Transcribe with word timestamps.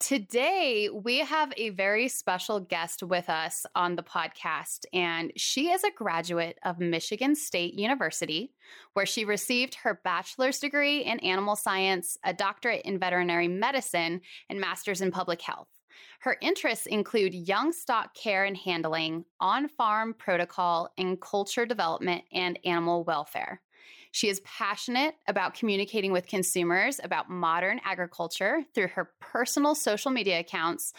Today, 0.00 0.88
we 0.92 1.18
have 1.18 1.52
a 1.56 1.70
very 1.70 2.06
special 2.06 2.60
guest 2.60 3.02
with 3.02 3.28
us 3.28 3.66
on 3.74 3.96
the 3.96 4.02
podcast, 4.04 4.84
and 4.92 5.32
she 5.34 5.70
is 5.70 5.82
a 5.82 5.90
graduate 5.90 6.56
of 6.62 6.78
Michigan 6.78 7.34
State 7.34 7.74
University, 7.74 8.52
where 8.92 9.06
she 9.06 9.24
received 9.24 9.74
her 9.74 10.00
bachelor's 10.04 10.60
degree 10.60 11.00
in 11.00 11.18
animal 11.18 11.56
science, 11.56 12.16
a 12.24 12.32
doctorate 12.32 12.82
in 12.82 13.00
veterinary 13.00 13.48
medicine, 13.48 14.20
and 14.48 14.60
master's 14.60 15.00
in 15.00 15.10
public 15.10 15.42
health. 15.42 15.68
Her 16.20 16.36
interests 16.40 16.86
include 16.86 17.34
young 17.34 17.72
stock 17.72 18.14
care 18.14 18.44
and 18.44 18.56
handling, 18.56 19.24
on 19.40 19.66
farm 19.66 20.14
protocol, 20.14 20.90
and 20.96 21.20
culture 21.20 21.66
development 21.66 22.22
and 22.32 22.56
animal 22.64 23.02
welfare. 23.02 23.60
She 24.12 24.28
is 24.28 24.40
passionate 24.40 25.14
about 25.26 25.54
communicating 25.54 26.12
with 26.12 26.26
consumers 26.26 27.00
about 27.02 27.30
modern 27.30 27.80
agriculture 27.84 28.64
through 28.74 28.88
her 28.88 29.12
personal 29.20 29.74
social 29.74 30.10
media 30.10 30.40
accounts 30.40 30.92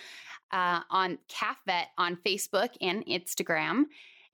uh, 0.52 0.82
on 0.90 1.18
Calf 1.27 1.57
Vet 1.66 1.88
on 1.98 2.18
Facebook 2.18 2.70
and 2.82 3.05
Instagram. 3.05 3.85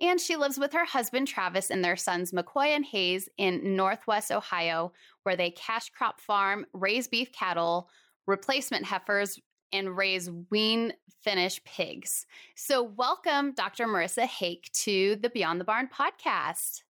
And 0.01 0.19
she 0.19 0.35
lives 0.35 0.59
with 0.59 0.73
her 0.73 0.83
husband, 0.83 1.27
Travis, 1.27 1.69
and 1.69 1.83
their 1.83 1.95
sons, 1.95 2.31
McCoy 2.33 2.67
and 2.67 2.85
Hayes, 2.85 3.29
in 3.37 3.75
Northwest 3.75 4.31
Ohio, 4.31 4.91
where 5.23 5.37
they 5.37 5.51
cash 5.51 5.89
crop 5.89 6.19
farm, 6.19 6.65
raise 6.73 7.07
beef 7.07 7.31
cattle, 7.31 7.89
replacement 8.27 8.85
heifers, 8.85 9.39
and 9.71 9.95
raise 9.95 10.29
wean 10.51 10.93
finish 11.21 11.63
pigs. 11.63 12.25
So, 12.55 12.83
welcome, 12.83 13.53
Dr. 13.53 13.87
Marissa 13.87 14.25
Hake, 14.25 14.69
to 14.83 15.15
the 15.21 15.29
Beyond 15.29 15.59
the 15.59 15.65
Barn 15.65 15.89
podcast. 15.93 16.83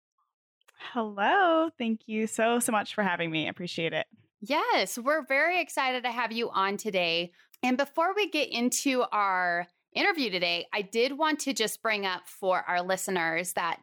Hello. 0.92 1.70
Thank 1.78 2.02
you 2.08 2.28
so, 2.28 2.60
so 2.60 2.72
much 2.72 2.94
for 2.94 3.04
having 3.04 3.32
me. 3.32 3.46
I 3.48 3.50
appreciate 3.50 3.94
it. 3.94 4.06
Yes, 4.42 4.98
we're 4.98 5.26
very 5.26 5.62
excited 5.62 6.04
to 6.04 6.12
have 6.12 6.32
you 6.32 6.50
on 6.50 6.78
today. 6.78 7.32
And 7.64 7.78
before 7.78 8.14
we 8.14 8.30
get 8.30 8.50
into 8.50 9.06
our 9.12 9.68
interview 9.94 10.30
today, 10.30 10.68
I 10.74 10.82
did 10.82 11.18
want 11.18 11.40
to 11.42 11.54
just 11.54 11.82
bring 11.82 12.06
up 12.06 12.28
for 12.28 12.62
our 12.68 12.82
listeners 12.82 13.54
that 13.54 13.80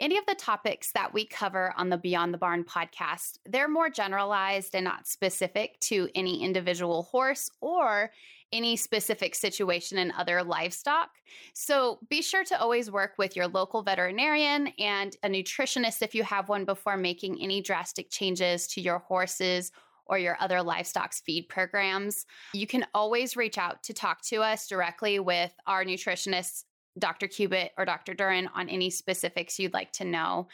any 0.00 0.16
of 0.16 0.26
the 0.26 0.34
topics 0.34 0.92
that 0.92 1.12
we 1.12 1.26
cover 1.26 1.74
on 1.76 1.90
the 1.90 1.98
Beyond 1.98 2.34
the 2.34 2.38
Barn 2.38 2.64
podcast, 2.64 3.38
they're 3.44 3.68
more 3.68 3.90
generalized 3.90 4.74
and 4.74 4.84
not 4.84 5.06
specific 5.06 5.78
to 5.80 6.08
any 6.14 6.42
individual 6.42 7.04
horse 7.04 7.50
or 7.60 8.10
any 8.52 8.76
specific 8.76 9.34
situation 9.34 9.98
in 9.98 10.12
other 10.12 10.42
livestock. 10.42 11.10
So 11.54 11.98
be 12.08 12.22
sure 12.22 12.44
to 12.44 12.60
always 12.60 12.90
work 12.90 13.14
with 13.18 13.36
your 13.36 13.46
local 13.46 13.82
veterinarian 13.82 14.68
and 14.78 15.16
a 15.22 15.28
nutritionist 15.28 16.02
if 16.02 16.14
you 16.14 16.24
have 16.24 16.48
one 16.48 16.64
before 16.64 16.96
making 16.96 17.40
any 17.40 17.60
drastic 17.60 18.10
changes 18.10 18.66
to 18.68 18.80
your 18.80 18.98
horses 18.98 19.72
or 20.06 20.18
your 20.18 20.36
other 20.40 20.62
livestock's 20.62 21.20
feed 21.20 21.48
programs. 21.48 22.26
You 22.52 22.66
can 22.66 22.84
always 22.94 23.36
reach 23.36 23.58
out 23.58 23.82
to 23.84 23.94
talk 23.94 24.22
to 24.22 24.42
us 24.42 24.66
directly 24.66 25.20
with 25.20 25.52
our 25.66 25.84
nutritionists, 25.84 26.64
Dr. 26.98 27.28
Cubitt 27.28 27.70
or 27.78 27.84
Dr. 27.84 28.14
Duran, 28.14 28.48
on 28.54 28.68
any 28.68 28.90
specifics 28.90 29.58
you'd 29.58 29.72
like 29.72 29.92
to 29.92 30.04
know. 30.04 30.48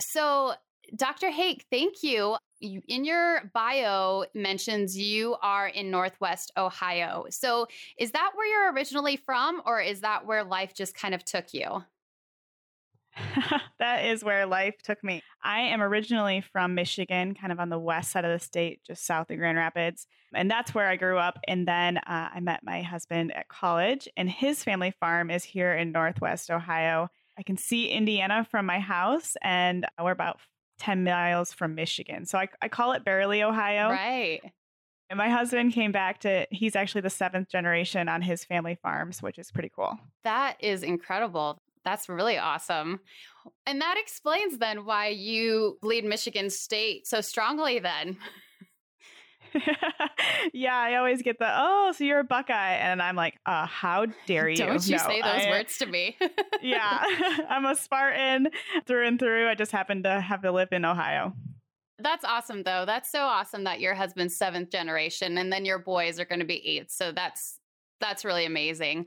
So, 0.00 0.54
Dr. 0.96 1.30
Hake, 1.30 1.64
thank 1.70 2.02
you 2.02 2.36
you, 2.60 2.82
in 2.88 3.04
your 3.04 3.50
bio 3.54 4.24
mentions 4.34 4.96
you 4.96 5.36
are 5.42 5.68
in 5.68 5.90
Northwest 5.90 6.52
Ohio. 6.56 7.26
So 7.30 7.66
is 7.98 8.12
that 8.12 8.32
where 8.34 8.46
you're 8.46 8.72
originally 8.72 9.16
from, 9.16 9.62
or 9.66 9.80
is 9.80 10.00
that 10.00 10.26
where 10.26 10.44
life 10.44 10.74
just 10.74 10.94
kind 10.94 11.14
of 11.14 11.24
took 11.24 11.52
you? 11.52 11.82
that 13.78 14.04
is 14.04 14.22
where 14.22 14.46
life 14.46 14.76
took 14.82 15.02
me. 15.02 15.22
I 15.42 15.60
am 15.60 15.82
originally 15.82 16.40
from 16.40 16.74
Michigan, 16.74 17.34
kind 17.34 17.52
of 17.52 17.60
on 17.60 17.68
the 17.68 17.78
west 17.78 18.10
side 18.10 18.24
of 18.24 18.38
the 18.38 18.44
state, 18.44 18.80
just 18.86 19.04
south 19.04 19.30
of 19.30 19.38
Grand 19.38 19.58
Rapids. 19.58 20.06
And 20.34 20.50
that's 20.50 20.74
where 20.74 20.88
I 20.88 20.96
grew 20.96 21.18
up. 21.18 21.38
And 21.46 21.66
then 21.66 21.98
uh, 21.98 22.28
I 22.34 22.40
met 22.40 22.60
my 22.62 22.82
husband 22.82 23.34
at 23.34 23.48
college, 23.48 24.08
and 24.16 24.28
his 24.28 24.62
family 24.64 24.92
farm 25.00 25.30
is 25.30 25.44
here 25.44 25.74
in 25.74 25.92
Northwest 25.92 26.50
Ohio. 26.50 27.08
I 27.38 27.42
can 27.42 27.56
see 27.56 27.88
Indiana 27.88 28.46
from 28.50 28.66
my 28.66 28.80
house, 28.80 29.36
and 29.42 29.86
we're 30.00 30.10
about 30.10 30.40
10 30.78 31.04
miles 31.04 31.52
from 31.52 31.74
Michigan. 31.74 32.26
So 32.26 32.38
I, 32.38 32.48
I 32.62 32.68
call 32.68 32.92
it 32.92 33.04
barely 33.04 33.42
Ohio. 33.42 33.90
Right. 33.90 34.40
And 35.10 35.16
my 35.16 35.28
husband 35.28 35.72
came 35.72 35.90
back 35.90 36.20
to, 36.20 36.46
he's 36.50 36.76
actually 36.76 37.00
the 37.00 37.10
seventh 37.10 37.48
generation 37.48 38.08
on 38.08 38.20
his 38.20 38.44
family 38.44 38.78
farms, 38.82 39.22
which 39.22 39.38
is 39.38 39.50
pretty 39.50 39.70
cool. 39.74 39.98
That 40.24 40.56
is 40.60 40.82
incredible. 40.82 41.62
That's 41.84 42.08
really 42.08 42.36
awesome. 42.36 43.00
And 43.66 43.80
that 43.80 43.96
explains 43.98 44.58
then 44.58 44.84
why 44.84 45.08
you 45.08 45.78
lead 45.82 46.04
Michigan 46.04 46.50
State 46.50 47.06
so 47.06 47.20
strongly 47.20 47.78
then. 47.78 48.18
yeah, 50.52 50.76
I 50.76 50.96
always 50.96 51.22
get 51.22 51.38
the 51.38 51.48
oh, 51.48 51.92
so 51.96 52.04
you're 52.04 52.20
a 52.20 52.24
Buckeye, 52.24 52.74
and 52.74 53.00
I'm 53.02 53.16
like, 53.16 53.38
uh, 53.46 53.66
how 53.66 54.06
dare 54.26 54.48
you? 54.48 54.56
Don't 54.56 54.86
you 54.86 54.96
no, 54.96 55.02
say 55.02 55.22
those 55.22 55.46
I, 55.46 55.50
words 55.50 55.78
to 55.78 55.86
me? 55.86 56.16
yeah, 56.62 57.02
I'm 57.48 57.64
a 57.64 57.74
Spartan 57.74 58.48
through 58.86 59.06
and 59.06 59.18
through. 59.18 59.48
I 59.48 59.54
just 59.54 59.72
happen 59.72 60.02
to 60.04 60.20
have 60.20 60.42
to 60.42 60.52
live 60.52 60.68
in 60.72 60.84
Ohio. 60.84 61.34
That's 61.98 62.24
awesome, 62.24 62.62
though. 62.62 62.84
That's 62.86 63.10
so 63.10 63.22
awesome 63.22 63.64
that 63.64 63.80
your 63.80 63.94
husband's 63.94 64.36
seventh 64.36 64.70
generation, 64.70 65.38
and 65.38 65.52
then 65.52 65.64
your 65.64 65.78
boys 65.78 66.20
are 66.20 66.24
going 66.24 66.40
to 66.40 66.46
be 66.46 66.66
eighth. 66.66 66.90
So 66.90 67.12
that's 67.12 67.58
that's 68.00 68.24
really 68.24 68.44
amazing. 68.44 69.06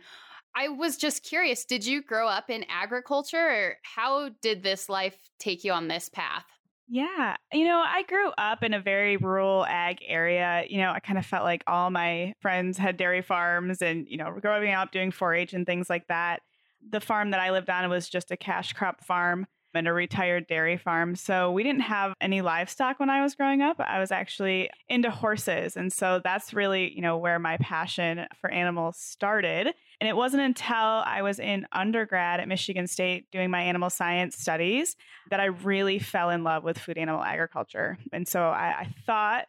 I 0.55 0.67
was 0.67 0.97
just 0.97 1.23
curious. 1.23 1.63
Did 1.63 1.85
you 1.85 2.03
grow 2.03 2.27
up 2.27 2.49
in 2.49 2.65
agriculture, 2.69 3.37
or 3.37 3.77
how 3.83 4.29
did 4.41 4.63
this 4.63 4.89
life 4.89 5.17
take 5.39 5.63
you 5.63 5.71
on 5.71 5.87
this 5.87 6.09
path? 6.09 6.45
Yeah. 6.87 7.37
You 7.53 7.65
know, 7.65 7.79
I 7.85 8.03
grew 8.03 8.29
up 8.37 8.63
in 8.63 8.73
a 8.73 8.79
very 8.81 9.17
rural 9.17 9.65
ag 9.65 9.99
area. 10.05 10.65
You 10.69 10.79
know, 10.79 10.91
I 10.91 10.99
kind 10.99 11.17
of 11.17 11.25
felt 11.25 11.43
like 11.43 11.63
all 11.67 11.89
my 11.89 12.33
friends 12.41 12.77
had 12.77 12.97
dairy 12.97 13.21
farms 13.21 13.81
and, 13.81 14.05
you 14.09 14.17
know, 14.17 14.37
growing 14.41 14.73
up 14.73 14.91
doing 14.91 15.11
4 15.11 15.33
H 15.33 15.53
and 15.53 15.65
things 15.65 15.89
like 15.89 16.07
that. 16.07 16.41
The 16.89 16.99
farm 16.99 17.31
that 17.31 17.39
I 17.39 17.51
lived 17.51 17.69
on 17.69 17.89
was 17.89 18.09
just 18.09 18.31
a 18.31 18.37
cash 18.37 18.73
crop 18.73 19.03
farm 19.03 19.47
and 19.73 19.87
a 19.87 19.93
retired 19.93 20.47
dairy 20.47 20.77
farm. 20.77 21.15
So 21.15 21.51
we 21.51 21.63
didn't 21.63 21.81
have 21.81 22.13
any 22.21 22.41
livestock 22.41 22.99
when 22.99 23.09
I 23.09 23.21
was 23.21 23.35
growing 23.35 23.61
up. 23.61 23.79
I 23.79 23.99
was 23.99 24.11
actually 24.11 24.69
into 24.89 25.09
horses. 25.09 25.75
And 25.75 25.91
so 25.91 26.21
that's 26.23 26.53
really, 26.53 26.93
you 26.93 27.01
know, 27.01 27.17
where 27.17 27.39
my 27.39 27.57
passion 27.57 28.25
for 28.39 28.49
animals 28.49 28.97
started. 28.97 29.67
And 29.99 30.07
it 30.07 30.15
wasn't 30.15 30.43
until 30.43 30.75
I 30.75 31.21
was 31.21 31.39
in 31.39 31.67
undergrad 31.71 32.39
at 32.39 32.47
Michigan 32.47 32.87
State 32.87 33.29
doing 33.31 33.51
my 33.51 33.61
animal 33.61 33.89
science 33.89 34.37
studies 34.37 34.95
that 35.29 35.39
I 35.39 35.45
really 35.45 35.99
fell 35.99 36.29
in 36.29 36.43
love 36.43 36.63
with 36.63 36.77
food 36.77 36.97
animal 36.97 37.23
agriculture. 37.23 37.97
And 38.11 38.27
so 38.27 38.41
I, 38.41 38.79
I 38.79 38.95
thought 39.05 39.45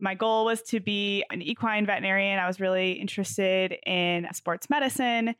my 0.00 0.14
goal 0.14 0.44
was 0.44 0.60
to 0.62 0.80
be 0.80 1.24
an 1.30 1.40
equine 1.40 1.86
veterinarian. 1.86 2.38
I 2.38 2.46
was 2.46 2.60
really 2.60 2.92
interested 2.92 3.76
in 3.86 4.26
sports 4.32 4.68
medicine 4.68 5.34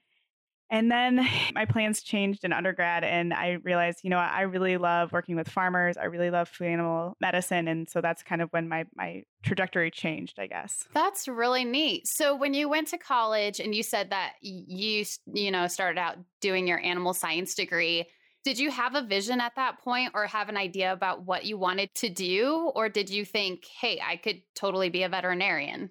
and 0.71 0.91
then 0.91 1.27
my 1.55 1.65
plans 1.65 2.03
changed 2.03 2.45
in 2.45 2.53
undergrad, 2.53 3.05
and 3.05 3.33
I 3.33 3.59
realized, 3.63 4.01
you 4.03 4.11
know, 4.11 4.19
I 4.19 4.43
really 4.43 4.77
love 4.77 5.13
working 5.13 5.37
with 5.37 5.49
farmers. 5.49 5.97
I 5.97 6.05
really 6.05 6.31
love 6.31 6.49
food 6.49 6.67
animal 6.67 7.17
medicine. 7.21 7.69
And 7.69 7.89
so 7.89 8.01
that's 8.01 8.23
kind 8.23 8.43
of 8.43 8.51
when 8.51 8.69
my, 8.69 8.85
my 8.95 9.23
trajectory 9.43 9.91
changed, 9.91 10.39
I 10.39 10.47
guess. 10.47 10.87
That's 10.95 11.29
really 11.29 11.65
neat. 11.65 12.07
So 12.07 12.35
when 12.35 12.55
you 12.55 12.69
went 12.69 12.89
to 12.89 12.99
college 12.99 13.61
and 13.61 13.75
you 13.75 13.83
said 13.83 14.11
that 14.11 14.35
you, 14.41 15.05
you 15.33 15.51
know, 15.51 15.67
started 15.67 15.99
out 15.99 16.17
doing 16.41 16.67
your 16.67 16.81
animal 16.81 17.15
science 17.15 17.55
degree, 17.55 18.07
did 18.45 18.59
you 18.59 18.71
have 18.71 18.95
a 18.95 19.03
vision 19.03 19.41
at 19.41 19.57
that 19.57 19.81
point 19.81 20.13
or 20.15 20.27
have 20.27 20.51
an 20.51 20.57
idea 20.59 20.93
about 20.93 21.25
what 21.25 21.47
you 21.47 21.57
wanted 21.57 21.95
to 21.95 22.11
do? 22.11 22.71
Or 22.75 22.91
did 22.91 23.09
you 23.09 23.25
think, 23.25 23.65
hey, 23.81 24.01
I 24.07 24.17
could 24.17 24.43
totally 24.55 24.91
be 24.91 25.03
a 25.03 25.09
veterinarian? 25.09 25.91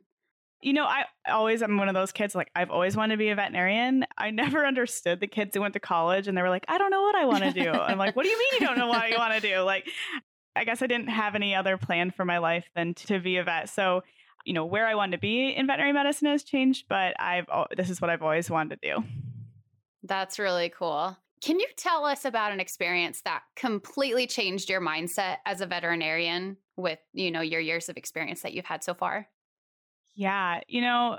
You 0.63 0.73
know, 0.73 0.85
I 0.85 1.03
always 1.29 1.61
I'm 1.61 1.77
one 1.77 1.89
of 1.89 1.93
those 1.93 2.11
kids 2.11 2.35
like 2.35 2.49
I've 2.55 2.71
always 2.71 2.95
wanted 2.95 3.15
to 3.15 3.17
be 3.17 3.29
a 3.29 3.35
veterinarian. 3.35 4.05
I 4.17 4.31
never 4.31 4.65
understood 4.65 5.19
the 5.19 5.27
kids 5.27 5.55
who 5.55 5.61
went 5.61 5.73
to 5.73 5.79
college 5.79 6.27
and 6.27 6.37
they 6.37 6.41
were 6.41 6.49
like, 6.49 6.65
I 6.67 6.77
don't 6.77 6.91
know 6.91 7.01
what 7.01 7.15
I 7.15 7.25
want 7.25 7.43
to 7.43 7.51
do. 7.51 7.69
I'm 7.69 7.97
like, 7.97 8.15
what 8.15 8.23
do 8.23 8.29
you 8.29 8.37
mean 8.37 8.61
you 8.61 8.67
don't 8.67 8.77
know 8.77 8.87
what 8.87 9.09
you 9.09 9.17
want 9.17 9.33
to 9.33 9.41
do? 9.41 9.59
Like, 9.59 9.87
I 10.55 10.63
guess 10.63 10.81
I 10.81 10.87
didn't 10.87 11.09
have 11.09 11.35
any 11.35 11.55
other 11.55 11.77
plan 11.77 12.11
for 12.11 12.25
my 12.25 12.37
life 12.37 12.65
than 12.75 12.93
to 12.95 13.19
be 13.19 13.37
a 13.37 13.43
vet. 13.43 13.69
So, 13.69 14.03
you 14.45 14.53
know, 14.53 14.65
where 14.65 14.87
I 14.87 14.95
wanted 14.95 15.17
to 15.17 15.21
be 15.21 15.49
in 15.49 15.67
veterinary 15.67 15.93
medicine 15.93 16.27
has 16.27 16.43
changed, 16.43 16.85
but 16.87 17.15
I've 17.19 17.47
this 17.75 17.89
is 17.89 18.01
what 18.01 18.09
I've 18.09 18.21
always 18.21 18.49
wanted 18.49 18.81
to 18.81 18.95
do. 18.95 19.03
That's 20.03 20.37
really 20.37 20.69
cool. 20.69 21.17
Can 21.41 21.59
you 21.59 21.67
tell 21.75 22.05
us 22.05 22.23
about 22.23 22.53
an 22.53 22.61
experience 22.61 23.21
that 23.25 23.41
completely 23.57 24.27
changed 24.27 24.69
your 24.69 24.79
mindset 24.79 25.37
as 25.45 25.59
a 25.59 25.65
veterinarian 25.65 26.55
with, 26.77 26.99
you 27.13 27.31
know, 27.31 27.41
your 27.41 27.59
years 27.59 27.89
of 27.89 27.97
experience 27.97 28.41
that 28.43 28.53
you've 28.53 28.65
had 28.65 28.81
so 28.81 28.93
far? 28.93 29.27
Yeah, 30.15 30.61
you 30.67 30.81
know, 30.81 31.17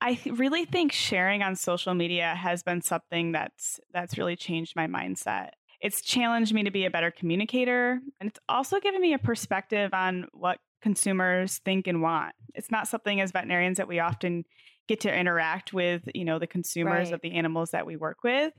I 0.00 0.18
really 0.26 0.64
think 0.64 0.92
sharing 0.92 1.42
on 1.42 1.54
social 1.54 1.94
media 1.94 2.34
has 2.34 2.62
been 2.62 2.82
something 2.82 3.32
that's 3.32 3.78
that's 3.92 4.18
really 4.18 4.36
changed 4.36 4.74
my 4.74 4.86
mindset. 4.86 5.50
It's 5.80 6.00
challenged 6.00 6.54
me 6.54 6.62
to 6.64 6.70
be 6.70 6.84
a 6.84 6.90
better 6.90 7.10
communicator, 7.10 8.00
and 8.20 8.28
it's 8.28 8.40
also 8.48 8.80
given 8.80 9.00
me 9.00 9.14
a 9.14 9.18
perspective 9.18 9.92
on 9.92 10.26
what 10.32 10.58
consumers 10.82 11.58
think 11.58 11.86
and 11.86 12.02
want. 12.02 12.34
It's 12.54 12.70
not 12.70 12.88
something 12.88 13.20
as 13.20 13.30
veterinarians 13.30 13.78
that 13.78 13.88
we 13.88 14.00
often 14.00 14.44
get 14.88 15.00
to 15.00 15.16
interact 15.16 15.72
with, 15.72 16.02
you 16.14 16.24
know, 16.24 16.38
the 16.38 16.46
consumers 16.46 17.06
right. 17.06 17.14
of 17.14 17.20
the 17.22 17.32
animals 17.32 17.70
that 17.70 17.86
we 17.86 17.96
work 17.96 18.18
with. 18.24 18.52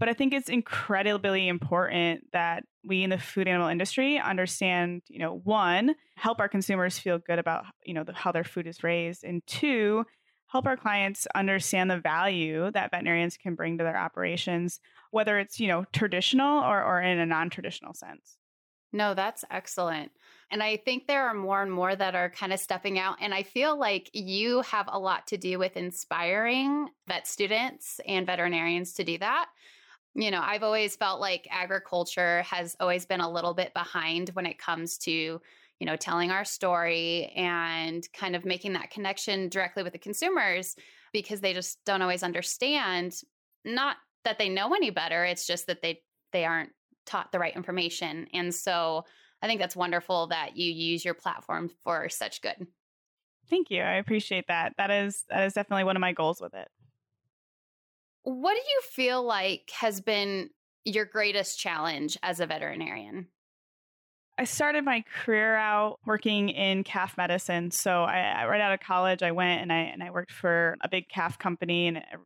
But 0.00 0.08
I 0.08 0.14
think 0.14 0.34
it's 0.34 0.48
incredibly 0.48 1.46
important 1.46 2.24
that 2.32 2.64
we 2.82 3.04
in 3.04 3.10
the 3.10 3.18
food 3.18 3.46
animal 3.46 3.68
industry 3.68 4.18
understand, 4.18 5.02
you 5.08 5.18
know, 5.18 5.42
one, 5.44 5.94
help 6.16 6.40
our 6.40 6.48
consumers 6.48 6.98
feel 6.98 7.18
good 7.18 7.38
about, 7.38 7.66
you 7.84 7.92
know, 7.92 8.02
the, 8.02 8.14
how 8.14 8.32
their 8.32 8.42
food 8.42 8.66
is 8.66 8.82
raised, 8.82 9.22
and 9.22 9.46
two, 9.46 10.04
help 10.46 10.66
our 10.66 10.76
clients 10.78 11.26
understand 11.34 11.90
the 11.90 12.00
value 12.00 12.70
that 12.72 12.90
veterinarians 12.90 13.36
can 13.36 13.54
bring 13.54 13.78
to 13.78 13.84
their 13.84 13.98
operations, 13.98 14.80
whether 15.10 15.38
it's, 15.38 15.60
you 15.60 15.68
know, 15.68 15.84
traditional 15.92 16.64
or, 16.64 16.82
or 16.82 17.02
in 17.02 17.18
a 17.18 17.26
non-traditional 17.26 17.92
sense. 17.92 18.38
No, 18.92 19.14
that's 19.14 19.44
excellent. 19.50 20.10
And 20.50 20.62
I 20.62 20.78
think 20.78 21.06
there 21.06 21.28
are 21.28 21.34
more 21.34 21.62
and 21.62 21.70
more 21.70 21.94
that 21.94 22.16
are 22.16 22.30
kind 22.30 22.52
of 22.52 22.58
stepping 22.58 22.98
out. 22.98 23.18
And 23.20 23.32
I 23.32 23.44
feel 23.44 23.78
like 23.78 24.10
you 24.12 24.62
have 24.62 24.88
a 24.90 24.98
lot 24.98 25.28
to 25.28 25.36
do 25.36 25.58
with 25.58 25.76
inspiring 25.76 26.88
vet 27.06 27.28
students 27.28 28.00
and 28.04 28.26
veterinarians 28.26 28.94
to 28.94 29.04
do 29.04 29.18
that. 29.18 29.46
You 30.14 30.30
know, 30.30 30.40
I've 30.42 30.62
always 30.62 30.96
felt 30.96 31.20
like 31.20 31.46
agriculture 31.50 32.42
has 32.42 32.76
always 32.80 33.06
been 33.06 33.20
a 33.20 33.30
little 33.30 33.54
bit 33.54 33.72
behind 33.74 34.30
when 34.30 34.46
it 34.46 34.58
comes 34.58 34.98
to, 34.98 35.12
you 35.12 35.86
know, 35.86 35.96
telling 35.96 36.30
our 36.30 36.44
story 36.44 37.32
and 37.36 38.06
kind 38.12 38.34
of 38.34 38.44
making 38.44 38.72
that 38.72 38.90
connection 38.90 39.48
directly 39.48 39.82
with 39.82 39.92
the 39.92 39.98
consumers 39.98 40.74
because 41.12 41.40
they 41.40 41.52
just 41.52 41.78
don't 41.84 42.02
always 42.02 42.22
understand. 42.22 43.20
Not 43.64 43.96
that 44.24 44.38
they 44.38 44.48
know 44.48 44.74
any 44.74 44.90
better, 44.90 45.24
it's 45.24 45.46
just 45.46 45.66
that 45.68 45.80
they 45.82 46.00
they 46.32 46.44
aren't 46.44 46.70
taught 47.06 47.32
the 47.32 47.38
right 47.38 47.54
information. 47.56 48.26
And 48.32 48.54
so 48.54 49.04
I 49.42 49.46
think 49.46 49.60
that's 49.60 49.76
wonderful 49.76 50.28
that 50.28 50.56
you 50.56 50.70
use 50.70 51.04
your 51.04 51.14
platform 51.14 51.70
for 51.82 52.08
such 52.08 52.42
good. 52.42 52.66
Thank 53.48 53.70
you. 53.70 53.82
I 53.82 53.94
appreciate 53.94 54.46
that. 54.48 54.74
That 54.76 54.90
is 54.90 55.24
that 55.28 55.44
is 55.44 55.54
definitely 55.54 55.84
one 55.84 55.96
of 55.96 56.00
my 56.00 56.12
goals 56.12 56.40
with 56.40 56.54
it. 56.54 56.68
What 58.22 58.54
do 58.54 58.60
you 58.60 58.80
feel 58.92 59.22
like 59.22 59.70
has 59.80 60.00
been 60.00 60.50
your 60.84 61.04
greatest 61.04 61.58
challenge 61.58 62.18
as 62.22 62.40
a 62.40 62.46
veterinarian? 62.46 63.28
I 64.38 64.44
started 64.44 64.84
my 64.84 65.04
career 65.24 65.54
out 65.54 65.98
working 66.06 66.48
in 66.48 66.82
calf 66.84 67.16
medicine. 67.18 67.70
So 67.70 68.04
I, 68.04 68.46
right 68.46 68.60
out 68.60 68.72
of 68.72 68.80
college, 68.80 69.22
I 69.22 69.32
went 69.32 69.60
and 69.60 69.70
I 69.70 69.80
and 69.80 70.02
I 70.02 70.10
worked 70.10 70.32
for 70.32 70.76
a 70.80 70.88
big 70.88 71.08
calf 71.08 71.38
company, 71.38 71.88
and 71.88 71.98
uh, 71.98 72.18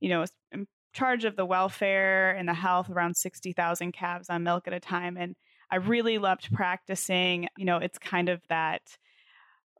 you 0.00 0.10
know, 0.10 0.20
was 0.20 0.32
in 0.52 0.66
charge 0.92 1.24
of 1.24 1.36
the 1.36 1.46
welfare 1.46 2.32
and 2.32 2.46
the 2.46 2.54
health 2.54 2.90
around 2.90 3.16
sixty 3.16 3.52
thousand 3.52 3.92
calves 3.92 4.28
on 4.28 4.42
milk 4.42 4.66
at 4.66 4.74
a 4.74 4.80
time. 4.80 5.16
And 5.16 5.36
I 5.70 5.76
really 5.76 6.18
loved 6.18 6.52
practicing. 6.52 7.48
You 7.56 7.64
know, 7.64 7.78
it's 7.78 7.98
kind 7.98 8.28
of 8.28 8.42
that 8.50 8.82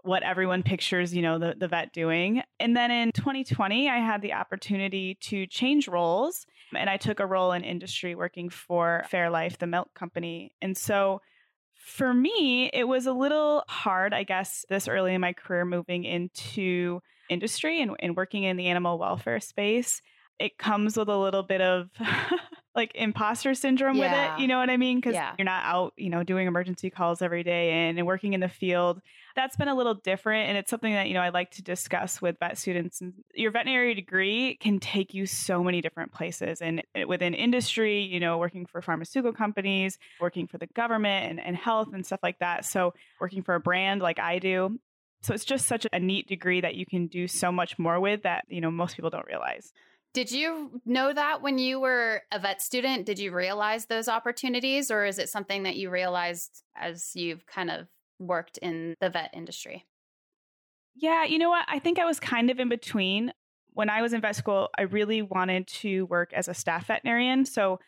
what 0.02 0.22
everyone 0.22 0.62
pictures, 0.62 1.14
you 1.14 1.22
know, 1.22 1.38
the, 1.38 1.54
the 1.58 1.68
vet 1.68 1.92
doing. 1.92 2.42
And 2.60 2.76
then 2.76 2.90
in 2.90 3.12
2020, 3.12 3.88
I 3.88 3.98
had 3.98 4.22
the 4.22 4.34
opportunity 4.34 5.16
to 5.22 5.46
change 5.46 5.88
roles 5.88 6.46
and 6.74 6.88
I 6.90 6.96
took 6.96 7.20
a 7.20 7.26
role 7.26 7.52
in 7.52 7.64
industry 7.64 8.14
working 8.14 8.50
for 8.50 9.04
Fairlife, 9.10 9.58
the 9.58 9.66
milk 9.66 9.94
company. 9.94 10.52
And 10.60 10.76
so 10.76 11.20
for 11.74 12.12
me, 12.12 12.70
it 12.72 12.86
was 12.86 13.06
a 13.06 13.12
little 13.12 13.64
hard, 13.68 14.12
I 14.12 14.24
guess, 14.24 14.64
this 14.68 14.88
early 14.88 15.14
in 15.14 15.20
my 15.20 15.32
career 15.32 15.64
moving 15.64 16.04
into 16.04 17.00
industry 17.28 17.80
and, 17.80 17.92
and 18.00 18.16
working 18.16 18.44
in 18.44 18.56
the 18.56 18.66
animal 18.66 18.98
welfare 18.98 19.40
space. 19.40 20.02
It 20.38 20.58
comes 20.58 20.96
with 20.96 21.08
a 21.08 21.16
little 21.16 21.42
bit 21.42 21.60
of 21.60 21.90
like 22.78 22.92
imposter 22.94 23.54
syndrome 23.54 23.96
yeah. 23.96 24.04
with 24.04 24.38
it. 24.38 24.42
You 24.42 24.46
know 24.46 24.58
what 24.58 24.70
I 24.70 24.76
mean? 24.76 24.98
Because 24.98 25.14
yeah. 25.14 25.34
you're 25.36 25.44
not 25.44 25.64
out, 25.64 25.94
you 25.96 26.10
know, 26.10 26.22
doing 26.22 26.46
emergency 26.46 26.90
calls 26.90 27.20
every 27.20 27.42
day 27.42 27.70
and, 27.72 27.98
and, 27.98 28.06
working 28.06 28.34
in 28.34 28.40
the 28.40 28.48
field. 28.48 29.02
That's 29.34 29.56
been 29.56 29.66
a 29.66 29.74
little 29.74 29.94
different. 29.94 30.48
And 30.48 30.56
it's 30.56 30.70
something 30.70 30.92
that, 30.92 31.08
you 31.08 31.14
know, 31.14 31.20
I 31.20 31.30
like 31.30 31.50
to 31.52 31.62
discuss 31.62 32.22
with 32.22 32.38
vet 32.38 32.56
students. 32.56 33.00
And 33.00 33.14
your 33.34 33.50
veterinary 33.50 33.94
degree 33.94 34.56
can 34.60 34.78
take 34.78 35.12
you 35.12 35.26
so 35.26 35.64
many 35.64 35.80
different 35.80 36.12
places. 36.12 36.62
And 36.62 36.84
within 37.08 37.34
industry, 37.34 38.02
you 38.02 38.20
know, 38.20 38.38
working 38.38 38.64
for 38.64 38.80
pharmaceutical 38.80 39.32
companies, 39.32 39.98
working 40.20 40.46
for 40.46 40.58
the 40.58 40.68
government 40.68 41.30
and, 41.30 41.40
and 41.40 41.56
health 41.56 41.88
and 41.92 42.06
stuff 42.06 42.20
like 42.22 42.38
that. 42.38 42.64
So 42.64 42.94
working 43.20 43.42
for 43.42 43.56
a 43.56 43.60
brand 43.60 44.00
like 44.00 44.20
I 44.20 44.38
do. 44.38 44.78
So 45.22 45.34
it's 45.34 45.44
just 45.44 45.66
such 45.66 45.84
a 45.92 45.98
neat 45.98 46.28
degree 46.28 46.60
that 46.60 46.76
you 46.76 46.86
can 46.86 47.08
do 47.08 47.26
so 47.26 47.50
much 47.50 47.76
more 47.76 47.98
with 47.98 48.22
that, 48.22 48.44
you 48.48 48.60
know, 48.60 48.70
most 48.70 48.94
people 48.94 49.10
don't 49.10 49.26
realize. 49.26 49.72
Did 50.14 50.32
you 50.32 50.80
know 50.84 51.12
that 51.12 51.42
when 51.42 51.58
you 51.58 51.78
were 51.80 52.22
a 52.32 52.38
vet 52.38 52.62
student? 52.62 53.06
Did 53.06 53.18
you 53.18 53.32
realize 53.32 53.86
those 53.86 54.08
opportunities, 54.08 54.90
or 54.90 55.04
is 55.04 55.18
it 55.18 55.28
something 55.28 55.64
that 55.64 55.76
you 55.76 55.90
realized 55.90 56.62
as 56.76 57.12
you've 57.14 57.46
kind 57.46 57.70
of 57.70 57.86
worked 58.18 58.58
in 58.58 58.96
the 59.00 59.10
vet 59.10 59.30
industry? 59.32 59.86
Yeah, 60.96 61.24
you 61.24 61.38
know 61.38 61.50
what? 61.50 61.64
I 61.68 61.78
think 61.78 61.98
I 61.98 62.04
was 62.04 62.18
kind 62.18 62.50
of 62.50 62.58
in 62.58 62.68
between. 62.68 63.32
When 63.74 63.88
I 63.88 64.02
was 64.02 64.12
in 64.12 64.20
vet 64.20 64.34
school, 64.34 64.70
I 64.76 64.82
really 64.82 65.22
wanted 65.22 65.68
to 65.68 66.06
work 66.06 66.32
as 66.32 66.48
a 66.48 66.54
staff 66.54 66.86
veterinarian. 66.86 67.44
So 67.44 67.78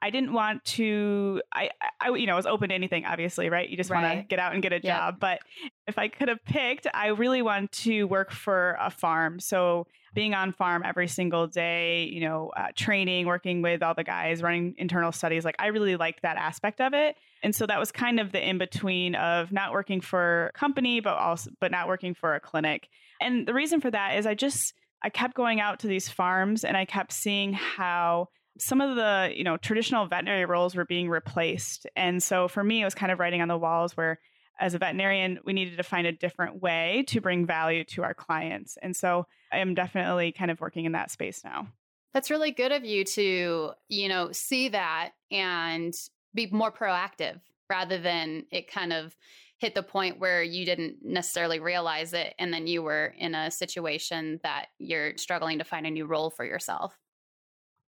I 0.00 0.10
didn't 0.10 0.32
want 0.32 0.64
to. 0.66 1.42
I, 1.52 1.70
I, 2.00 2.10
you 2.10 2.26
know, 2.26 2.34
I 2.34 2.36
was 2.36 2.46
open 2.46 2.68
to 2.68 2.74
anything. 2.74 3.04
Obviously, 3.04 3.50
right? 3.50 3.68
You 3.68 3.76
just 3.76 3.90
right. 3.90 4.02
want 4.02 4.20
to 4.20 4.26
get 4.28 4.38
out 4.38 4.52
and 4.52 4.62
get 4.62 4.72
a 4.72 4.80
job. 4.80 5.18
But 5.18 5.40
if 5.88 5.98
I 5.98 6.08
could 6.08 6.28
have 6.28 6.44
picked, 6.44 6.86
I 6.94 7.08
really 7.08 7.42
want 7.42 7.72
to 7.72 8.04
work 8.04 8.30
for 8.30 8.76
a 8.80 8.90
farm. 8.90 9.40
So 9.40 9.88
being 10.14 10.34
on 10.34 10.52
farm 10.52 10.82
every 10.84 11.08
single 11.08 11.46
day, 11.46 12.04
you 12.04 12.20
know, 12.20 12.50
uh, 12.56 12.68
training, 12.74 13.26
working 13.26 13.62
with 13.62 13.82
all 13.82 13.94
the 13.94 14.04
guys, 14.04 14.42
running 14.42 14.74
internal 14.78 15.12
studies. 15.12 15.44
Like 15.44 15.56
I 15.58 15.68
really 15.68 15.96
liked 15.96 16.22
that 16.22 16.36
aspect 16.36 16.80
of 16.80 16.94
it. 16.94 17.16
And 17.42 17.54
so 17.54 17.66
that 17.66 17.78
was 17.78 17.92
kind 17.92 18.20
of 18.20 18.32
the 18.32 18.46
in 18.46 18.58
between 18.58 19.14
of 19.14 19.52
not 19.52 19.72
working 19.72 20.00
for 20.00 20.46
a 20.46 20.52
company, 20.52 21.00
but 21.00 21.16
also, 21.16 21.50
but 21.60 21.70
not 21.70 21.88
working 21.88 22.14
for 22.14 22.34
a 22.34 22.40
clinic. 22.40 22.88
And 23.20 23.46
the 23.46 23.54
reason 23.54 23.80
for 23.80 23.90
that 23.90 24.18
is 24.18 24.26
I 24.26 24.34
just, 24.34 24.74
I 25.02 25.10
kept 25.10 25.34
going 25.34 25.60
out 25.60 25.80
to 25.80 25.86
these 25.86 26.08
farms 26.08 26.64
and 26.64 26.76
I 26.76 26.84
kept 26.84 27.12
seeing 27.12 27.52
how 27.52 28.28
some 28.58 28.80
of 28.80 28.96
the 28.96 29.32
you 29.34 29.44
know 29.44 29.56
traditional 29.56 30.06
veterinary 30.06 30.44
roles 30.44 30.74
were 30.74 30.84
being 30.84 31.08
replaced 31.08 31.86
and 31.96 32.22
so 32.22 32.48
for 32.48 32.62
me 32.62 32.82
it 32.82 32.84
was 32.84 32.94
kind 32.94 33.12
of 33.12 33.18
writing 33.18 33.40
on 33.40 33.48
the 33.48 33.56
walls 33.56 33.96
where 33.96 34.18
as 34.60 34.74
a 34.74 34.78
veterinarian 34.78 35.40
we 35.44 35.52
needed 35.52 35.76
to 35.78 35.82
find 35.82 36.06
a 36.06 36.12
different 36.12 36.62
way 36.62 37.04
to 37.08 37.20
bring 37.20 37.46
value 37.46 37.82
to 37.84 38.02
our 38.02 38.14
clients. 38.14 38.78
And 38.80 38.94
so 38.94 39.26
i 39.52 39.58
am 39.58 39.74
definitely 39.74 40.32
kind 40.32 40.50
of 40.50 40.60
working 40.60 40.84
in 40.84 40.92
that 40.92 41.10
space 41.10 41.42
now. 41.42 41.66
That's 42.12 42.30
really 42.30 42.50
good 42.50 42.72
of 42.72 42.84
you 42.84 43.04
to 43.04 43.72
you 43.88 44.08
know 44.08 44.32
see 44.32 44.68
that 44.68 45.12
and 45.30 45.94
be 46.34 46.48
more 46.50 46.70
proactive 46.70 47.40
rather 47.68 47.98
than 47.98 48.44
it 48.50 48.70
kind 48.70 48.92
of 48.92 49.16
hit 49.58 49.74
the 49.74 49.82
point 49.82 50.18
where 50.18 50.42
you 50.42 50.64
didn't 50.64 50.96
necessarily 51.02 51.60
realize 51.60 52.12
it 52.14 52.34
and 52.38 52.52
then 52.52 52.66
you 52.66 52.82
were 52.82 53.14
in 53.18 53.34
a 53.34 53.50
situation 53.50 54.40
that 54.42 54.66
you're 54.78 55.16
struggling 55.18 55.58
to 55.58 55.64
find 55.64 55.86
a 55.86 55.90
new 55.90 56.06
role 56.06 56.30
for 56.30 56.44
yourself 56.44 56.98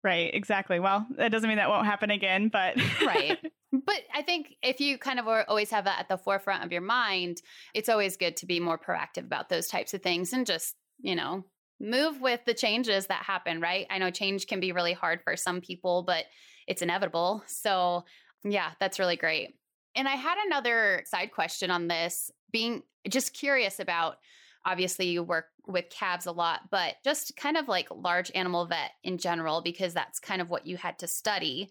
Right, 0.03 0.35
exactly. 0.35 0.81
Well, 0.81 1.07
that 1.17 1.31
doesn't 1.31 1.49
mean 1.49 1.59
that 1.59 1.69
won't 1.69 1.87
happen 1.87 2.11
again, 2.11 2.49
but 2.49 2.77
right. 3.05 3.39
But 3.73 4.01
I 4.13 4.23
think 4.23 4.57
if 4.65 4.81
you 4.81 4.99
kind 4.99 5.21
of 5.21 5.29
always 5.29 5.71
have 5.71 5.85
that 5.85 6.01
at 6.01 6.09
the 6.09 6.19
forefront 6.19 6.65
of 6.65 6.73
your 6.73 6.81
mind, 6.81 7.41
it's 7.73 7.89
always 7.89 8.17
good 8.17 8.37
to 8.39 8.47
be 8.47 8.59
more 8.59 8.77
proactive 8.77 9.25
about 9.25 9.49
those 9.49 9.69
types 9.69 9.95
of 9.95 10.03
things 10.03 10.33
and 10.33 10.45
just, 10.45 10.75
you 10.99 11.15
know, 11.15 11.45
move 11.81 12.21
with 12.21 12.41
the 12.45 12.53
changes 12.53 13.07
that 13.07 13.23
happen, 13.23 13.61
right? 13.61 13.87
I 13.89 13.99
know 13.99 14.11
change 14.11 14.49
can 14.49 14.59
be 14.59 14.73
really 14.73 14.93
hard 14.93 15.23
for 15.23 15.37
some 15.37 15.61
people, 15.61 16.03
but 16.03 16.25
it's 16.67 16.83
inevitable. 16.83 17.45
So, 17.47 18.05
yeah, 18.43 18.73
that's 18.81 18.99
really 18.99 19.17
great. 19.17 19.55
And 19.95 20.09
I 20.09 20.17
had 20.17 20.37
another 20.47 21.05
side 21.07 21.31
question 21.33 21.71
on 21.71 21.87
this, 21.87 22.31
being 22.51 22.83
just 23.09 23.35
curious 23.35 23.79
about 23.79 24.17
obviously 24.65 25.09
you 25.09 25.23
work 25.23 25.47
with 25.67 25.91
calves 25.91 26.27
a 26.27 26.33
lot, 26.33 26.71
but 26.71 26.97
just 27.05 27.37
kind 27.37 27.57
of 27.57 27.69
like 27.69 27.89
large 27.91 28.31
animal 28.35 28.67
vet 28.67 28.93
in 29.03 29.19
general, 29.19 29.63
because 29.63 29.95
that's 29.95 30.19
kind 30.19 30.41
of 30.41 30.51
what 30.51 30.67
you 30.67 30.77
had 30.77 30.99
to 30.99 31.07
study. 31.07 31.71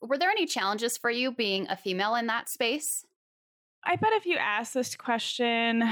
Were 0.00 0.18
there 0.18 0.30
any 0.30 0.46
challenges 0.46 0.96
for 0.96 1.10
you 1.10 1.32
being 1.32 1.66
a 1.68 1.76
female 1.76 2.14
in 2.14 2.26
that 2.26 2.48
space? 2.48 3.04
I 3.84 3.96
bet 3.96 4.12
if 4.12 4.26
you 4.26 4.36
asked 4.36 4.74
this 4.74 4.96
question 4.96 5.82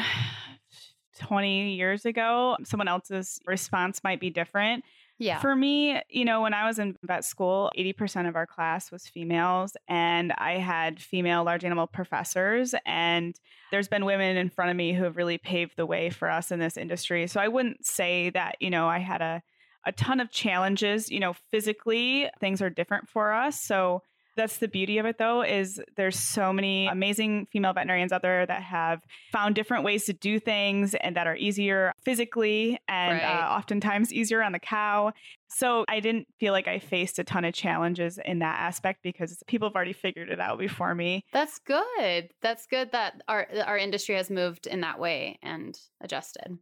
20 1.18 1.74
years 1.74 2.06
ago, 2.06 2.56
someone 2.64 2.88
else's 2.88 3.40
response 3.46 4.02
might 4.02 4.20
be 4.20 4.30
different. 4.30 4.84
Yeah. 5.20 5.38
For 5.38 5.54
me, 5.54 6.00
you 6.08 6.24
know, 6.24 6.40
when 6.40 6.54
I 6.54 6.66
was 6.66 6.78
in 6.78 6.96
vet 7.04 7.26
school, 7.26 7.70
80% 7.78 8.26
of 8.26 8.36
our 8.36 8.46
class 8.46 8.90
was 8.90 9.06
females, 9.06 9.76
and 9.86 10.32
I 10.32 10.52
had 10.52 10.98
female 10.98 11.44
large 11.44 11.62
animal 11.62 11.86
professors. 11.86 12.74
And 12.86 13.38
there's 13.70 13.86
been 13.86 14.06
women 14.06 14.38
in 14.38 14.48
front 14.48 14.70
of 14.70 14.78
me 14.78 14.94
who 14.94 15.04
have 15.04 15.18
really 15.18 15.36
paved 15.36 15.76
the 15.76 15.84
way 15.84 16.08
for 16.08 16.30
us 16.30 16.50
in 16.50 16.58
this 16.58 16.78
industry. 16.78 17.26
So 17.26 17.38
I 17.38 17.48
wouldn't 17.48 17.84
say 17.84 18.30
that, 18.30 18.56
you 18.60 18.70
know, 18.70 18.88
I 18.88 18.98
had 18.98 19.20
a, 19.20 19.42
a 19.84 19.92
ton 19.92 20.20
of 20.20 20.30
challenges. 20.30 21.10
You 21.10 21.20
know, 21.20 21.34
physically, 21.50 22.30
things 22.40 22.62
are 22.62 22.70
different 22.70 23.06
for 23.06 23.34
us. 23.34 23.60
So 23.60 24.02
That's 24.36 24.58
the 24.58 24.68
beauty 24.68 24.98
of 24.98 25.06
it 25.06 25.18
though 25.18 25.42
is 25.42 25.80
there's 25.96 26.18
so 26.18 26.52
many 26.52 26.86
amazing 26.86 27.46
female 27.52 27.72
veterinarians 27.72 28.12
out 28.12 28.22
there 28.22 28.46
that 28.46 28.62
have 28.62 29.02
found 29.32 29.54
different 29.54 29.84
ways 29.84 30.04
to 30.06 30.12
do 30.12 30.38
things 30.38 30.94
and 30.94 31.16
that 31.16 31.26
are 31.26 31.36
easier 31.36 31.92
physically 32.02 32.78
and 32.88 33.20
uh, 33.20 33.24
right. 33.24 33.44
uh, 33.44 33.56
oftentimes 33.56 34.12
easier 34.12 34.42
on 34.42 34.52
the 34.52 34.58
cow. 34.58 35.12
So 35.48 35.84
I 35.88 36.00
didn't 36.00 36.28
feel 36.38 36.52
like 36.52 36.68
I 36.68 36.78
faced 36.78 37.18
a 37.18 37.24
ton 37.24 37.44
of 37.44 37.52
challenges 37.52 38.18
in 38.24 38.38
that 38.38 38.60
aspect 38.60 39.00
because 39.02 39.42
people 39.46 39.68
have 39.68 39.74
already 39.74 39.92
figured 39.92 40.30
it 40.30 40.40
out 40.40 40.58
before 40.58 40.94
me. 40.94 41.24
That's 41.32 41.58
good. 41.58 42.30
That's 42.40 42.66
good 42.66 42.92
that 42.92 43.20
our 43.26 43.48
our 43.66 43.76
industry 43.76 44.14
has 44.14 44.30
moved 44.30 44.66
in 44.66 44.80
that 44.82 44.98
way 45.00 45.38
and 45.42 45.78
adjusted. 46.00 46.58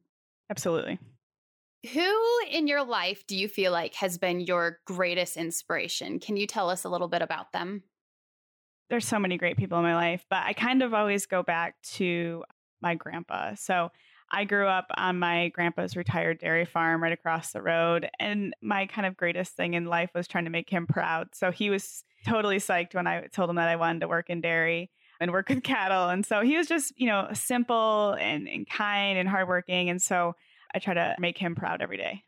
Absolutely. 0.50 0.98
Who 1.92 2.38
in 2.50 2.66
your 2.66 2.84
life 2.84 3.24
do 3.26 3.36
you 3.36 3.48
feel 3.48 3.70
like 3.70 3.94
has 3.94 4.18
been 4.18 4.40
your 4.40 4.78
greatest 4.84 5.36
inspiration? 5.36 6.18
Can 6.18 6.36
you 6.36 6.46
tell 6.46 6.70
us 6.70 6.84
a 6.84 6.88
little 6.88 7.08
bit 7.08 7.22
about 7.22 7.52
them? 7.52 7.84
There's 8.90 9.06
so 9.06 9.18
many 9.18 9.38
great 9.38 9.56
people 9.56 9.78
in 9.78 9.84
my 9.84 9.94
life, 9.94 10.24
but 10.28 10.42
I 10.42 10.54
kind 10.54 10.82
of 10.82 10.92
always 10.94 11.26
go 11.26 11.42
back 11.42 11.80
to 11.94 12.42
my 12.80 12.94
grandpa. 12.94 13.54
So 13.54 13.90
I 14.30 14.44
grew 14.44 14.66
up 14.66 14.86
on 14.96 15.18
my 15.18 15.48
grandpa's 15.50 15.96
retired 15.96 16.40
dairy 16.40 16.64
farm 16.64 17.02
right 17.02 17.12
across 17.12 17.52
the 17.52 17.62
road. 17.62 18.08
And 18.18 18.54
my 18.60 18.86
kind 18.86 19.06
of 19.06 19.16
greatest 19.16 19.54
thing 19.54 19.74
in 19.74 19.86
life 19.86 20.10
was 20.14 20.26
trying 20.26 20.44
to 20.44 20.50
make 20.50 20.68
him 20.68 20.86
proud. 20.86 21.28
So 21.34 21.50
he 21.50 21.70
was 21.70 22.02
totally 22.26 22.58
psyched 22.58 22.94
when 22.94 23.06
I 23.06 23.26
told 23.28 23.50
him 23.50 23.56
that 23.56 23.68
I 23.68 23.76
wanted 23.76 24.00
to 24.00 24.08
work 24.08 24.30
in 24.30 24.40
dairy 24.40 24.90
and 25.20 25.32
work 25.32 25.48
with 25.48 25.62
cattle. 25.62 26.08
And 26.08 26.26
so 26.26 26.42
he 26.42 26.56
was 26.56 26.66
just, 26.66 26.92
you 26.96 27.06
know, 27.06 27.28
simple 27.32 28.12
and, 28.20 28.48
and 28.48 28.68
kind 28.68 29.18
and 29.18 29.28
hardworking. 29.28 29.88
And 29.90 30.00
so 30.00 30.34
I 30.74 30.78
try 30.78 30.94
to 30.94 31.16
make 31.18 31.38
him 31.38 31.54
proud 31.54 31.82
every 31.82 31.96
day. 31.96 32.22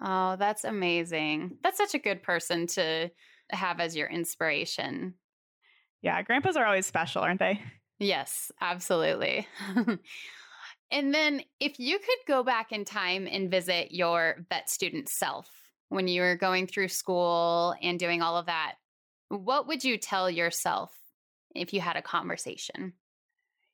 Oh, 0.00 0.36
that's 0.36 0.64
amazing. 0.64 1.58
That's 1.62 1.78
such 1.78 1.94
a 1.94 1.98
good 1.98 2.22
person 2.22 2.66
to 2.68 3.10
have 3.50 3.80
as 3.80 3.96
your 3.96 4.08
inspiration. 4.08 5.14
Yeah, 6.00 6.20
grandpas 6.22 6.56
are 6.56 6.66
always 6.66 6.86
special, 6.86 7.22
aren't 7.22 7.38
they? 7.38 7.60
Yes, 7.98 8.50
absolutely. 8.60 9.46
and 10.90 11.14
then 11.14 11.42
if 11.60 11.78
you 11.78 11.98
could 11.98 12.18
go 12.26 12.42
back 12.42 12.72
in 12.72 12.84
time 12.84 13.28
and 13.30 13.50
visit 13.50 13.92
your 13.92 14.44
vet 14.48 14.68
student 14.68 15.08
self 15.08 15.48
when 15.88 16.08
you 16.08 16.22
were 16.22 16.36
going 16.36 16.66
through 16.66 16.88
school 16.88 17.74
and 17.80 17.98
doing 17.98 18.22
all 18.22 18.36
of 18.36 18.46
that, 18.46 18.74
what 19.28 19.68
would 19.68 19.84
you 19.84 19.96
tell 19.98 20.28
yourself 20.28 20.90
if 21.54 21.72
you 21.72 21.80
had 21.80 21.96
a 21.96 22.02
conversation? 22.02 22.94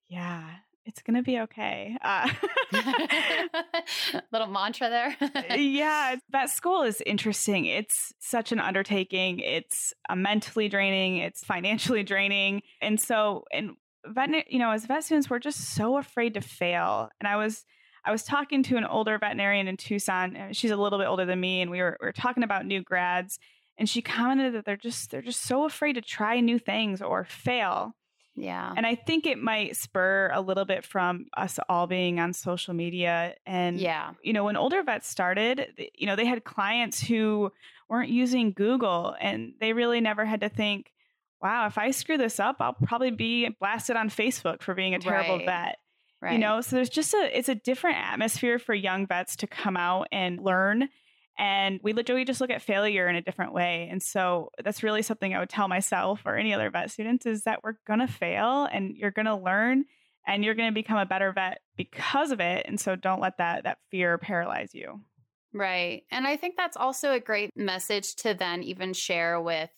Yeah, 0.08 0.50
it's 0.88 1.02
gonna 1.02 1.22
be 1.22 1.38
okay. 1.40 1.96
Uh, 2.00 2.28
Little 4.32 4.48
mantra 4.48 4.88
there. 4.88 5.16
yeah, 5.56 6.16
that 6.30 6.50
school 6.50 6.82
is 6.82 7.02
interesting. 7.04 7.66
It's 7.66 8.14
such 8.18 8.52
an 8.52 8.58
undertaking. 8.58 9.40
It's 9.40 9.92
uh, 10.08 10.16
mentally 10.16 10.68
draining. 10.68 11.18
It's 11.18 11.44
financially 11.44 12.02
draining, 12.02 12.62
and 12.80 12.98
so 12.98 13.44
and 13.52 13.76
vet, 14.06 14.50
you 14.50 14.58
know, 14.58 14.70
as 14.70 14.86
vet 14.86 15.04
students, 15.04 15.28
we're 15.28 15.38
just 15.38 15.60
so 15.74 15.98
afraid 15.98 16.34
to 16.34 16.40
fail. 16.40 17.10
And 17.20 17.28
I 17.28 17.36
was. 17.36 17.64
I 18.04 18.12
was 18.12 18.22
talking 18.22 18.62
to 18.62 18.76
an 18.76 18.86
older 18.86 19.18
veterinarian 19.18 19.68
in 19.68 19.76
Tucson. 19.76 20.52
She's 20.52 20.70
a 20.70 20.76
little 20.76 20.98
bit 20.98 21.08
older 21.08 21.26
than 21.26 21.40
me, 21.40 21.60
and 21.60 21.70
we 21.70 21.82
were, 21.82 21.98
we 22.00 22.06
were 22.06 22.12
talking 22.12 22.42
about 22.42 22.64
new 22.64 22.80
grads. 22.80 23.38
And 23.76 23.88
she 23.88 24.00
commented 24.00 24.54
that 24.54 24.64
they're 24.64 24.76
just 24.76 25.10
they're 25.10 25.20
just 25.20 25.42
so 25.42 25.64
afraid 25.66 25.94
to 25.94 26.00
try 26.00 26.40
new 26.40 26.58
things 26.58 27.02
or 27.02 27.24
fail. 27.24 27.94
Yeah. 28.40 28.72
And 28.76 28.86
I 28.86 28.94
think 28.94 29.26
it 29.26 29.38
might 29.38 29.76
spur 29.76 30.30
a 30.32 30.40
little 30.40 30.64
bit 30.64 30.84
from 30.84 31.26
us 31.36 31.58
all 31.68 31.86
being 31.86 32.20
on 32.20 32.32
social 32.32 32.74
media. 32.74 33.34
And, 33.46 33.78
yeah. 33.78 34.12
you 34.22 34.32
know, 34.32 34.44
when 34.44 34.56
older 34.56 34.82
vets 34.82 35.08
started, 35.08 35.90
you 35.94 36.06
know, 36.06 36.16
they 36.16 36.26
had 36.26 36.44
clients 36.44 37.00
who 37.00 37.52
weren't 37.88 38.10
using 38.10 38.52
Google 38.52 39.16
and 39.20 39.54
they 39.60 39.72
really 39.72 40.00
never 40.00 40.24
had 40.24 40.40
to 40.40 40.48
think, 40.48 40.92
wow, 41.42 41.66
if 41.66 41.78
I 41.78 41.90
screw 41.90 42.18
this 42.18 42.40
up, 42.40 42.56
I'll 42.60 42.72
probably 42.72 43.10
be 43.10 43.48
blasted 43.60 43.96
on 43.96 44.08
Facebook 44.10 44.62
for 44.62 44.74
being 44.74 44.94
a 44.94 44.98
terrible 44.98 45.38
right. 45.38 45.46
vet. 45.46 45.78
Right. 46.20 46.32
You 46.32 46.38
know, 46.38 46.60
so 46.60 46.76
there's 46.76 46.88
just 46.88 47.14
a, 47.14 47.36
it's 47.36 47.48
a 47.48 47.54
different 47.54 47.98
atmosphere 47.98 48.58
for 48.58 48.74
young 48.74 49.06
vets 49.06 49.36
to 49.36 49.46
come 49.46 49.76
out 49.76 50.08
and 50.10 50.40
learn 50.40 50.88
and 51.38 51.78
we 51.84 51.92
literally 51.92 52.24
just 52.24 52.40
look 52.40 52.50
at 52.50 52.62
failure 52.62 53.08
in 53.08 53.14
a 53.14 53.22
different 53.22 53.52
way. 53.52 53.88
And 53.90 54.02
so 54.02 54.50
that's 54.62 54.82
really 54.82 55.02
something 55.02 55.34
I 55.34 55.38
would 55.38 55.48
tell 55.48 55.68
myself 55.68 56.22
or 56.26 56.36
any 56.36 56.52
other 56.52 56.68
vet 56.68 56.90
students 56.90 57.26
is 57.26 57.44
that 57.44 57.62
we're 57.62 57.76
going 57.86 58.00
to 58.00 58.08
fail 58.08 58.64
and 58.70 58.96
you're 58.96 59.12
going 59.12 59.26
to 59.26 59.36
learn 59.36 59.84
and 60.26 60.44
you're 60.44 60.56
going 60.56 60.68
to 60.68 60.74
become 60.74 60.98
a 60.98 61.06
better 61.06 61.32
vet 61.32 61.60
because 61.76 62.32
of 62.32 62.40
it. 62.40 62.66
And 62.66 62.80
so 62.80 62.96
don't 62.96 63.20
let 63.20 63.38
that 63.38 63.64
that 63.64 63.78
fear 63.90 64.18
paralyze 64.18 64.74
you. 64.74 65.00
Right. 65.54 66.02
And 66.10 66.26
I 66.26 66.36
think 66.36 66.56
that's 66.56 66.76
also 66.76 67.12
a 67.12 67.20
great 67.20 67.56
message 67.56 68.16
to 68.16 68.34
then 68.34 68.62
even 68.64 68.92
share 68.92 69.40
with 69.40 69.70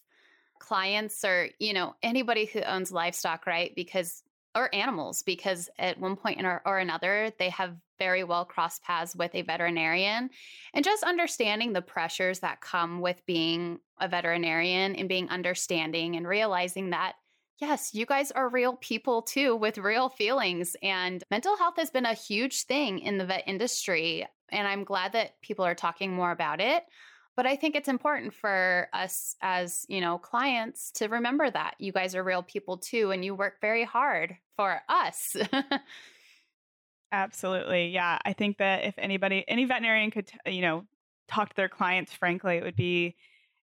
clients 0.59 1.25
or, 1.25 1.51
you 1.59 1.75
know, 1.75 1.95
anybody 2.03 2.47
who 2.47 2.61
owns 2.63 2.91
livestock, 2.91 3.47
right? 3.47 3.73
Because 3.77 4.23
or 4.55 4.75
animals 4.75 5.23
because 5.23 5.69
at 5.79 6.01
one 6.01 6.17
point 6.17 6.45
or, 6.45 6.63
or 6.65 6.79
another 6.79 7.33
they 7.39 7.51
have 7.51 7.77
very 8.01 8.25
well 8.25 8.45
cross 8.45 8.81
paths 8.81 9.15
with 9.15 9.33
a 9.35 9.43
veterinarian 9.43 10.31
and 10.75 10.85
just 10.85 11.05
understanding 11.05 11.73
the 11.73 11.83
pressures 11.83 12.41
that 12.41 12.61
come 12.61 13.01
with 13.01 13.25
being 13.27 13.79
a 14.01 14.09
veterinarian 14.09 14.97
and 14.97 15.09
being 15.09 15.29
understanding 15.29 16.17
and 16.17 16.27
realizing 16.27 16.91
that 16.91 17.13
yes 17.59 17.95
you 17.95 18.07
guys 18.07 18.31
are 18.31 18.49
real 18.49 18.77
people 18.77 19.21
too 19.21 19.55
with 19.55 19.77
real 19.77 20.09
feelings 20.09 20.75
and 20.83 21.23
mental 21.31 21.57
health 21.59 21.75
has 21.77 21.91
been 21.91 22.07
a 22.07 22.15
huge 22.15 22.65
thing 22.65 22.99
in 22.99 23.19
the 23.19 23.27
vet 23.27 23.45
industry 23.47 24.27
and 24.51 24.67
i'm 24.67 24.83
glad 24.83 25.13
that 25.13 25.41
people 25.43 25.65
are 25.65 25.75
talking 25.75 26.11
more 26.11 26.33
about 26.33 26.59
it 26.59 26.83
but 27.37 27.45
i 27.47 27.55
think 27.55 27.77
it's 27.77 27.89
important 27.89 28.33
for 28.33 28.89
us 28.95 29.37
as 29.43 29.85
you 29.89 30.01
know 30.01 30.17
clients 30.17 30.91
to 30.91 31.07
remember 31.09 31.51
that 31.51 31.75
you 31.79 31.93
guys 31.93 32.15
are 32.15 32.25
real 32.25 32.43
people 32.43 32.79
too 32.79 33.11
and 33.11 33.27
you 33.27 33.35
work 33.35 33.61
very 33.61 33.85
hard 33.85 34.37
for 34.57 34.81
us 34.89 35.37
absolutely 37.13 37.89
yeah 37.89 38.19
i 38.25 38.33
think 38.33 38.59
that 38.59 38.85
if 38.85 38.95
anybody 38.99 39.45
any 39.49 39.65
veterinarian 39.65 40.11
could 40.11 40.31
you 40.47 40.63
know 40.63 40.85
talk 41.29 41.49
to 41.49 41.57
their 41.57 41.69
clients 41.69 42.13
frankly 42.13 42.57
it 42.57 42.65
would 42.65 42.77
be 42.77 43.15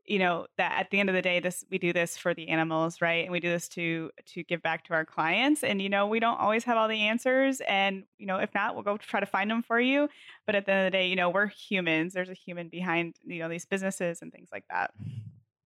you 0.05 0.19
know 0.19 0.47
that 0.57 0.79
at 0.79 0.89
the 0.89 0.99
end 0.99 1.09
of 1.09 1.15
the 1.15 1.21
day 1.21 1.39
this 1.39 1.63
we 1.69 1.77
do 1.77 1.93
this 1.93 2.17
for 2.17 2.33
the 2.33 2.49
animals 2.49 3.01
right 3.01 3.23
and 3.23 3.31
we 3.31 3.39
do 3.39 3.49
this 3.49 3.67
to 3.67 4.09
to 4.25 4.43
give 4.43 4.61
back 4.61 4.83
to 4.83 4.93
our 4.93 5.05
clients 5.05 5.63
and 5.63 5.81
you 5.81 5.89
know 5.89 6.07
we 6.07 6.19
don't 6.19 6.39
always 6.39 6.63
have 6.63 6.75
all 6.75 6.87
the 6.87 7.01
answers 7.01 7.61
and 7.67 8.03
you 8.17 8.25
know 8.25 8.37
if 8.37 8.53
not 8.53 8.73
we'll 8.73 8.83
go 8.83 8.97
try 8.97 9.19
to 9.19 9.25
find 9.25 9.49
them 9.49 9.61
for 9.61 9.79
you 9.79 10.09
but 10.45 10.55
at 10.55 10.65
the 10.65 10.71
end 10.71 10.87
of 10.87 10.91
the 10.91 10.97
day 10.97 11.07
you 11.07 11.15
know 11.15 11.29
we're 11.29 11.47
humans 11.47 12.13
there's 12.13 12.29
a 12.29 12.33
human 12.33 12.67
behind 12.67 13.15
you 13.23 13.39
know 13.39 13.49
these 13.49 13.65
businesses 13.65 14.21
and 14.21 14.31
things 14.31 14.49
like 14.51 14.65
that. 14.69 14.91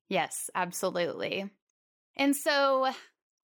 Yes 0.10 0.50
absolutely 0.54 1.50
and 2.16 2.36
so 2.36 2.92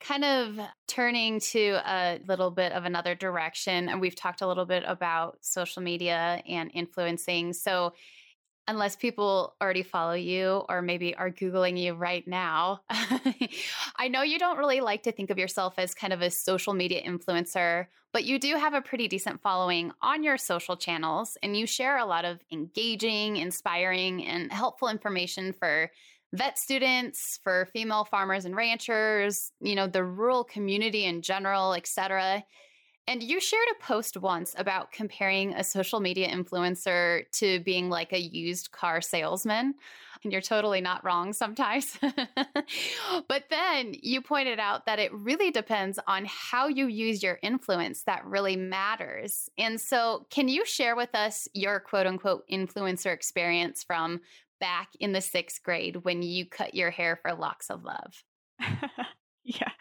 kind 0.01 0.25
of 0.25 0.59
turning 0.87 1.39
to 1.39 1.79
a 1.85 2.19
little 2.27 2.51
bit 2.51 2.71
of 2.71 2.85
another 2.85 3.15
direction 3.15 3.89
and 3.89 4.01
we've 4.01 4.15
talked 4.15 4.41
a 4.41 4.47
little 4.47 4.65
bit 4.65 4.83
about 4.85 5.37
social 5.41 5.81
media 5.81 6.41
and 6.47 6.71
influencing 6.73 7.53
so 7.53 7.93
unless 8.67 8.95
people 8.95 9.55
already 9.61 9.83
follow 9.83 10.13
you 10.13 10.63
or 10.69 10.81
maybe 10.81 11.15
are 11.15 11.31
Googling 11.31 11.79
you 11.79 11.93
right 11.93 12.25
now. 12.27 12.81
I 12.89 14.07
know 14.07 14.21
you 14.21 14.39
don't 14.39 14.57
really 14.57 14.81
like 14.81 15.03
to 15.03 15.11
think 15.11 15.29
of 15.29 15.37
yourself 15.37 15.73
as 15.77 15.93
kind 15.93 16.13
of 16.13 16.21
a 16.21 16.29
social 16.29 16.73
media 16.73 17.01
influencer, 17.01 17.87
but 18.13 18.23
you 18.23 18.39
do 18.39 18.55
have 18.55 18.73
a 18.73 18.81
pretty 18.81 19.07
decent 19.07 19.41
following 19.41 19.91
on 20.01 20.23
your 20.23 20.37
social 20.37 20.77
channels 20.77 21.37
and 21.41 21.57
you 21.57 21.65
share 21.65 21.97
a 21.97 22.05
lot 22.05 22.23
of 22.23 22.39
engaging, 22.51 23.37
inspiring, 23.37 24.25
and 24.25 24.51
helpful 24.51 24.89
information 24.89 25.53
for 25.53 25.91
vet 26.33 26.57
students, 26.57 27.39
for 27.43 27.67
female 27.73 28.05
farmers 28.05 28.45
and 28.45 28.55
ranchers, 28.55 29.51
you 29.59 29.75
know, 29.75 29.87
the 29.87 30.03
rural 30.03 30.43
community 30.43 31.05
in 31.05 31.21
general, 31.21 31.73
etc. 31.73 32.43
And 33.07 33.23
you 33.23 33.39
shared 33.39 33.67
a 33.71 33.83
post 33.83 34.15
once 34.15 34.55
about 34.57 34.91
comparing 34.91 35.53
a 35.53 35.63
social 35.63 35.99
media 35.99 36.29
influencer 36.29 37.29
to 37.33 37.59
being 37.61 37.89
like 37.89 38.13
a 38.13 38.19
used 38.19 38.71
car 38.71 39.01
salesman. 39.01 39.73
And 40.23 40.31
you're 40.31 40.39
totally 40.39 40.81
not 40.81 41.03
wrong 41.03 41.33
sometimes. 41.33 41.97
but 43.27 43.45
then 43.49 43.95
you 44.01 44.21
pointed 44.21 44.59
out 44.59 44.85
that 44.85 44.99
it 44.99 45.11
really 45.13 45.49
depends 45.49 45.97
on 46.05 46.25
how 46.27 46.67
you 46.67 46.85
use 46.85 47.23
your 47.23 47.39
influence 47.41 48.03
that 48.03 48.23
really 48.23 48.55
matters. 48.55 49.49
And 49.57 49.81
so, 49.81 50.27
can 50.29 50.47
you 50.47 50.63
share 50.63 50.95
with 50.95 51.15
us 51.15 51.47
your 51.53 51.79
quote 51.79 52.05
unquote 52.05 52.47
influencer 52.47 53.11
experience 53.11 53.83
from 53.83 54.21
back 54.61 54.89
in 55.01 55.11
the 55.11 55.19
sixth 55.19 55.61
grade 55.63 55.97
when 56.03 56.21
you 56.21 56.45
cut 56.45 56.73
your 56.73 56.91
hair 56.91 57.17
for 57.21 57.33
locks 57.33 57.69
of 57.69 57.83
love? 57.83 58.23
Yeah, 59.43 59.71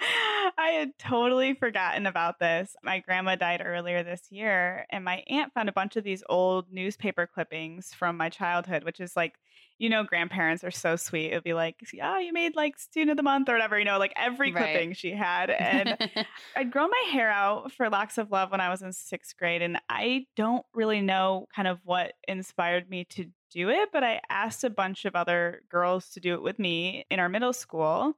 I 0.57 0.69
had 0.71 0.99
totally 0.99 1.53
forgotten 1.55 2.07
about 2.07 2.39
this. 2.39 2.75
My 2.83 3.01
grandma 3.01 3.37
died 3.37 3.63
earlier 3.63 4.03
this 4.03 4.23
year, 4.31 4.87
and 4.91 5.05
my 5.05 5.23
aunt 5.29 5.53
found 5.53 5.69
a 5.69 5.73
bunch 5.73 5.97
of 5.97 6.05
these 6.05 6.25
old 6.31 6.73
newspaper 6.73 7.27
clippings 7.27 7.93
from 7.93 8.17
my 8.17 8.31
childhood, 8.31 8.85
which 8.85 9.01
is 9.01 9.17
like, 9.17 9.35
you 9.81 9.89
know, 9.89 10.05
grandparents 10.05 10.63
are 10.63 10.71
so 10.71 10.95
sweet. 10.95 11.29
It'd 11.29 11.43
be 11.43 11.55
like, 11.55 11.77
yeah, 11.95 12.21
you 12.21 12.35
made 12.35 12.55
like 12.55 12.79
student 12.79 13.13
of 13.13 13.17
the 13.17 13.23
month 13.23 13.49
or 13.49 13.55
whatever, 13.55 13.79
you 13.79 13.87
know, 13.87 13.99
like 13.99 14.13
every 14.15 14.53
right. 14.53 14.63
clipping 14.63 14.93
she 14.93 15.13
had. 15.13 15.49
And 15.49 15.97
I'd 16.57 16.71
grown 16.71 16.91
my 16.91 17.11
hair 17.11 17.31
out 17.31 17.73
for 17.73 17.89
Locks 17.89 18.19
of 18.19 18.31
Love 18.31 18.51
when 18.51 18.61
I 18.61 18.69
was 18.69 18.83
in 18.83 18.93
sixth 18.93 19.39
grade, 19.39 19.63
and 19.63 19.79
I 19.89 20.27
don't 20.37 20.67
really 20.75 21.01
know 21.01 21.47
kind 21.57 21.67
of 21.67 21.79
what 21.83 22.13
inspired 22.29 22.91
me 22.91 23.05
to 23.07 23.25
do 23.51 23.71
it, 23.71 23.89
but 23.91 24.05
I 24.05 24.21
asked 24.29 24.65
a 24.65 24.71
bunch 24.71 25.07
of 25.07 25.17
other 25.17 25.63
girls 25.71 26.11
to 26.11 26.21
do 26.21 26.35
it 26.35 26.43
with 26.43 26.59
me 26.59 27.07
in 27.11 27.19
our 27.19 27.31
middle 27.31 27.55
school 27.55 28.15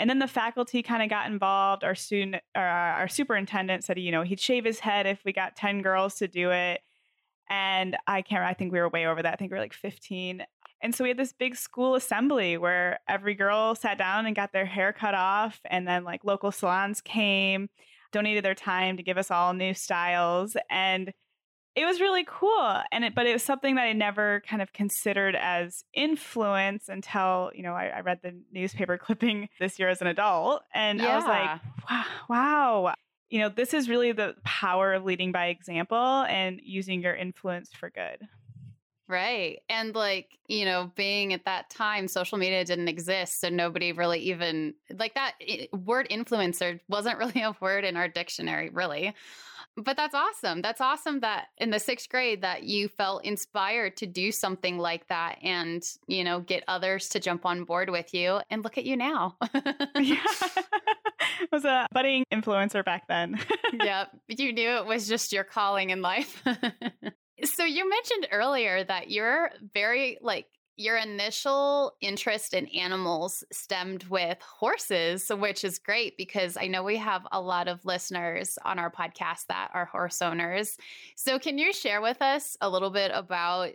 And 0.00 0.10
then 0.10 0.18
the 0.18 0.26
faculty 0.26 0.82
kind 0.82 1.04
of 1.04 1.08
got 1.08 1.30
involved. 1.30 1.84
Our 1.84 1.94
student, 1.94 2.42
or 2.56 2.62
our 2.62 3.06
superintendent 3.06 3.84
said, 3.84 3.98
you 4.00 4.10
know, 4.10 4.22
he'd 4.22 4.40
shave 4.40 4.64
his 4.64 4.80
head 4.80 5.06
if 5.06 5.20
we 5.24 5.32
got 5.32 5.54
10 5.54 5.82
girls 5.82 6.16
to 6.16 6.26
do 6.26 6.50
it. 6.50 6.80
And 7.48 7.96
I 8.06 8.22
can't, 8.22 8.44
I 8.44 8.54
think 8.54 8.72
we 8.72 8.80
were 8.80 8.88
way 8.88 9.06
over 9.06 9.22
that. 9.22 9.32
I 9.32 9.36
think 9.36 9.50
we 9.50 9.56
were 9.56 9.62
like 9.62 9.74
15. 9.74 10.44
And 10.82 10.94
so 10.94 11.04
we 11.04 11.10
had 11.10 11.18
this 11.18 11.32
big 11.32 11.56
school 11.56 11.94
assembly 11.94 12.56
where 12.56 13.00
every 13.08 13.34
girl 13.34 13.74
sat 13.74 13.98
down 13.98 14.26
and 14.26 14.34
got 14.34 14.52
their 14.52 14.66
hair 14.66 14.92
cut 14.92 15.14
off. 15.14 15.60
And 15.66 15.86
then 15.86 16.04
like 16.04 16.24
local 16.24 16.52
salons 16.52 17.00
came, 17.00 17.68
donated 18.12 18.44
their 18.44 18.54
time 18.54 18.96
to 18.96 19.02
give 19.02 19.18
us 19.18 19.30
all 19.30 19.52
new 19.52 19.74
styles. 19.74 20.56
And 20.70 21.12
it 21.76 21.84
was 21.84 22.00
really 22.00 22.24
cool 22.26 22.80
and 22.90 23.04
it 23.04 23.14
but 23.14 23.26
it 23.26 23.32
was 23.32 23.42
something 23.42 23.76
that 23.76 23.84
i 23.84 23.92
never 23.92 24.42
kind 24.46 24.60
of 24.60 24.72
considered 24.72 25.36
as 25.36 25.84
influence 25.94 26.88
until 26.88 27.50
you 27.54 27.62
know 27.62 27.74
i, 27.74 27.86
I 27.86 28.00
read 28.00 28.20
the 28.22 28.38
newspaper 28.52 28.98
clipping 29.02 29.48
this 29.58 29.78
year 29.78 29.88
as 29.88 30.00
an 30.00 30.08
adult 30.08 30.62
and 30.74 30.98
yeah. 30.98 31.08
i 31.08 31.16
was 31.16 31.24
like 31.24 31.60
wow, 31.88 32.04
wow 32.28 32.94
you 33.28 33.38
know 33.38 33.48
this 33.48 33.72
is 33.72 33.88
really 33.88 34.12
the 34.12 34.34
power 34.44 34.92
of 34.92 35.04
leading 35.04 35.32
by 35.32 35.46
example 35.46 36.24
and 36.28 36.60
using 36.62 37.02
your 37.02 37.14
influence 37.14 37.70
for 37.72 37.90
good 37.90 38.18
Right. 39.10 39.58
And 39.68 39.92
like, 39.92 40.38
you 40.46 40.64
know, 40.64 40.92
being 40.94 41.32
at 41.32 41.44
that 41.46 41.68
time, 41.68 42.06
social 42.06 42.38
media 42.38 42.64
didn't 42.64 42.86
exist. 42.86 43.40
So 43.40 43.48
nobody 43.48 43.90
really 43.90 44.20
even, 44.20 44.74
like, 44.96 45.14
that 45.14 45.32
word 45.72 46.06
influencer 46.10 46.78
wasn't 46.88 47.18
really 47.18 47.42
a 47.42 47.56
word 47.60 47.84
in 47.84 47.96
our 47.96 48.06
dictionary, 48.06 48.70
really. 48.70 49.12
But 49.76 49.96
that's 49.96 50.14
awesome. 50.14 50.62
That's 50.62 50.80
awesome 50.80 51.20
that 51.20 51.48
in 51.58 51.70
the 51.70 51.80
sixth 51.80 52.08
grade 52.08 52.42
that 52.42 52.62
you 52.62 52.86
felt 52.86 53.24
inspired 53.24 53.96
to 53.98 54.06
do 54.06 54.30
something 54.30 54.78
like 54.78 55.08
that 55.08 55.38
and, 55.42 55.82
you 56.06 56.22
know, 56.22 56.40
get 56.40 56.62
others 56.68 57.08
to 57.10 57.20
jump 57.20 57.44
on 57.46 57.64
board 57.64 57.90
with 57.90 58.14
you. 58.14 58.40
And 58.48 58.62
look 58.62 58.78
at 58.78 58.84
you 58.84 58.96
now. 58.96 59.36
yeah. 59.96 60.22
was 61.52 61.64
a 61.64 61.86
budding 61.92 62.24
influencer 62.32 62.84
back 62.84 63.08
then. 63.08 63.40
yep. 63.72 64.10
You 64.28 64.52
knew 64.52 64.70
it 64.70 64.86
was 64.86 65.08
just 65.08 65.32
your 65.32 65.44
calling 65.44 65.90
in 65.90 66.00
life. 66.00 66.44
So 67.44 67.64
you 67.64 67.88
mentioned 67.88 68.28
earlier 68.32 68.84
that 68.84 69.10
you're 69.10 69.50
very 69.74 70.18
like 70.20 70.46
your 70.80 70.96
initial 70.96 71.92
interest 72.00 72.54
in 72.54 72.66
animals 72.68 73.44
stemmed 73.52 74.04
with 74.04 74.40
horses, 74.40 75.28
which 75.28 75.62
is 75.62 75.78
great 75.78 76.16
because 76.16 76.56
I 76.56 76.68
know 76.68 76.82
we 76.82 76.96
have 76.96 77.26
a 77.32 77.40
lot 77.40 77.68
of 77.68 77.84
listeners 77.84 78.58
on 78.64 78.78
our 78.78 78.90
podcast 78.90 79.46
that 79.48 79.70
are 79.74 79.84
horse 79.84 80.22
owners. 80.22 80.78
So, 81.16 81.38
can 81.38 81.58
you 81.58 81.74
share 81.74 82.00
with 82.00 82.22
us 82.22 82.56
a 82.62 82.70
little 82.70 82.88
bit 82.88 83.10
about 83.12 83.72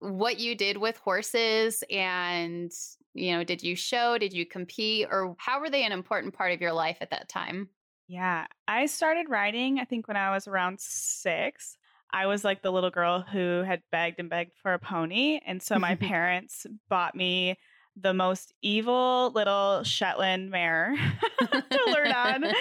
what 0.00 0.38
you 0.38 0.54
did 0.54 0.78
with 0.78 0.96
horses 0.96 1.84
and, 1.90 2.72
you 3.12 3.32
know, 3.32 3.44
did 3.44 3.62
you 3.62 3.76
show, 3.76 4.16
did 4.16 4.32
you 4.32 4.46
compete, 4.46 5.08
or 5.10 5.34
how 5.38 5.60
were 5.60 5.68
they 5.68 5.84
an 5.84 5.92
important 5.92 6.32
part 6.32 6.52
of 6.52 6.62
your 6.62 6.72
life 6.72 6.98
at 7.02 7.10
that 7.10 7.28
time? 7.28 7.68
Yeah, 8.06 8.46
I 8.66 8.86
started 8.86 9.28
riding, 9.28 9.80
I 9.80 9.84
think, 9.84 10.08
when 10.08 10.16
I 10.16 10.30
was 10.30 10.48
around 10.48 10.80
six. 10.80 11.76
I 12.12 12.26
was 12.26 12.44
like 12.44 12.62
the 12.62 12.72
little 12.72 12.90
girl 12.90 13.20
who 13.20 13.62
had 13.62 13.82
begged 13.92 14.18
and 14.18 14.30
begged 14.30 14.52
for 14.62 14.72
a 14.72 14.78
pony. 14.78 15.40
And 15.46 15.62
so 15.62 15.78
my 15.78 15.94
parents 15.96 16.66
bought 16.88 17.14
me 17.14 17.56
the 18.00 18.14
most 18.14 18.54
evil 18.62 19.32
little 19.34 19.82
Shetland 19.82 20.50
mare 20.50 20.94
to 21.40 21.84
learn 21.86 22.12
on. 22.12 22.44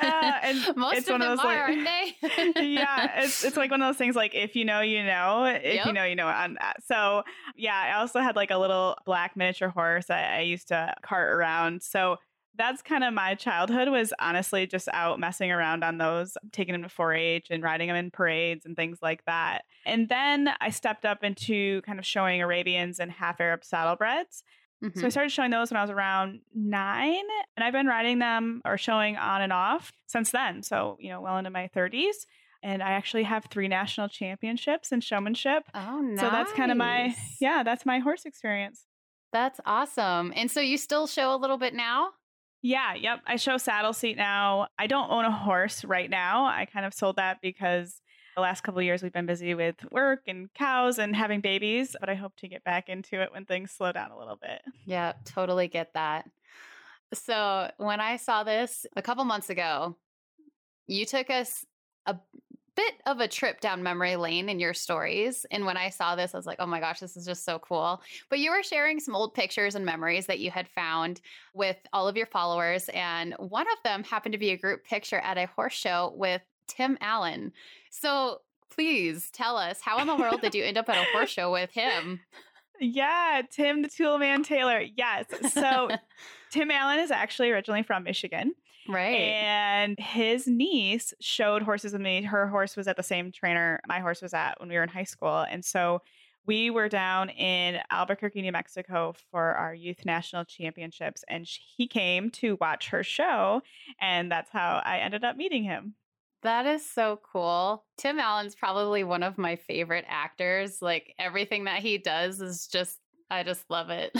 Uh, 0.00 0.38
and 0.42 0.76
Most 0.76 0.96
it's 0.96 1.08
of 1.08 1.12
one 1.12 1.20
them 1.20 1.32
of 1.32 1.38
those, 1.38 1.44
are, 1.44 1.68
like, 1.68 2.14
aren't 2.22 2.54
they? 2.54 2.72
yeah, 2.72 3.22
it's 3.22 3.44
it's 3.44 3.56
like 3.56 3.70
one 3.70 3.82
of 3.82 3.88
those 3.88 3.98
things 3.98 4.16
like 4.16 4.34
if 4.34 4.56
you 4.56 4.64
know, 4.64 4.80
you 4.80 5.04
know. 5.04 5.44
If 5.44 5.62
yep. 5.62 5.86
you 5.86 5.92
know, 5.92 6.04
you 6.04 6.16
know 6.16 6.26
on 6.26 6.54
that. 6.54 6.82
So 6.84 7.22
yeah, 7.54 7.76
I 7.76 8.00
also 8.00 8.20
had 8.20 8.34
like 8.34 8.50
a 8.50 8.56
little 8.56 8.96
black 9.04 9.36
miniature 9.36 9.68
horse 9.68 10.08
I, 10.08 10.38
I 10.38 10.40
used 10.40 10.68
to 10.68 10.94
cart 11.02 11.34
around. 11.34 11.82
So 11.82 12.16
that's 12.56 12.82
kind 12.82 13.04
of 13.04 13.12
my 13.12 13.34
childhood 13.34 13.88
was 13.88 14.12
honestly 14.20 14.66
just 14.66 14.88
out 14.92 15.18
messing 15.18 15.50
around 15.50 15.82
on 15.82 15.98
those, 15.98 16.36
taking 16.52 16.72
them 16.72 16.82
to 16.82 16.88
4-H 16.88 17.48
and 17.50 17.62
riding 17.62 17.88
them 17.88 17.96
in 17.96 18.10
parades 18.10 18.64
and 18.64 18.76
things 18.76 18.98
like 19.02 19.24
that. 19.26 19.62
And 19.84 20.08
then 20.08 20.50
I 20.60 20.70
stepped 20.70 21.04
up 21.04 21.24
into 21.24 21.82
kind 21.82 21.98
of 21.98 22.06
showing 22.06 22.40
Arabians 22.40 23.00
and 23.00 23.10
half 23.10 23.40
Arab 23.40 23.62
saddlebreds. 23.62 24.42
Mm-hmm. 24.82 24.98
So 24.98 25.00
I 25.00 25.02
mm-hmm. 25.02 25.10
started 25.10 25.32
showing 25.32 25.50
those 25.50 25.70
when 25.70 25.78
I 25.78 25.82
was 25.82 25.90
around 25.90 26.40
nine, 26.54 27.24
and 27.56 27.64
I've 27.64 27.72
been 27.72 27.86
riding 27.86 28.18
them 28.18 28.60
or 28.64 28.76
showing 28.76 29.16
on 29.16 29.40
and 29.40 29.52
off 29.52 29.92
since 30.06 30.30
then. 30.30 30.62
So, 30.62 30.96
you 31.00 31.10
know, 31.10 31.20
well 31.20 31.38
into 31.38 31.50
my 31.50 31.70
30s. 31.74 32.26
And 32.62 32.82
I 32.82 32.92
actually 32.92 33.24
have 33.24 33.44
three 33.50 33.68
national 33.68 34.08
championships 34.08 34.90
in 34.90 35.02
showmanship. 35.02 35.64
Oh, 35.74 36.00
nice. 36.00 36.20
So 36.20 36.30
that's 36.30 36.52
kind 36.52 36.70
of 36.70 36.78
my, 36.78 37.14
yeah, 37.38 37.62
that's 37.62 37.84
my 37.84 37.98
horse 37.98 38.24
experience. 38.24 38.86
That's 39.34 39.60
awesome. 39.66 40.32
And 40.34 40.50
so 40.50 40.60
you 40.60 40.78
still 40.78 41.06
show 41.06 41.34
a 41.34 41.36
little 41.36 41.58
bit 41.58 41.74
now? 41.74 42.10
Yeah, 42.64 42.94
yep. 42.94 43.20
I 43.26 43.36
show 43.36 43.58
saddle 43.58 43.92
seat 43.92 44.16
now. 44.16 44.68
I 44.78 44.86
don't 44.86 45.10
own 45.10 45.26
a 45.26 45.30
horse 45.30 45.84
right 45.84 46.08
now. 46.08 46.46
I 46.46 46.64
kind 46.64 46.86
of 46.86 46.94
sold 46.94 47.16
that 47.16 47.42
because 47.42 48.00
the 48.36 48.40
last 48.40 48.62
couple 48.62 48.80
years 48.80 49.02
we've 49.02 49.12
been 49.12 49.26
busy 49.26 49.52
with 49.52 49.76
work 49.92 50.20
and 50.26 50.48
cows 50.54 50.98
and 50.98 51.14
having 51.14 51.42
babies, 51.42 51.94
but 52.00 52.08
I 52.08 52.14
hope 52.14 52.34
to 52.36 52.48
get 52.48 52.64
back 52.64 52.88
into 52.88 53.20
it 53.20 53.30
when 53.32 53.44
things 53.44 53.70
slow 53.70 53.92
down 53.92 54.12
a 54.12 54.18
little 54.18 54.38
bit. 54.40 54.62
Yeah, 54.86 55.12
totally 55.26 55.68
get 55.68 55.92
that. 55.92 56.26
So, 57.12 57.70
when 57.76 58.00
I 58.00 58.16
saw 58.16 58.44
this 58.44 58.86
a 58.96 59.02
couple 59.02 59.26
months 59.26 59.50
ago, 59.50 59.98
you 60.86 61.04
took 61.04 61.28
us 61.28 61.66
bit 62.76 62.94
of 63.06 63.20
a 63.20 63.28
trip 63.28 63.60
down 63.60 63.82
memory 63.82 64.16
lane 64.16 64.48
in 64.48 64.58
your 64.58 64.74
stories. 64.74 65.46
And 65.50 65.66
when 65.66 65.76
I 65.76 65.90
saw 65.90 66.16
this, 66.16 66.34
I 66.34 66.38
was 66.38 66.46
like, 66.46 66.58
oh 66.60 66.66
my 66.66 66.80
gosh, 66.80 67.00
this 67.00 67.16
is 67.16 67.26
just 67.26 67.44
so 67.44 67.58
cool. 67.58 68.02
But 68.30 68.38
you 68.38 68.50
were 68.50 68.62
sharing 68.62 69.00
some 69.00 69.14
old 69.14 69.34
pictures 69.34 69.74
and 69.74 69.84
memories 69.84 70.26
that 70.26 70.40
you 70.40 70.50
had 70.50 70.68
found 70.68 71.20
with 71.54 71.76
all 71.92 72.08
of 72.08 72.16
your 72.16 72.26
followers. 72.26 72.88
And 72.92 73.34
one 73.38 73.66
of 73.70 73.78
them 73.84 74.04
happened 74.04 74.32
to 74.32 74.38
be 74.38 74.50
a 74.50 74.58
group 74.58 74.84
picture 74.84 75.18
at 75.18 75.38
a 75.38 75.46
horse 75.46 75.74
show 75.74 76.12
with 76.16 76.42
Tim 76.68 76.98
Allen. 77.00 77.52
So 77.90 78.40
please 78.70 79.30
tell 79.30 79.56
us, 79.56 79.80
how 79.80 79.98
in 80.00 80.06
the 80.06 80.16
world 80.16 80.40
did 80.40 80.54
you 80.54 80.64
end 80.64 80.78
up 80.78 80.88
at 80.88 80.96
a 80.96 81.12
horse 81.12 81.30
show 81.30 81.52
with 81.52 81.70
him? 81.70 82.20
Yeah, 82.80 83.42
Tim 83.50 83.82
the 83.82 83.88
Toolman 83.88 84.44
Taylor. 84.44 84.80
Yes. 84.80 85.26
So 85.52 85.90
Tim 86.50 86.70
Allen 86.70 86.98
is 86.98 87.10
actually 87.10 87.50
originally 87.50 87.82
from 87.82 88.02
Michigan. 88.02 88.54
Right. 88.88 89.20
And 89.20 89.98
his 89.98 90.46
niece 90.46 91.14
showed 91.20 91.62
horses 91.62 91.92
with 91.92 92.02
me. 92.02 92.22
Her 92.22 92.46
horse 92.46 92.76
was 92.76 92.86
at 92.88 92.96
the 92.96 93.02
same 93.02 93.32
trainer 93.32 93.80
my 93.86 94.00
horse 94.00 94.22
was 94.22 94.34
at 94.34 94.60
when 94.60 94.68
we 94.68 94.76
were 94.76 94.82
in 94.82 94.88
high 94.88 95.04
school. 95.04 95.46
And 95.48 95.64
so 95.64 96.02
we 96.46 96.70
were 96.70 96.88
down 96.88 97.30
in 97.30 97.80
Albuquerque, 97.90 98.42
New 98.42 98.52
Mexico 98.52 99.14
for 99.30 99.54
our 99.54 99.74
youth 99.74 100.04
national 100.04 100.44
championships. 100.44 101.24
And 101.28 101.46
he 101.46 101.86
came 101.86 102.30
to 102.32 102.58
watch 102.60 102.90
her 102.90 103.02
show. 103.02 103.62
And 104.00 104.30
that's 104.30 104.50
how 104.50 104.82
I 104.84 104.98
ended 104.98 105.24
up 105.24 105.36
meeting 105.36 105.64
him. 105.64 105.94
That 106.42 106.66
is 106.66 106.84
so 106.84 107.20
cool. 107.32 107.84
Tim 107.96 108.18
Allen's 108.18 108.54
probably 108.54 109.02
one 109.02 109.22
of 109.22 109.38
my 109.38 109.56
favorite 109.56 110.04
actors. 110.06 110.82
Like 110.82 111.14
everything 111.18 111.64
that 111.64 111.80
he 111.80 111.96
does 111.96 112.42
is 112.42 112.66
just 112.66 112.98
I 113.30 113.42
just 113.42 113.68
love 113.70 113.90
it. 113.90 114.16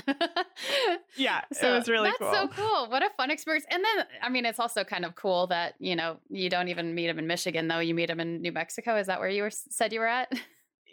yeah, 1.16 1.42
so 1.52 1.70
it 1.74 1.78
was 1.78 1.88
really 1.88 2.08
that's 2.08 2.18
cool. 2.18 2.32
so 2.32 2.48
cool. 2.48 2.90
What 2.90 3.02
a 3.02 3.10
fun 3.16 3.30
experience. 3.30 3.66
And 3.70 3.84
then, 3.84 4.06
I 4.22 4.28
mean, 4.28 4.46
it's 4.46 4.58
also 4.58 4.82
kind 4.82 5.04
of 5.04 5.14
cool 5.14 5.46
that, 5.48 5.74
you 5.78 5.94
know, 5.94 6.18
you 6.30 6.48
don't 6.48 6.68
even 6.68 6.94
meet 6.94 7.08
him 7.08 7.18
in 7.18 7.26
Michigan, 7.26 7.68
though. 7.68 7.80
You 7.80 7.94
meet 7.94 8.10
him 8.10 8.20
in 8.20 8.40
New 8.40 8.52
Mexico. 8.52 8.96
Is 8.96 9.06
that 9.06 9.20
where 9.20 9.28
you 9.28 9.42
were 9.42 9.50
said 9.50 9.92
you 9.92 10.00
were 10.00 10.06
at? 10.06 10.32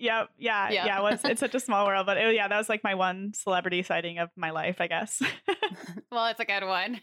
Yep. 0.01 0.29
Yeah. 0.39 0.69
Yeah. 0.71 0.85
yeah 0.85 1.01
well, 1.01 1.13
it's, 1.13 1.23
it's, 1.23 1.39
such 1.39 1.53
a 1.53 1.59
small 1.59 1.85
world, 1.85 2.07
but 2.07 2.17
it, 2.17 2.33
yeah, 2.35 2.47
that 2.47 2.57
was 2.57 2.67
like 2.67 2.83
my 2.83 2.95
one 2.95 3.33
celebrity 3.33 3.83
sighting 3.83 4.17
of 4.17 4.29
my 4.35 4.49
life, 4.49 4.81
I 4.81 4.87
guess. 4.87 5.21
well, 6.11 6.25
it's 6.27 6.39
a 6.39 6.45
good 6.45 6.65
one. 6.65 6.99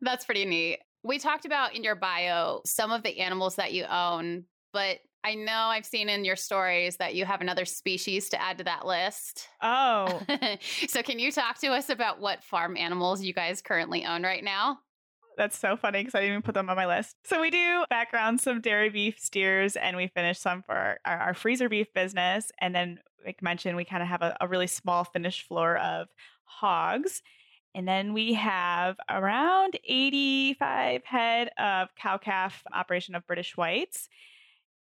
That's 0.00 0.24
pretty 0.24 0.44
neat. 0.44 0.80
We 1.04 1.18
talked 1.18 1.44
about 1.44 1.76
in 1.76 1.84
your 1.84 1.94
bio 1.94 2.62
some 2.66 2.90
of 2.90 3.04
the 3.04 3.20
animals 3.20 3.56
that 3.56 3.72
you 3.72 3.84
own, 3.84 4.44
but 4.72 4.98
I 5.26 5.34
know 5.34 5.52
I've 5.52 5.84
seen 5.84 6.08
in 6.08 6.24
your 6.24 6.36
stories 6.36 6.98
that 6.98 7.16
you 7.16 7.24
have 7.24 7.40
another 7.40 7.64
species 7.64 8.28
to 8.28 8.40
add 8.40 8.58
to 8.58 8.64
that 8.64 8.86
list. 8.86 9.48
Oh. 9.60 10.22
so, 10.88 11.02
can 11.02 11.18
you 11.18 11.32
talk 11.32 11.58
to 11.62 11.72
us 11.72 11.90
about 11.90 12.20
what 12.20 12.44
farm 12.44 12.76
animals 12.76 13.24
you 13.24 13.32
guys 13.32 13.60
currently 13.60 14.04
own 14.04 14.22
right 14.22 14.44
now? 14.44 14.78
That's 15.36 15.58
so 15.58 15.76
funny 15.76 15.98
because 15.98 16.14
I 16.14 16.20
didn't 16.20 16.34
even 16.34 16.42
put 16.42 16.54
them 16.54 16.70
on 16.70 16.76
my 16.76 16.86
list. 16.86 17.16
So, 17.24 17.40
we 17.40 17.50
do 17.50 17.84
background 17.90 18.40
some 18.40 18.60
dairy 18.60 18.88
beef 18.88 19.18
steers 19.18 19.74
and 19.74 19.96
we 19.96 20.06
finish 20.06 20.38
some 20.38 20.62
for 20.62 20.76
our, 20.76 20.98
our, 21.04 21.18
our 21.18 21.34
freezer 21.34 21.68
beef 21.68 21.92
business. 21.92 22.52
And 22.60 22.72
then, 22.72 23.00
like 23.24 23.42
mentioned, 23.42 23.76
we 23.76 23.84
kind 23.84 24.04
of 24.04 24.08
have 24.08 24.22
a, 24.22 24.36
a 24.40 24.46
really 24.46 24.68
small 24.68 25.02
finished 25.02 25.48
floor 25.48 25.76
of 25.78 26.06
hogs. 26.44 27.20
And 27.74 27.88
then 27.88 28.12
we 28.12 28.34
have 28.34 28.96
around 29.10 29.76
85 29.84 31.04
head 31.04 31.50
of 31.58 31.88
cow 31.96 32.16
calf 32.16 32.62
operation 32.72 33.16
of 33.16 33.26
British 33.26 33.56
whites. 33.56 34.08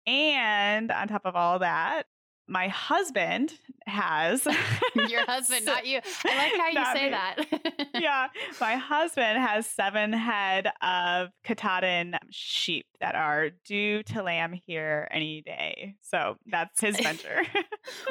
And 0.08 0.90
on 0.90 1.06
top 1.06 1.26
of 1.26 1.36
all 1.36 1.58
that, 1.58 2.04
my 2.48 2.68
husband 2.68 3.52
has 3.86 4.46
your 5.08 5.20
husband, 5.26 5.66
not 5.66 5.86
you. 5.86 6.00
I 6.24 6.36
like 6.36 6.52
how 6.56 6.68
you 6.68 6.96
say 6.96 7.04
me. 7.04 7.10
that. 7.10 7.88
yeah, 8.00 8.28
my 8.58 8.76
husband 8.76 9.38
has 9.38 9.66
seven 9.66 10.14
head 10.14 10.68
of 10.80 11.28
Katahdin 11.44 12.14
sheep 12.30 12.86
that 13.00 13.14
are 13.16 13.50
due 13.66 14.02
to 14.04 14.22
lamb 14.22 14.54
here 14.66 15.08
any 15.10 15.42
day. 15.42 15.96
So 16.00 16.36
that's 16.46 16.80
his 16.80 16.98
venture. 16.98 17.42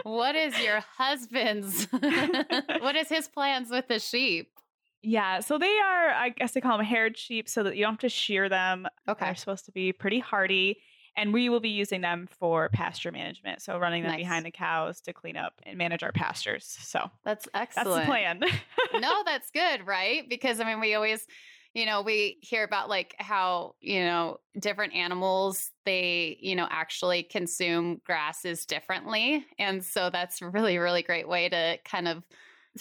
what 0.03 0.35
is 0.35 0.59
your 0.59 0.83
husband's? 0.97 1.87
what 1.91 2.95
is 2.95 3.09
his 3.09 3.27
plans 3.27 3.71
with 3.71 3.87
the 3.87 3.97
sheep? 3.99 4.51
Yeah, 5.01 5.39
so 5.39 5.57
they 5.57 5.79
are, 5.79 6.09
I 6.09 6.29
guess 6.29 6.51
they 6.51 6.61
call 6.61 6.77
them 6.77 6.85
haired 6.85 7.17
sheep 7.17 7.47
so 7.47 7.63
that 7.63 7.75
you 7.75 7.83
don't 7.83 7.93
have 7.93 7.99
to 8.01 8.09
shear 8.09 8.49
them. 8.49 8.87
Okay. 9.07 9.25
They're 9.25 9.35
supposed 9.35 9.65
to 9.65 9.71
be 9.71 9.93
pretty 9.93 10.19
hardy. 10.19 10.79
And 11.17 11.33
we 11.33 11.49
will 11.49 11.59
be 11.59 11.69
using 11.69 12.01
them 12.01 12.27
for 12.39 12.69
pasture 12.69 13.11
management. 13.11 13.61
So 13.61 13.77
running 13.79 14.03
them 14.03 14.11
Nice. 14.13 14.19
behind 14.21 14.45
the 14.45 14.51
cows 14.51 15.01
to 15.01 15.13
clean 15.13 15.35
up 15.35 15.53
and 15.63 15.77
manage 15.77 16.03
our 16.03 16.11
pastures. 16.13 16.77
So 16.79 17.09
That's 17.25 17.47
excellent. 17.53 17.87
that's 17.89 17.99
the 17.99 18.05
plan. 18.05 19.01
no, 19.01 19.23
that's 19.25 19.49
good, 19.51 19.85
right? 19.85 20.29
Because 20.29 20.59
I 20.59 20.63
mean, 20.65 20.79
we 20.79 20.93
always, 20.93 21.25
you 21.73 21.85
know, 21.85 22.01
we 22.03 22.37
hear 22.41 22.63
about 22.63 22.87
like 22.87 23.15
how, 23.19 23.73
you 23.81 23.99
know, 23.99 24.37
different 24.59 24.93
animals, 24.93 25.71
they, 25.85 26.37
you 26.39 26.55
know, 26.55 26.67
actually 26.69 27.23
consume 27.23 27.99
grasses 28.05 28.65
differently. 28.65 29.45
And 29.59 29.83
so 29.83 30.09
that's 30.09 30.41
a 30.41 30.49
really, 30.49 30.77
really 30.77 31.01
great 31.03 31.27
way 31.27 31.49
to 31.49 31.77
kind 31.83 32.07
of, 32.07 32.23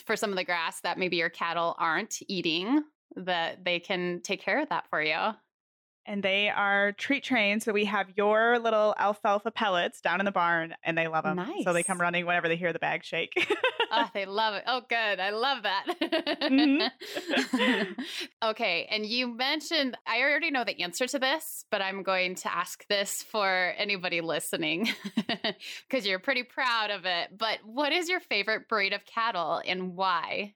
for 0.05 0.15
some 0.15 0.31
of 0.31 0.37
the 0.37 0.45
grass 0.45 0.81
that 0.83 0.99
maybe 0.99 1.17
your 1.17 1.31
cattle 1.31 1.75
aren't 1.79 2.19
eating, 2.29 2.85
that 3.17 3.65
they 3.65 3.81
can 3.81 4.21
take 4.23 4.43
care 4.43 4.61
of 4.61 4.69
that 4.69 4.89
for 4.91 5.01
you. 5.03 5.31
And 6.07 6.23
they 6.23 6.49
are 6.49 6.93
treat 6.93 7.25
trained. 7.25 7.63
So 7.63 7.73
we 7.73 7.85
have 7.87 8.07
your 8.17 8.59
little 8.59 8.95
alfalfa 8.99 9.51
pellets 9.51 10.01
down 10.01 10.21
in 10.21 10.25
the 10.25 10.33
barn 10.33 10.75
and 10.85 10.97
they 10.97 11.09
love 11.09 11.25
them. 11.25 11.37
So 11.65 11.73
they 11.73 11.83
come 11.83 12.01
running 12.01 12.25
whenever 12.27 12.49
they 12.49 12.57
hear 12.57 12.73
the 12.73 12.79
bag 12.79 13.05
shake. 13.05 13.33
oh, 13.93 14.09
they 14.15 14.25
love 14.25 14.55
it. 14.55 14.65
Oh, 14.67 14.83
good. 14.89 15.21
I 15.21 15.31
love 15.31 15.65
that. 15.65 15.87
Mhm. 16.43 17.97
okay. 18.45 18.87
And 18.91 19.05
you 19.07 19.29
mentioned, 19.35 19.97
I 20.07 20.21
already 20.23 20.51
know 20.51 20.65
the 20.65 20.81
answer 20.83 21.07
to 21.07 21.19
this, 21.19 21.65
but 21.71 21.83
I'm 21.83 22.03
going 22.03 22.35
to 22.37 22.55
ask 22.55 22.87
this 22.89 23.23
for 23.23 23.75
anybody 23.77 24.21
listening 24.21 24.89
because 25.89 26.07
you're 26.07 26.19
pretty 26.19 26.43
proud 26.45 26.91
of 26.91 27.05
it. 27.05 27.37
But 27.37 27.59
what 27.65 27.93
is 27.93 28.09
your 28.09 28.21
favorite 28.21 28.69
breed 28.69 28.93
of 28.93 29.05
cattle 29.05 29.61
and 29.67 29.95
why? 29.97 30.55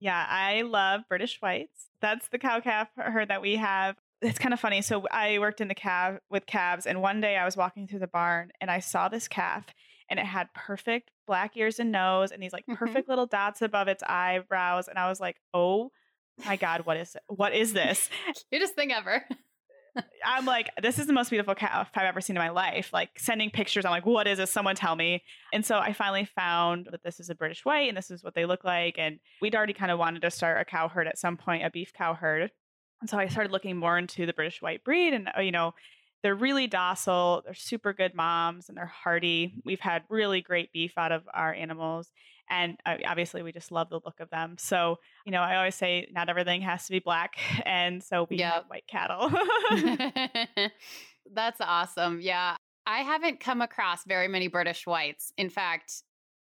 Yeah, 0.00 0.26
I 0.28 0.62
love 0.62 1.02
British 1.08 1.38
whites. 1.40 1.86
That's 2.00 2.28
the 2.28 2.38
cow 2.38 2.60
calf 2.60 2.88
herd 2.96 3.28
that 3.28 3.40
we 3.40 3.56
have. 3.56 3.94
It's 4.22 4.38
kind 4.38 4.54
of 4.54 4.60
funny. 4.60 4.82
So 4.82 5.04
I 5.10 5.38
worked 5.40 5.60
in 5.60 5.68
the 5.68 5.74
calf 5.74 6.18
with 6.30 6.46
calves, 6.46 6.86
and 6.86 7.02
one 7.02 7.20
day 7.20 7.36
I 7.36 7.44
was 7.44 7.56
walking 7.56 7.86
through 7.88 7.98
the 7.98 8.06
barn 8.06 8.52
and 8.60 8.70
I 8.70 8.78
saw 8.78 9.08
this 9.08 9.26
calf, 9.28 9.66
and 10.08 10.20
it 10.20 10.26
had 10.26 10.46
perfect 10.54 11.10
black 11.26 11.56
ears 11.56 11.78
and 11.80 11.90
nose, 11.90 12.30
and 12.30 12.42
these 12.42 12.52
like 12.52 12.64
Mhm. 12.68 12.76
perfect 12.76 13.08
little 13.08 13.26
dots 13.26 13.62
above 13.62 13.88
its 13.88 14.02
eyebrows, 14.04 14.86
and 14.88 14.98
I 14.98 15.08
was 15.08 15.18
like, 15.20 15.36
oh 15.52 15.90
my 16.46 16.56
god, 16.56 16.86
what 16.86 16.96
is 16.96 17.16
what 17.26 17.52
is 17.52 17.72
this? 17.72 18.08
Cutest 18.52 18.74
thing 18.74 18.92
ever. 18.92 19.24
I'm 20.24 20.46
like, 20.46 20.70
this 20.80 20.98
is 20.98 21.06
the 21.06 21.12
most 21.12 21.28
beautiful 21.28 21.54
calf 21.54 21.90
I've 21.94 22.04
ever 22.06 22.22
seen 22.22 22.36
in 22.36 22.40
my 22.42 22.48
life. 22.48 22.90
Like 22.94 23.10
sending 23.18 23.50
pictures, 23.50 23.84
I'm 23.84 23.90
like, 23.90 24.06
what 24.06 24.26
is 24.26 24.38
this? 24.38 24.50
Someone 24.50 24.74
tell 24.74 24.96
me. 24.96 25.22
And 25.52 25.66
so 25.66 25.76
I 25.78 25.92
finally 25.92 26.24
found 26.24 26.88
that 26.90 27.02
this 27.02 27.20
is 27.20 27.28
a 27.28 27.34
British 27.34 27.62
white 27.66 27.88
and 27.88 27.96
this 27.96 28.10
is 28.10 28.24
what 28.24 28.34
they 28.34 28.46
look 28.46 28.64
like. 28.64 28.94
And 28.98 29.18
we'd 29.42 29.54
already 29.54 29.74
kind 29.74 29.90
of 29.90 29.98
wanted 29.98 30.22
to 30.22 30.30
start 30.30 30.58
a 30.58 30.64
cow 30.64 30.88
herd 30.88 31.08
at 31.08 31.18
some 31.18 31.36
point, 31.36 31.64
a 31.66 31.70
beef 31.70 31.92
cow 31.92 32.14
herd. 32.14 32.50
And 33.02 33.10
so 33.10 33.18
I 33.18 33.26
started 33.26 33.50
looking 33.52 33.76
more 33.76 33.98
into 33.98 34.26
the 34.26 34.32
British 34.32 34.62
white 34.62 34.84
breed. 34.84 35.12
And, 35.12 35.28
uh, 35.36 35.40
you 35.40 35.50
know, 35.50 35.74
they're 36.22 36.36
really 36.36 36.68
docile, 36.68 37.42
they're 37.44 37.52
super 37.52 37.92
good 37.92 38.14
moms, 38.14 38.68
and 38.68 38.78
they're 38.78 38.86
hardy. 38.86 39.54
We've 39.64 39.80
had 39.80 40.04
really 40.08 40.40
great 40.40 40.70
beef 40.72 40.96
out 40.96 41.10
of 41.10 41.24
our 41.34 41.52
animals. 41.52 42.12
And 42.48 42.78
uh, 42.86 42.98
obviously, 43.04 43.42
we 43.42 43.50
just 43.50 43.72
love 43.72 43.90
the 43.90 43.98
look 44.04 44.20
of 44.20 44.30
them. 44.30 44.54
So, 44.56 44.98
you 45.26 45.32
know, 45.32 45.40
I 45.40 45.56
always 45.56 45.74
say 45.74 46.06
not 46.12 46.28
everything 46.28 46.62
has 46.62 46.86
to 46.86 46.92
be 46.92 47.00
black. 47.00 47.34
And 47.66 48.02
so 48.04 48.26
we 48.30 48.36
Yep. 48.36 48.52
have 48.52 48.64
white 48.68 48.86
cattle. 48.86 49.30
That's 51.32 51.60
awesome. 51.60 52.20
Yeah. 52.20 52.56
I 52.86 52.98
haven't 52.98 53.40
come 53.40 53.60
across 53.62 54.04
very 54.04 54.28
many 54.28 54.46
British 54.48 54.86
whites. 54.86 55.32
In 55.36 55.48
fact, 55.50 56.02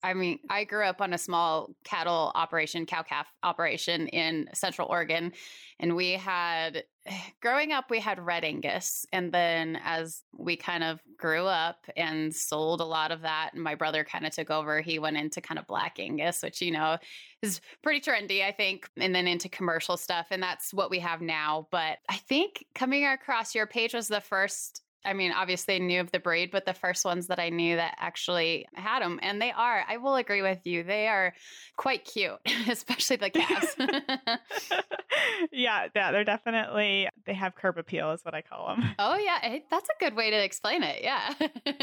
I 0.07 0.13
mean, 0.13 0.39
I 0.49 0.63
grew 0.63 0.85
up 0.85 1.01
on 1.01 1.11
a 1.11 1.17
small 1.17 1.69
cattle 1.83 2.31
operation, 2.33 2.85
cow 2.85 3.03
calf 3.03 3.27
operation 3.43 4.07
in 4.07 4.47
Central 4.53 4.87
Oregon. 4.87 5.33
And 5.81 5.97
we 5.97 6.13
had, 6.13 6.85
growing 7.41 7.73
up, 7.73 7.91
we 7.91 7.99
had 7.99 8.25
Red 8.25 8.45
Angus. 8.45 9.05
And 9.11 9.33
then 9.33 9.77
as 9.83 10.23
we 10.33 10.55
kind 10.55 10.85
of 10.85 11.01
grew 11.17 11.45
up 11.45 11.85
and 11.97 12.33
sold 12.33 12.79
a 12.79 12.85
lot 12.85 13.11
of 13.11 13.23
that, 13.23 13.49
and 13.53 13.61
my 13.61 13.75
brother 13.75 14.05
kind 14.05 14.25
of 14.25 14.31
took 14.31 14.49
over, 14.49 14.79
he 14.79 14.97
went 14.97 15.17
into 15.17 15.41
kind 15.41 15.59
of 15.59 15.67
Black 15.67 15.99
Angus, 15.99 16.41
which, 16.41 16.61
you 16.61 16.71
know, 16.71 16.97
is 17.41 17.59
pretty 17.83 17.99
trendy, 17.99 18.45
I 18.45 18.53
think, 18.53 18.89
and 18.95 19.13
then 19.13 19.27
into 19.27 19.49
commercial 19.49 19.97
stuff. 19.97 20.27
And 20.31 20.41
that's 20.41 20.73
what 20.73 20.89
we 20.89 20.99
have 20.99 21.19
now. 21.19 21.67
But 21.69 21.97
I 22.07 22.15
think 22.15 22.65
coming 22.73 23.05
across 23.05 23.53
your 23.53 23.67
page 23.67 23.93
was 23.93 24.07
the 24.07 24.21
first. 24.21 24.83
I 25.05 25.13
mean, 25.13 25.31
obviously, 25.31 25.75
I 25.75 25.77
knew 25.79 26.01
of 26.01 26.11
the 26.11 26.19
breed, 26.19 26.51
but 26.51 26.65
the 26.65 26.73
first 26.73 27.05
ones 27.05 27.27
that 27.27 27.39
I 27.39 27.49
knew 27.49 27.77
that 27.77 27.95
actually 27.99 28.67
had 28.73 29.01
them. 29.01 29.19
And 29.21 29.41
they 29.41 29.51
are, 29.51 29.83
I 29.87 29.97
will 29.97 30.15
agree 30.15 30.41
with 30.41 30.65
you, 30.65 30.83
they 30.83 31.07
are 31.07 31.33
quite 31.77 32.03
cute, 32.03 32.33
especially 32.67 33.15
the 33.17 33.29
calves. 33.29 33.75
yeah, 35.51 35.87
yeah, 35.95 36.11
they're 36.11 36.23
definitely 36.23 37.07
they 37.25 37.33
have 37.33 37.55
curb 37.55 37.77
appeal 37.77 38.11
is 38.11 38.23
what 38.25 38.33
I 38.33 38.41
call 38.41 38.67
them. 38.67 38.83
oh, 38.99 39.15
yeah. 39.17 39.39
eh, 39.43 39.59
That's 39.69 39.87
a 39.89 39.99
good 40.03 40.15
way 40.15 40.29
to 40.31 40.43
explain 40.43 40.83
it. 40.83 41.01
Yeah. 41.03 41.33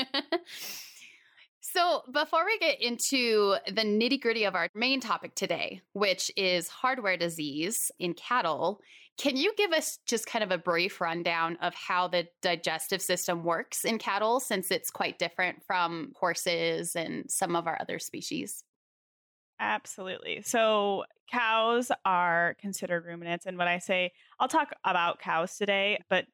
So, 1.61 2.03
before 2.13 2.45
we 2.45 2.57
get 2.59 2.81
into 2.81 3.57
the 3.67 3.83
nitty 3.83 4.21
gritty 4.21 4.45
of 4.45 4.55
our 4.55 4.69
main 4.77 5.01
topic 5.01 5.35
today, 5.35 5.81
which 5.93 6.31
is 6.37 6.69
hardware 6.69 7.17
disease 7.17 7.91
in 7.99 8.15
cattle, 8.15 8.81
can 9.17 9.37
you 9.37 9.53
give 9.57 9.73
us 9.73 9.99
just 10.07 10.27
kind 10.27 10.43
of 10.43 10.51
a 10.51 10.59
brief 10.59 11.01
rundown 11.01 11.57
of 11.61 11.75
how 11.75 12.09
the 12.09 12.27
digestive 12.43 13.01
system 13.01 13.45
works 13.45 13.85
in 13.85 13.99
cattle 13.99 14.41
since 14.41 14.71
it's 14.71 14.91
quite 14.91 15.19
different 15.19 15.63
from 15.67 16.13
horses 16.17 16.97
and 16.97 17.31
some 17.31 17.55
of 17.55 17.67
our 17.67 17.79
other 17.81 17.99
species? 17.99 18.65
Absolutely. 19.61 20.43
So 20.43 21.05
cows 21.31 21.93
are 22.05 22.57
considered 22.61 23.07
ruminants, 23.07 23.47
and 23.47 23.57
when 23.57 23.69
I 23.69 23.79
say 23.79 24.13
I'll 24.41 24.49
talk 24.49 24.73
about 24.85 25.21
cows 25.21 25.57
today, 25.57 26.01
but 26.11 26.27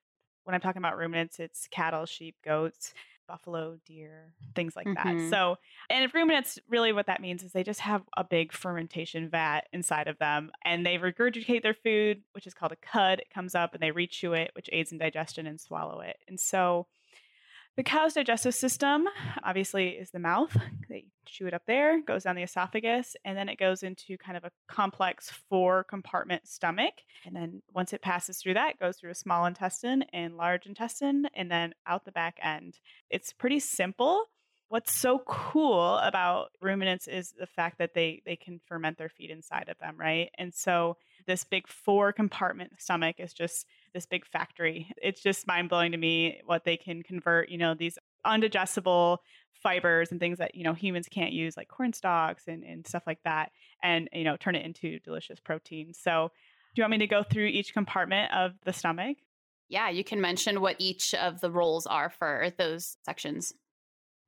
when 0.44 0.54
I'm 0.54 0.60
talking 0.60 0.80
about 0.80 0.96
ruminants, 0.96 1.38
it's 1.38 1.68
cattle, 1.70 2.06
sheep, 2.06 2.36
goats, 2.42 2.94
buffalo, 3.30 3.78
deer, 3.86 4.34
things 4.56 4.74
like 4.76 4.88
Mhm. 4.88 4.94
that. 4.94 5.20
So, 5.20 5.56
and 5.88 6.04
if 6.04 6.14
ruminants, 6.14 6.58
really 6.68 6.92
what 6.92 7.06
that 7.06 7.20
means 7.20 7.42
is 7.42 7.52
they 7.52 7.62
just 7.62 7.80
have 7.80 8.02
a 8.16 8.24
big 8.24 8.52
fermentation 8.52 9.28
vat 9.30 9.68
inside 9.72 10.08
of 10.08 10.18
them 10.18 10.50
and 10.64 10.84
they 10.84 10.96
regurgitate 10.98 11.62
their 11.62 11.74
food, 11.74 12.22
which 12.32 12.46
is 12.46 12.54
called 12.54 12.72
a 12.72 12.76
cud. 12.76 13.20
It 13.20 13.30
comes 13.30 13.54
up 13.54 13.74
and 13.74 13.82
they 13.82 13.92
rechew 13.92 14.36
it, 14.36 14.50
which 14.54 14.68
aids 14.72 14.92
in 14.92 14.98
digestion 14.98 15.46
and 15.46 15.60
swallow 15.60 16.00
it. 16.00 16.16
And 16.28 16.40
so, 16.40 16.88
the 17.76 17.82
cow's 17.82 18.14
digestive 18.14 18.54
system 18.54 19.08
obviously 19.42 19.90
is 19.90 20.10
the 20.10 20.18
mouth. 20.18 20.56
They 20.88 21.06
chew 21.24 21.46
it 21.46 21.54
up 21.54 21.62
there, 21.66 22.02
goes 22.02 22.24
down 22.24 22.36
the 22.36 22.42
esophagus, 22.42 23.16
and 23.24 23.38
then 23.38 23.48
it 23.48 23.58
goes 23.58 23.82
into 23.82 24.18
kind 24.18 24.36
of 24.36 24.44
a 24.44 24.50
complex 24.68 25.30
four 25.48 25.84
compartment 25.84 26.48
stomach. 26.48 26.94
And 27.24 27.34
then 27.34 27.62
once 27.72 27.92
it 27.92 28.02
passes 28.02 28.38
through 28.38 28.54
that, 28.54 28.78
goes 28.78 28.96
through 28.96 29.12
a 29.12 29.14
small 29.14 29.46
intestine 29.46 30.04
and 30.12 30.36
large 30.36 30.66
intestine, 30.66 31.26
and 31.34 31.50
then 31.50 31.74
out 31.86 32.04
the 32.04 32.12
back 32.12 32.38
end. 32.42 32.78
It's 33.08 33.32
pretty 33.32 33.60
simple. 33.60 34.24
What's 34.68 34.94
so 34.94 35.22
cool 35.26 35.96
about 35.98 36.50
ruminants 36.60 37.08
is 37.08 37.32
the 37.38 37.46
fact 37.46 37.78
that 37.78 37.94
they 37.94 38.22
they 38.24 38.36
can 38.36 38.60
ferment 38.66 38.98
their 38.98 39.08
feed 39.08 39.30
inside 39.30 39.68
of 39.68 39.78
them, 39.78 39.96
right? 39.96 40.30
And 40.38 40.54
so 40.54 40.96
this 41.26 41.44
big 41.44 41.66
four 41.66 42.12
compartment 42.12 42.72
stomach 42.78 43.16
is 43.18 43.32
just 43.32 43.66
this 43.92 44.06
big 44.06 44.26
factory. 44.26 44.90
It's 45.02 45.22
just 45.22 45.46
mind 45.46 45.68
blowing 45.68 45.92
to 45.92 45.98
me 45.98 46.40
what 46.44 46.64
they 46.64 46.76
can 46.76 47.02
convert, 47.02 47.48
you 47.48 47.58
know, 47.58 47.74
these 47.74 47.98
undigestible 48.26 49.18
fibers 49.62 50.10
and 50.10 50.20
things 50.20 50.38
that, 50.38 50.54
you 50.54 50.64
know, 50.64 50.74
humans 50.74 51.08
can't 51.10 51.32
use, 51.32 51.56
like 51.56 51.68
corn 51.68 51.92
stalks 51.92 52.44
and, 52.48 52.64
and 52.64 52.86
stuff 52.86 53.02
like 53.06 53.22
that, 53.24 53.52
and, 53.82 54.08
you 54.12 54.24
know, 54.24 54.36
turn 54.36 54.54
it 54.54 54.64
into 54.64 54.98
delicious 55.00 55.38
protein. 55.40 55.92
So, 55.92 56.30
do 56.74 56.80
you 56.80 56.84
want 56.84 56.92
me 56.92 56.98
to 56.98 57.06
go 57.08 57.24
through 57.24 57.46
each 57.46 57.74
compartment 57.74 58.32
of 58.32 58.52
the 58.64 58.72
stomach? 58.72 59.16
Yeah, 59.68 59.88
you 59.88 60.04
can 60.04 60.20
mention 60.20 60.60
what 60.60 60.76
each 60.78 61.14
of 61.14 61.40
the 61.40 61.50
roles 61.50 61.86
are 61.86 62.10
for 62.10 62.50
those 62.58 62.96
sections. 63.04 63.52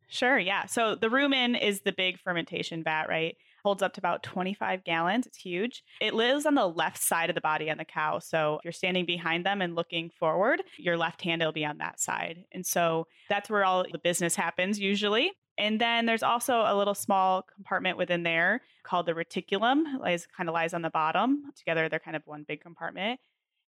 Sure, 0.08 0.38
yeah. 0.38 0.66
So 0.66 0.94
the 0.94 1.08
rumen 1.08 1.60
is 1.60 1.80
the 1.80 1.92
big 1.92 2.18
fermentation 2.20 2.84
vat, 2.84 3.06
right? 3.08 3.36
Holds 3.64 3.82
up 3.82 3.92
to 3.94 4.00
about 4.00 4.22
25 4.22 4.84
gallons. 4.84 5.26
It's 5.26 5.38
huge. 5.38 5.82
It 6.00 6.14
lives 6.14 6.46
on 6.46 6.54
the 6.54 6.66
left 6.66 7.02
side 7.02 7.30
of 7.30 7.34
the 7.34 7.40
body 7.40 7.70
on 7.70 7.78
the 7.78 7.84
cow. 7.84 8.18
So 8.18 8.56
if 8.56 8.64
you're 8.64 8.72
standing 8.72 9.06
behind 9.06 9.46
them 9.46 9.62
and 9.62 9.76
looking 9.76 10.10
forward, 10.18 10.62
your 10.78 10.96
left 10.96 11.22
hand 11.22 11.42
will 11.42 11.52
be 11.52 11.64
on 11.64 11.78
that 11.78 12.00
side. 12.00 12.44
And 12.52 12.66
so 12.66 13.06
that's 13.28 13.48
where 13.48 13.64
all 13.64 13.84
the 13.90 13.98
business 13.98 14.34
happens 14.34 14.78
usually. 14.80 15.32
And 15.58 15.80
then 15.80 16.06
there's 16.06 16.22
also 16.22 16.64
a 16.66 16.74
little 16.76 16.94
small 16.94 17.42
compartment 17.54 17.98
within 17.98 18.22
there 18.22 18.62
called 18.84 19.06
the 19.06 19.12
reticulum. 19.12 19.82
It 19.94 20.00
lies 20.00 20.26
kind 20.36 20.48
of 20.48 20.54
lies 20.54 20.74
on 20.74 20.82
the 20.82 20.90
bottom. 20.90 21.44
Together 21.56 21.88
they're 21.88 21.98
kind 21.98 22.16
of 22.16 22.22
one 22.26 22.44
big 22.46 22.60
compartment. 22.62 23.20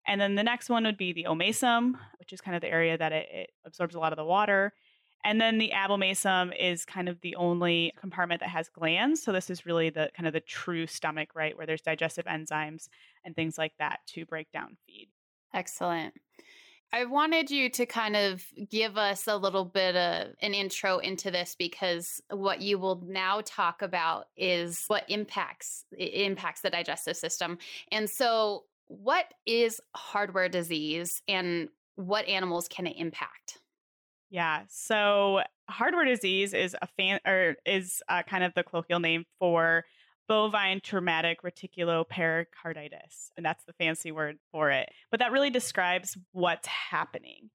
And 0.06 0.20
then 0.20 0.34
the 0.34 0.42
next 0.42 0.68
one 0.68 0.84
would 0.84 0.96
be 0.96 1.12
the 1.12 1.26
omasum, 1.28 1.94
which 2.18 2.32
is 2.32 2.40
kind 2.40 2.54
of 2.54 2.62
the 2.62 2.68
area 2.68 2.96
that 2.96 3.12
it, 3.12 3.28
it 3.32 3.50
absorbs 3.64 3.94
a 3.94 4.00
lot 4.00 4.12
of 4.12 4.16
the 4.16 4.24
water. 4.24 4.72
And 5.24 5.40
then 5.40 5.58
the 5.58 5.72
abomasum 5.74 6.52
is 6.58 6.84
kind 6.84 7.08
of 7.08 7.20
the 7.20 7.36
only 7.36 7.92
compartment 7.98 8.40
that 8.40 8.48
has 8.48 8.68
glands. 8.68 9.22
So 9.22 9.32
this 9.32 9.50
is 9.50 9.66
really 9.66 9.90
the 9.90 10.10
kind 10.16 10.26
of 10.26 10.32
the 10.32 10.40
true 10.40 10.86
stomach, 10.86 11.30
right, 11.34 11.56
where 11.56 11.66
there's 11.66 11.82
digestive 11.82 12.24
enzymes 12.24 12.88
and 13.24 13.36
things 13.36 13.58
like 13.58 13.72
that 13.78 14.00
to 14.08 14.24
break 14.24 14.50
down 14.50 14.76
feed. 14.86 15.08
Excellent. 15.52 16.14
I 16.92 17.04
wanted 17.04 17.50
you 17.50 17.70
to 17.70 17.86
kind 17.86 18.16
of 18.16 18.44
give 18.68 18.96
us 18.96 19.28
a 19.28 19.36
little 19.36 19.64
bit 19.64 19.94
of 19.94 20.34
an 20.42 20.54
intro 20.54 20.98
into 20.98 21.30
this 21.30 21.54
because 21.56 22.20
what 22.30 22.60
you 22.60 22.78
will 22.78 23.00
now 23.06 23.42
talk 23.44 23.82
about 23.82 24.26
is 24.36 24.84
what 24.88 25.04
impacts 25.08 25.84
impacts 25.96 26.62
the 26.62 26.70
digestive 26.70 27.16
system. 27.16 27.58
And 27.92 28.10
so 28.10 28.64
what 28.88 29.26
is 29.46 29.80
hardware 29.94 30.48
disease 30.48 31.22
and 31.28 31.68
what 31.94 32.26
animals 32.26 32.66
can 32.66 32.88
it 32.88 32.96
impact? 32.96 33.59
Yeah. 34.30 34.62
So 34.68 35.42
hardware 35.68 36.04
disease 36.04 36.54
is 36.54 36.76
a 36.80 36.86
fan 36.86 37.18
or 37.26 37.56
is 37.66 38.02
uh, 38.08 38.22
kind 38.22 38.44
of 38.44 38.54
the 38.54 38.62
colloquial 38.62 39.00
name 39.00 39.24
for 39.38 39.84
bovine 40.28 40.80
traumatic 40.80 41.42
reticulopericarditis. 41.42 43.32
And 43.36 43.44
that's 43.44 43.64
the 43.64 43.72
fancy 43.72 44.12
word 44.12 44.38
for 44.52 44.70
it. 44.70 44.88
But 45.10 45.18
that 45.18 45.32
really 45.32 45.50
describes 45.50 46.16
what's 46.30 46.68
happening. 46.68 47.50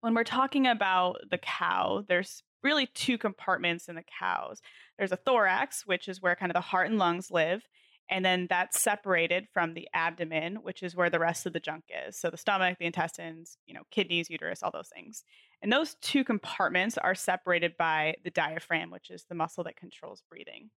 When 0.00 0.14
we're 0.14 0.22
talking 0.22 0.68
about 0.68 1.16
the 1.28 1.38
cow, 1.38 2.04
there's 2.08 2.44
really 2.62 2.86
two 2.86 3.18
compartments 3.18 3.88
in 3.88 3.96
the 3.96 4.04
cows. 4.20 4.62
There's 4.98 5.10
a 5.10 5.16
thorax, 5.16 5.84
which 5.84 6.06
is 6.06 6.22
where 6.22 6.36
kind 6.36 6.50
of 6.50 6.54
the 6.54 6.60
heart 6.60 6.88
and 6.88 6.98
lungs 6.98 7.30
live. 7.32 7.62
And 8.10 8.24
then 8.24 8.46
that's 8.50 8.80
separated 8.80 9.46
from 9.52 9.74
the 9.74 9.88
abdomen, 9.94 10.56
which 10.56 10.82
is 10.82 10.94
where 10.94 11.08
the 11.08 11.18
rest 11.18 11.46
of 11.46 11.52
the 11.52 11.60
junk 11.60 11.84
is. 12.06 12.18
So 12.18 12.30
the 12.30 12.36
stomach, 12.36 12.76
the 12.78 12.86
intestines, 12.86 13.56
you 13.66 13.74
know, 13.74 13.82
kidneys, 13.90 14.28
uterus, 14.28 14.62
all 14.62 14.70
those 14.70 14.90
things. 14.94 15.24
And 15.62 15.72
those 15.72 15.94
two 16.02 16.24
compartments 16.24 16.98
are 16.98 17.14
separated 17.14 17.76
by 17.78 18.16
the 18.24 18.30
diaphragm, 18.30 18.90
which 18.90 19.10
is 19.10 19.24
the 19.28 19.34
muscle 19.34 19.64
that 19.64 19.76
controls 19.76 20.22
breathing. 20.28 20.70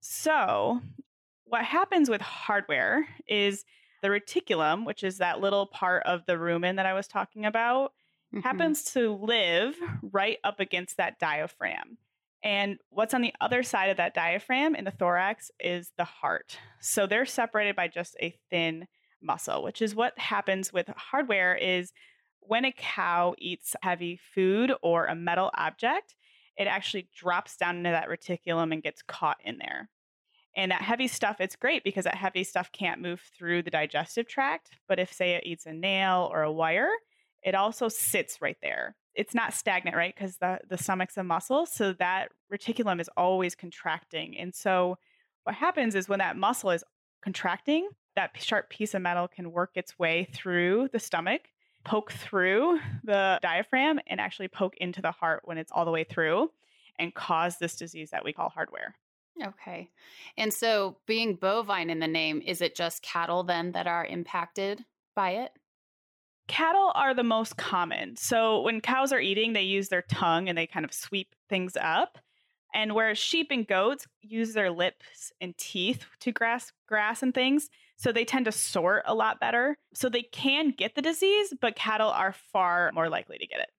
So, 0.00 0.80
what 1.44 1.64
happens 1.64 2.10
with 2.10 2.20
hardware 2.20 3.06
is 3.28 3.64
the 4.02 4.08
reticulum, 4.08 4.84
which 4.84 5.04
is 5.04 5.18
that 5.18 5.40
little 5.40 5.66
part 5.66 6.02
of 6.04 6.26
the 6.26 6.34
rumen 6.34 6.76
that 6.76 6.86
I 6.86 6.94
was 6.94 7.06
talking 7.06 7.44
about, 7.46 7.92
mm-hmm. 8.34 8.40
happens 8.40 8.84
to 8.92 9.14
live 9.14 9.74
right 10.02 10.38
up 10.42 10.60
against 10.60 10.96
that 10.96 11.18
diaphragm. 11.18 11.98
And 12.44 12.78
what's 12.90 13.14
on 13.14 13.22
the 13.22 13.32
other 13.40 13.62
side 13.62 13.88
of 13.88 13.96
that 13.96 14.14
diaphragm 14.14 14.74
in 14.74 14.84
the 14.84 14.90
thorax 14.90 15.50
is 15.58 15.92
the 15.96 16.04
heart. 16.04 16.58
So 16.78 17.06
they're 17.06 17.24
separated 17.24 17.74
by 17.74 17.88
just 17.88 18.16
a 18.20 18.36
thin 18.50 18.86
muscle, 19.22 19.62
which 19.62 19.80
is 19.80 19.94
what 19.94 20.18
happens 20.18 20.70
with 20.70 20.88
hardware 20.94 21.56
is 21.56 21.92
when 22.40 22.66
a 22.66 22.72
cow 22.72 23.34
eats 23.38 23.74
heavy 23.82 24.20
food 24.34 24.74
or 24.82 25.06
a 25.06 25.14
metal 25.14 25.50
object, 25.54 26.14
it 26.58 26.66
actually 26.66 27.08
drops 27.16 27.56
down 27.56 27.78
into 27.78 27.90
that 27.90 28.08
reticulum 28.08 28.72
and 28.74 28.82
gets 28.82 29.00
caught 29.02 29.38
in 29.42 29.56
there. 29.56 29.88
And 30.54 30.70
that 30.70 30.82
heavy 30.82 31.08
stuff, 31.08 31.40
it's 31.40 31.56
great 31.56 31.82
because 31.82 32.04
that 32.04 32.14
heavy 32.14 32.44
stuff 32.44 32.70
can't 32.70 33.00
move 33.00 33.22
through 33.36 33.62
the 33.62 33.70
digestive 33.70 34.28
tract. 34.28 34.70
But 34.86 35.00
if, 35.00 35.12
say, 35.12 35.32
it 35.32 35.44
eats 35.46 35.64
a 35.64 35.72
nail 35.72 36.28
or 36.30 36.42
a 36.42 36.52
wire, 36.52 36.90
it 37.42 37.54
also 37.54 37.88
sits 37.88 38.42
right 38.42 38.58
there. 38.62 38.94
It's 39.14 39.34
not 39.34 39.54
stagnant, 39.54 39.96
right? 39.96 40.14
Because 40.14 40.38
the, 40.38 40.58
the 40.68 40.78
stomach's 40.78 41.16
a 41.16 41.22
muscle. 41.22 41.66
So 41.66 41.92
that 41.94 42.30
reticulum 42.52 43.00
is 43.00 43.10
always 43.16 43.54
contracting. 43.54 44.36
And 44.36 44.54
so 44.54 44.98
what 45.44 45.54
happens 45.54 45.94
is 45.94 46.08
when 46.08 46.18
that 46.18 46.36
muscle 46.36 46.70
is 46.70 46.84
contracting, 47.22 47.88
that 48.16 48.30
sharp 48.38 48.70
piece 48.70 48.94
of 48.94 49.02
metal 49.02 49.28
can 49.28 49.52
work 49.52 49.72
its 49.74 49.98
way 49.98 50.28
through 50.32 50.88
the 50.92 50.98
stomach, 50.98 51.42
poke 51.84 52.12
through 52.12 52.78
the 53.02 53.38
diaphragm, 53.42 54.00
and 54.06 54.20
actually 54.20 54.48
poke 54.48 54.76
into 54.78 55.02
the 55.02 55.10
heart 55.10 55.42
when 55.44 55.58
it's 55.58 55.72
all 55.72 55.84
the 55.84 55.90
way 55.90 56.04
through 56.04 56.50
and 56.98 57.14
cause 57.14 57.58
this 57.58 57.76
disease 57.76 58.10
that 58.10 58.24
we 58.24 58.32
call 58.32 58.48
hardware. 58.48 58.94
Okay. 59.42 59.90
And 60.36 60.52
so 60.52 60.96
being 61.06 61.34
bovine 61.34 61.90
in 61.90 61.98
the 61.98 62.06
name, 62.06 62.40
is 62.44 62.60
it 62.60 62.76
just 62.76 63.02
cattle 63.02 63.42
then 63.42 63.72
that 63.72 63.86
are 63.86 64.04
impacted 64.04 64.84
by 65.16 65.30
it? 65.30 65.50
Cattle 66.46 66.92
are 66.94 67.14
the 67.14 67.22
most 67.22 67.56
common. 67.56 68.16
So 68.16 68.60
when 68.60 68.80
cows 68.80 69.12
are 69.12 69.20
eating, 69.20 69.52
they 69.52 69.62
use 69.62 69.88
their 69.88 70.02
tongue 70.02 70.48
and 70.48 70.58
they 70.58 70.66
kind 70.66 70.84
of 70.84 70.92
sweep 70.92 71.34
things 71.48 71.76
up. 71.80 72.18
And 72.74 72.94
whereas 72.94 73.18
sheep 73.18 73.48
and 73.50 73.66
goats 73.66 74.06
use 74.20 74.52
their 74.52 74.70
lips 74.70 75.32
and 75.40 75.56
teeth 75.56 76.04
to 76.20 76.32
grasp 76.32 76.74
grass 76.88 77.22
and 77.22 77.32
things, 77.32 77.70
so 77.96 78.10
they 78.10 78.24
tend 78.24 78.46
to 78.46 78.52
sort 78.52 79.04
a 79.06 79.14
lot 79.14 79.38
better. 79.38 79.78
So 79.94 80.08
they 80.08 80.22
can 80.22 80.70
get 80.70 80.96
the 80.96 81.02
disease, 81.02 81.54
but 81.60 81.76
cattle 81.76 82.10
are 82.10 82.34
far 82.52 82.90
more 82.92 83.08
likely 83.08 83.38
to 83.38 83.46
get 83.46 83.60
it. 83.60 83.70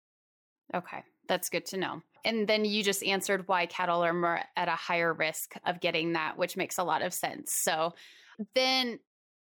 Okay, 0.76 1.02
that's 1.28 1.50
good 1.50 1.66
to 1.66 1.76
know. 1.76 2.02
And 2.24 2.46
then 2.46 2.64
you 2.64 2.82
just 2.84 3.02
answered 3.02 3.48
why 3.48 3.66
cattle 3.66 4.04
are 4.04 4.14
more 4.14 4.40
at 4.56 4.68
a 4.68 4.72
higher 4.72 5.12
risk 5.12 5.54
of 5.66 5.80
getting 5.80 6.12
that, 6.12 6.38
which 6.38 6.56
makes 6.56 6.78
a 6.78 6.84
lot 6.84 7.02
of 7.02 7.12
sense. 7.12 7.52
So 7.52 7.94
then 8.54 9.00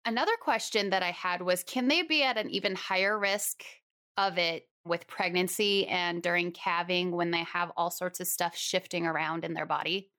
another 0.06 0.32
question 0.40 0.90
that 0.90 1.02
I 1.02 1.10
had 1.10 1.42
was 1.42 1.62
can 1.62 1.88
they 1.88 2.02
be 2.02 2.22
at 2.22 2.38
an 2.38 2.48
even 2.50 2.74
higher 2.74 3.18
risk 3.18 3.62
of 4.16 4.38
it 4.38 4.68
with 4.84 5.06
pregnancy 5.06 5.86
and 5.88 6.22
during 6.22 6.52
calving 6.52 7.10
when 7.10 7.32
they 7.32 7.42
have 7.42 7.72
all 7.76 7.90
sorts 7.90 8.20
of 8.20 8.26
stuff 8.26 8.56
shifting 8.56 9.04
around 9.04 9.44
in 9.44 9.52
their 9.52 9.66
body? 9.66 10.10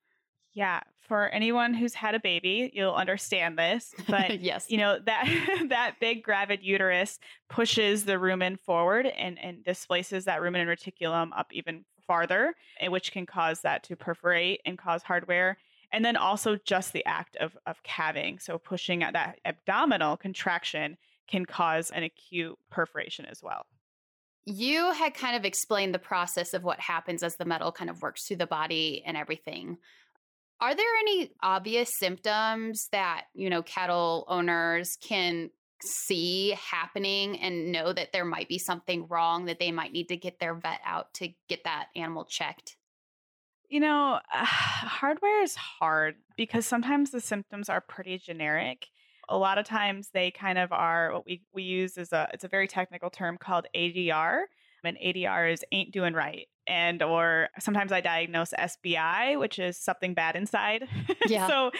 Yeah, 0.54 0.80
for 1.06 1.28
anyone 1.28 1.72
who's 1.72 1.94
had 1.94 2.14
a 2.14 2.20
baby, 2.20 2.70
you'll 2.74 2.94
understand 2.94 3.58
this. 3.58 3.94
But 4.08 4.40
yes, 4.40 4.66
you 4.68 4.78
know 4.78 4.98
that 5.06 5.66
that 5.68 5.96
big 6.00 6.22
gravid 6.22 6.62
uterus 6.62 7.18
pushes 7.48 8.04
the 8.04 8.14
rumen 8.14 8.58
forward 8.60 9.06
and 9.06 9.38
and 9.42 9.64
displaces 9.64 10.26
that 10.26 10.40
rumen 10.40 10.60
and 10.60 10.68
reticulum 10.68 11.30
up 11.36 11.52
even 11.52 11.84
farther, 12.06 12.54
eh, 12.80 12.88
which 12.88 13.12
can 13.12 13.26
cause 13.26 13.60
that 13.60 13.84
to 13.84 13.96
perforate 13.96 14.60
and 14.64 14.78
cause 14.78 15.02
hardware. 15.02 15.58
And 15.92 16.04
then 16.04 16.16
also 16.16 16.58
just 16.64 16.92
the 16.92 17.04
act 17.06 17.36
of, 17.36 17.56
of 17.66 17.82
calving. 17.82 18.38
So 18.38 18.58
pushing 18.58 19.02
at 19.02 19.14
that 19.14 19.38
abdominal 19.44 20.16
contraction 20.16 20.96
can 21.28 21.46
cause 21.46 21.90
an 21.90 22.02
acute 22.02 22.58
perforation 22.70 23.24
as 23.24 23.42
well. 23.42 23.66
You 24.44 24.92
had 24.92 25.14
kind 25.14 25.36
of 25.36 25.44
explained 25.44 25.94
the 25.94 25.98
process 25.98 26.54
of 26.54 26.64
what 26.64 26.80
happens 26.80 27.22
as 27.22 27.36
the 27.36 27.44
metal 27.44 27.70
kind 27.72 27.90
of 27.90 28.00
works 28.00 28.26
through 28.26 28.38
the 28.38 28.46
body 28.46 29.02
and 29.06 29.16
everything. 29.16 29.78
Are 30.60 30.74
there 30.74 30.96
any 31.00 31.30
obvious 31.42 31.90
symptoms 31.98 32.88
that, 32.92 33.24
you 33.34 33.48
know, 33.48 33.62
cattle 33.62 34.24
owners 34.26 34.96
can 35.00 35.50
see 35.82 36.56
happening 36.70 37.38
and 37.40 37.70
know 37.70 37.92
that 37.92 38.12
there 38.12 38.24
might 38.24 38.48
be 38.48 38.58
something 38.58 39.06
wrong 39.08 39.44
that 39.44 39.58
they 39.60 39.70
might 39.70 39.92
need 39.92 40.08
to 40.08 40.16
get 40.16 40.40
their 40.40 40.54
vet 40.54 40.80
out 40.84 41.14
to 41.14 41.28
get 41.48 41.64
that 41.64 41.88
animal 41.94 42.24
checked? 42.24 42.76
You 43.68 43.80
know, 43.80 44.20
uh, 44.34 44.44
hardware 44.44 45.42
is 45.42 45.54
hard 45.54 46.16
because 46.36 46.66
sometimes 46.66 47.10
the 47.10 47.20
symptoms 47.20 47.68
are 47.68 47.80
pretty 47.80 48.18
generic. 48.18 48.86
A 49.28 49.36
lot 49.36 49.58
of 49.58 49.66
times 49.66 50.08
they 50.12 50.30
kind 50.30 50.58
of 50.58 50.72
are 50.72 51.12
what 51.12 51.26
we, 51.26 51.42
we 51.52 51.62
use 51.62 51.98
is 51.98 52.12
a 52.12 52.28
it's 52.32 52.44
a 52.44 52.48
very 52.48 52.66
technical 52.66 53.10
term 53.10 53.36
called 53.38 53.66
ADR. 53.76 54.42
And 54.84 54.96
ADR 54.96 55.52
is 55.52 55.64
ain't 55.72 55.92
doing 55.92 56.14
right 56.14 56.46
and 56.68 57.02
or 57.02 57.48
sometimes 57.58 57.90
I 57.90 58.00
diagnose 58.00 58.52
SBI, 58.52 59.38
which 59.38 59.58
is 59.58 59.76
something 59.76 60.14
bad 60.14 60.36
inside. 60.36 60.86
Yeah. 61.26 61.46
so 61.46 61.70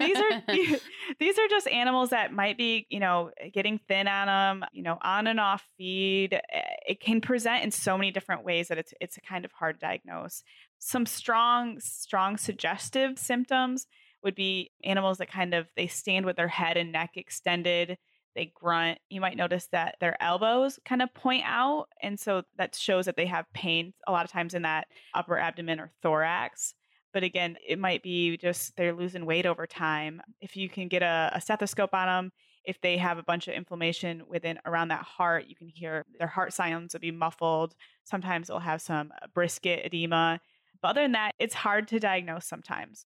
these 0.00 0.16
are 0.16 0.42
these 1.20 1.38
are 1.38 1.48
just 1.48 1.68
animals 1.68 2.10
that 2.10 2.32
might 2.32 2.58
be, 2.58 2.86
you 2.90 2.98
know, 2.98 3.30
getting 3.52 3.78
thin 3.86 4.08
on 4.08 4.26
them, 4.26 4.68
you 4.72 4.82
know, 4.82 4.98
on 5.00 5.28
and 5.28 5.38
off 5.38 5.64
feed. 5.78 6.34
Eh, 6.34 6.62
it 6.88 7.00
can 7.00 7.20
present 7.20 7.62
in 7.62 7.70
so 7.70 7.96
many 7.96 8.10
different 8.10 8.44
ways 8.44 8.68
that 8.68 8.78
it's 8.78 8.92
it's 9.00 9.16
a 9.16 9.20
kind 9.20 9.44
of 9.44 9.52
hard 9.52 9.78
to 9.78 9.86
diagnose. 9.86 10.42
Some 10.78 11.06
strong 11.06 11.78
strong 11.78 12.36
suggestive 12.36 13.18
symptoms 13.18 13.86
would 14.24 14.34
be 14.34 14.72
animals 14.82 15.18
that 15.18 15.30
kind 15.30 15.54
of 15.54 15.68
they 15.76 15.86
stand 15.86 16.26
with 16.26 16.36
their 16.36 16.48
head 16.48 16.76
and 16.76 16.90
neck 16.90 17.10
extended 17.14 17.96
they 18.36 18.52
grunt. 18.54 18.98
You 19.10 19.20
might 19.20 19.36
notice 19.36 19.66
that 19.72 19.96
their 20.00 20.20
elbows 20.22 20.78
kind 20.84 21.02
of 21.02 21.12
point 21.14 21.42
out. 21.44 21.86
And 22.02 22.20
so 22.20 22.42
that 22.58 22.76
shows 22.76 23.06
that 23.06 23.16
they 23.16 23.26
have 23.26 23.52
pain 23.52 23.92
a 24.06 24.12
lot 24.12 24.24
of 24.24 24.30
times 24.30 24.54
in 24.54 24.62
that 24.62 24.86
upper 25.14 25.38
abdomen 25.38 25.80
or 25.80 25.90
thorax. 26.02 26.74
But 27.12 27.24
again, 27.24 27.56
it 27.66 27.78
might 27.78 28.02
be 28.02 28.36
just 28.36 28.76
they're 28.76 28.92
losing 28.92 29.24
weight 29.24 29.46
over 29.46 29.66
time. 29.66 30.20
If 30.40 30.56
you 30.56 30.68
can 30.68 30.86
get 30.86 31.02
a, 31.02 31.30
a 31.32 31.40
stethoscope 31.40 31.94
on 31.94 32.06
them, 32.06 32.32
if 32.66 32.80
they 32.80 32.98
have 32.98 33.16
a 33.16 33.22
bunch 33.22 33.48
of 33.48 33.54
inflammation 33.54 34.22
within 34.28 34.58
around 34.66 34.88
that 34.88 35.02
heart, 35.02 35.46
you 35.46 35.56
can 35.56 35.68
hear 35.68 36.04
their 36.18 36.28
heart 36.28 36.52
sounds 36.52 36.92
will 36.92 37.00
be 37.00 37.12
muffled. 37.12 37.74
Sometimes 38.04 38.48
they'll 38.48 38.58
have 38.58 38.82
some 38.82 39.12
uh, 39.22 39.28
brisket 39.32 39.86
edema. 39.86 40.40
But 40.82 40.88
other 40.88 41.02
than 41.02 41.12
that, 41.12 41.32
it's 41.38 41.54
hard 41.54 41.88
to 41.88 42.00
diagnose 42.00 42.44
sometimes. 42.44 43.06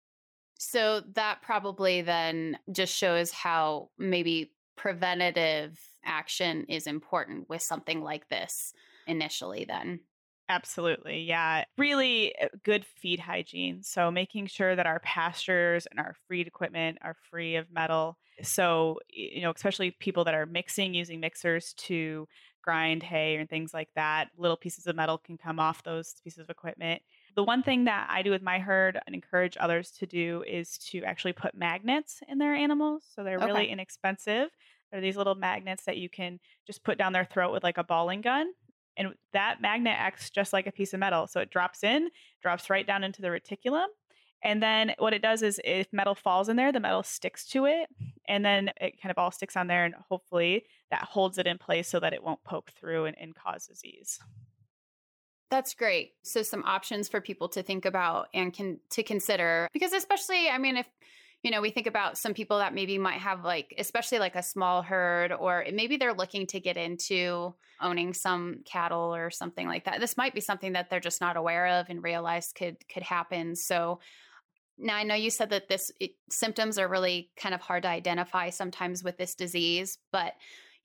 So 0.60 1.02
that 1.16 1.42
probably 1.42 2.02
then 2.02 2.60
just 2.72 2.96
shows 2.96 3.32
how 3.32 3.90
maybe 3.98 4.52
preventative 4.76 5.80
action 6.04 6.66
is 6.70 6.88
important 6.88 7.50
with 7.50 7.62
something 7.62 8.02
like 8.02 8.30
this 8.30 8.74
initially 9.08 9.66
then 9.66 10.00
Absolutely. 10.48 11.22
Yeah. 11.22 11.64
Really 11.78 12.36
uh, 12.40 12.50
good 12.64 12.86
feed 12.86 13.20
hygiene. 13.20 13.82
So 13.82 14.12
making 14.12 14.48
sure 14.48 14.76
that 14.76 14.86
our 14.86 15.00
pastures 15.00 15.88
and 15.88 16.00
our 16.00 16.16
feed 16.28 16.46
equipment 16.46 17.00
are 17.02 17.16
free 17.32 17.56
of 17.56 17.72
metal. 17.72 18.18
So, 18.44 19.00
you 19.10 19.42
know, 19.42 19.52
especially 19.56 19.92
people 19.92 20.24
that 20.26 20.36
are 20.36 20.46
mixing 20.46 20.94
using 20.94 21.20
mixers 21.20 21.74
to 21.78 22.28
grind 22.62 23.02
hay 23.02 23.38
and 23.38 23.50
things 23.50 23.74
like 23.74 23.90
that, 23.96 24.30
little 24.38 24.58
pieces 24.58 24.86
of 24.86 24.96
metal 24.96 25.18
can 25.18 25.38
come 25.38 25.60
off 25.60 25.84
those 25.84 26.16
pieces 26.24 26.40
of 26.40 26.50
equipment. 26.50 27.02
The 27.36 27.44
one 27.44 27.64
thing 27.64 27.86
that 27.86 28.08
I 28.10 28.22
do 28.22 28.32
with 28.32 28.42
my 28.42 28.60
herd 28.60 28.98
and 29.06 29.14
encourage 29.14 29.58
others 29.60 29.92
to 30.00 30.06
do 30.06 30.44
is 30.48 30.78
to 30.90 31.04
actually 31.04 31.34
put 31.34 31.54
magnets 31.54 32.22
in 32.30 32.38
their 32.38 32.56
animals. 32.56 33.04
So 33.14 33.24
they're 33.24 33.38
okay. 33.38 33.46
really 33.46 33.70
inexpensive. 33.70 34.50
They're 34.92 35.02
these 35.02 35.18
little 35.18 35.36
magnets 35.36 35.84
that 35.86 35.98
you 35.98 36.10
can 36.10 36.40
just 36.66 36.84
put 36.84 36.98
down 36.98 37.12
their 37.12 37.26
throat 37.26 37.52
with 37.52 37.64
like 37.64 37.78
a 37.78 37.84
balling 37.84 38.22
gun. 38.22 38.48
And 38.98 39.14
that 39.34 39.62
magnet 39.62 39.96
acts 39.98 40.30
just 40.30 40.54
like 40.54 40.68
a 40.68 40.72
piece 40.72 40.94
of 40.94 41.02
metal. 41.02 41.28
So 41.28 41.42
it 41.42 41.50
drops 41.50 41.84
in, 41.84 42.10
drops 42.42 42.70
right 42.70 42.88
down 42.88 43.04
into 43.04 43.22
the 43.22 43.28
reticulum. 43.28 43.88
And 44.42 44.62
then 44.62 44.94
what 45.00 45.14
it 45.14 45.22
does 45.22 45.42
is 45.42 45.60
if 45.66 45.92
metal 45.92 46.16
falls 46.16 46.50
in 46.50 46.56
there, 46.56 46.72
the 46.72 46.80
metal 46.80 47.04
sticks 47.04 47.46
to 47.48 47.66
it. 47.66 47.90
And 48.28 48.46
then 48.46 48.70
it 48.80 49.02
kind 49.02 49.12
of 49.12 49.18
all 49.18 49.32
sticks 49.32 49.58
on 49.58 49.68
there. 49.68 49.84
And 49.84 49.96
hopefully 50.10 50.66
that 50.92 51.04
holds 51.04 51.38
it 51.38 51.48
in 51.48 51.58
place 51.58 51.90
so 51.90 52.00
that 52.00 52.14
it 52.14 52.24
won't 52.24 52.44
poke 52.44 52.72
through 52.72 53.06
and, 53.06 53.18
and 53.20 53.36
cause 53.36 53.66
disease. 53.66 54.20
That's 55.50 55.74
great. 55.74 56.14
So 56.24 56.42
some 56.42 56.64
options 56.64 57.08
for 57.08 57.22
people 57.22 57.50
to 57.50 57.64
think 57.64 57.86
about 57.86 58.28
and 58.34 58.54
can 58.54 58.80
to 58.92 59.04
consider 59.04 59.70
because 59.74 59.94
especially 59.94 60.50
I 60.50 60.58
mean 60.58 60.78
if 60.78 60.88
you 61.44 61.52
know 61.52 61.62
we 61.62 61.70
think 61.70 61.88
about 61.88 62.18
some 62.18 62.34
people 62.34 62.58
that 62.58 62.74
maybe 62.74 62.98
might 62.98 63.20
have 63.20 63.44
like 63.44 63.74
especially 63.78 64.20
like 64.20 64.36
a 64.36 64.44
small 64.44 64.82
herd 64.82 65.32
or 65.32 65.64
maybe 65.72 65.98
they're 65.98 66.14
looking 66.14 66.48
to 66.48 66.60
get 66.60 66.78
into 66.78 67.54
owning 67.82 68.14
some 68.14 68.62
cattle 68.66 69.14
or 69.14 69.30
something 69.30 69.68
like 69.68 69.86
that. 69.86 70.00
This 70.00 70.18
might 70.18 70.34
be 70.34 70.42
something 70.42 70.74
that 70.74 70.90
they're 70.90 71.00
just 71.00 71.22
not 71.22 71.38
aware 71.38 71.68
of 71.80 71.90
and 71.90 72.04
realize 72.04 72.52
could 72.52 72.78
could 72.90 73.04
happen. 73.04 73.56
So 73.56 74.00
now 74.78 74.96
I 74.96 75.04
know 75.04 75.16
you 75.16 75.30
said 75.30 75.52
that 75.52 75.70
this 75.70 75.92
it, 76.00 76.12
symptoms 76.30 76.78
are 76.78 76.88
really 76.88 77.30
kind 77.38 77.54
of 77.54 77.62
hard 77.62 77.84
to 77.84 77.90
identify 77.90 78.50
sometimes 78.50 79.04
with 79.04 79.18
this 79.18 79.36
disease, 79.36 80.00
but 80.12 80.34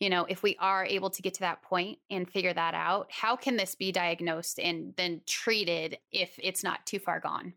you 0.00 0.08
know, 0.08 0.24
if 0.28 0.42
we 0.42 0.56
are 0.58 0.84
able 0.84 1.10
to 1.10 1.22
get 1.22 1.34
to 1.34 1.40
that 1.40 1.62
point 1.62 1.98
and 2.10 2.28
figure 2.28 2.54
that 2.54 2.72
out, 2.72 3.08
how 3.10 3.36
can 3.36 3.56
this 3.56 3.74
be 3.74 3.92
diagnosed 3.92 4.58
and 4.58 4.94
then 4.96 5.20
treated 5.26 5.98
if 6.10 6.34
it's 6.42 6.64
not 6.64 6.84
too 6.86 6.98
far 6.98 7.20
gone? 7.20 7.52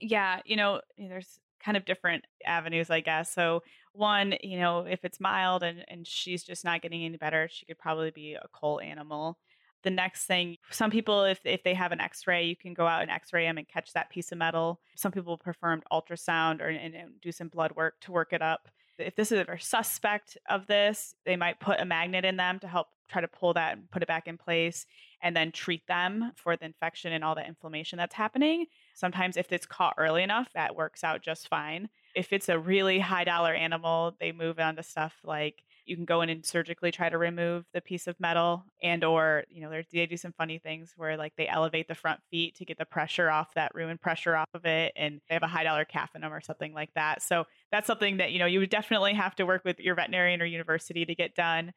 Yeah, 0.00 0.40
you 0.46 0.54
know, 0.54 0.76
eh, 0.98 1.08
there's 1.08 1.40
kind 1.62 1.76
of 1.76 1.84
different 1.84 2.24
avenues, 2.46 2.90
I 2.90 3.00
guess. 3.00 3.32
So, 3.32 3.64
one, 3.92 4.34
you 4.40 4.60
know, 4.60 4.86
if 4.88 5.04
it's 5.04 5.18
mild 5.18 5.64
and, 5.64 5.84
and 5.88 6.06
she's 6.06 6.44
just 6.44 6.64
not 6.64 6.80
getting 6.80 7.04
any 7.04 7.16
better, 7.16 7.48
she 7.50 7.66
could 7.66 7.78
probably 7.78 8.12
be 8.12 8.34
a 8.34 8.46
cull 8.54 8.80
animal. 8.80 9.36
The 9.82 9.90
next 9.90 10.26
thing, 10.26 10.58
some 10.70 10.92
people, 10.92 11.24
if, 11.24 11.40
if 11.44 11.64
they 11.64 11.74
have 11.74 11.90
an 11.90 12.00
x 12.00 12.28
ray, 12.28 12.44
you 12.44 12.56
can 12.56 12.74
go 12.74 12.86
out 12.86 13.02
and 13.02 13.10
x 13.10 13.32
ray 13.32 13.44
them 13.46 13.58
and 13.58 13.66
catch 13.66 13.92
that 13.94 14.10
piece 14.10 14.30
of 14.30 14.38
metal. 14.38 14.80
Some 14.94 15.10
people 15.10 15.36
perform 15.36 15.82
ultrasound 15.92 16.60
or 16.60 16.68
and, 16.68 16.94
and 16.94 17.20
do 17.20 17.32
some 17.32 17.48
blood 17.48 17.72
work 17.74 18.00
to 18.02 18.12
work 18.12 18.32
it 18.32 18.42
up 18.42 18.68
if 18.98 19.14
this 19.16 19.32
is 19.32 19.44
a 19.46 19.58
suspect 19.58 20.36
of 20.48 20.66
this, 20.66 21.14
they 21.24 21.36
might 21.36 21.60
put 21.60 21.80
a 21.80 21.84
magnet 21.84 22.24
in 22.24 22.36
them 22.36 22.58
to 22.60 22.68
help 22.68 22.88
try 23.08 23.20
to 23.20 23.28
pull 23.28 23.54
that 23.54 23.76
and 23.76 23.90
put 23.90 24.02
it 24.02 24.08
back 24.08 24.28
in 24.28 24.36
place 24.36 24.86
and 25.22 25.34
then 25.34 25.50
treat 25.50 25.86
them 25.86 26.32
for 26.36 26.56
the 26.56 26.66
infection 26.66 27.12
and 27.12 27.24
all 27.24 27.34
the 27.34 27.46
inflammation 27.46 27.96
that's 27.96 28.14
happening. 28.14 28.66
Sometimes, 28.94 29.36
if 29.36 29.52
it's 29.52 29.66
caught 29.66 29.94
early 29.98 30.22
enough, 30.22 30.48
that 30.54 30.76
works 30.76 31.02
out 31.02 31.22
just 31.22 31.48
fine. 31.48 31.88
If 32.14 32.32
it's 32.32 32.48
a 32.48 32.58
really 32.58 32.98
high 32.98 33.24
dollar 33.24 33.54
animal, 33.54 34.16
they 34.20 34.32
move 34.32 34.58
on 34.58 34.76
to 34.76 34.82
stuff 34.82 35.14
like 35.24 35.62
you 35.88 35.96
can 35.96 36.04
go 36.04 36.20
in 36.22 36.28
and 36.28 36.44
surgically 36.44 36.90
try 36.92 37.08
to 37.08 37.18
remove 37.18 37.64
the 37.72 37.80
piece 37.80 38.06
of 38.06 38.18
metal 38.20 38.64
and 38.82 39.04
or 39.04 39.44
you 39.48 39.60
know 39.60 39.82
they 39.92 40.06
do 40.06 40.16
some 40.16 40.32
funny 40.32 40.58
things 40.58 40.92
where 40.96 41.16
like 41.16 41.32
they 41.36 41.48
elevate 41.48 41.88
the 41.88 41.94
front 41.94 42.20
feet 42.30 42.54
to 42.56 42.64
get 42.64 42.78
the 42.78 42.84
pressure 42.84 43.30
off 43.30 43.54
that 43.54 43.72
rumen 43.74 44.00
pressure 44.00 44.36
off 44.36 44.48
of 44.54 44.64
it 44.64 44.92
and 44.96 45.20
they 45.28 45.34
have 45.34 45.42
a 45.42 45.48
high 45.48 45.64
dollar 45.64 45.84
calf 45.84 46.10
in 46.14 46.20
them 46.20 46.32
or 46.32 46.40
something 46.40 46.72
like 46.72 46.90
that. 46.94 47.22
So 47.22 47.44
that's 47.72 47.86
something 47.86 48.18
that 48.18 48.32
you 48.32 48.38
know 48.38 48.46
you 48.46 48.60
would 48.60 48.70
definitely 48.70 49.14
have 49.14 49.34
to 49.36 49.46
work 49.46 49.64
with 49.64 49.80
your 49.80 49.94
veterinarian 49.94 50.42
or 50.42 50.46
university 50.46 51.04
to 51.04 51.14
get 51.14 51.34
done 51.34 51.72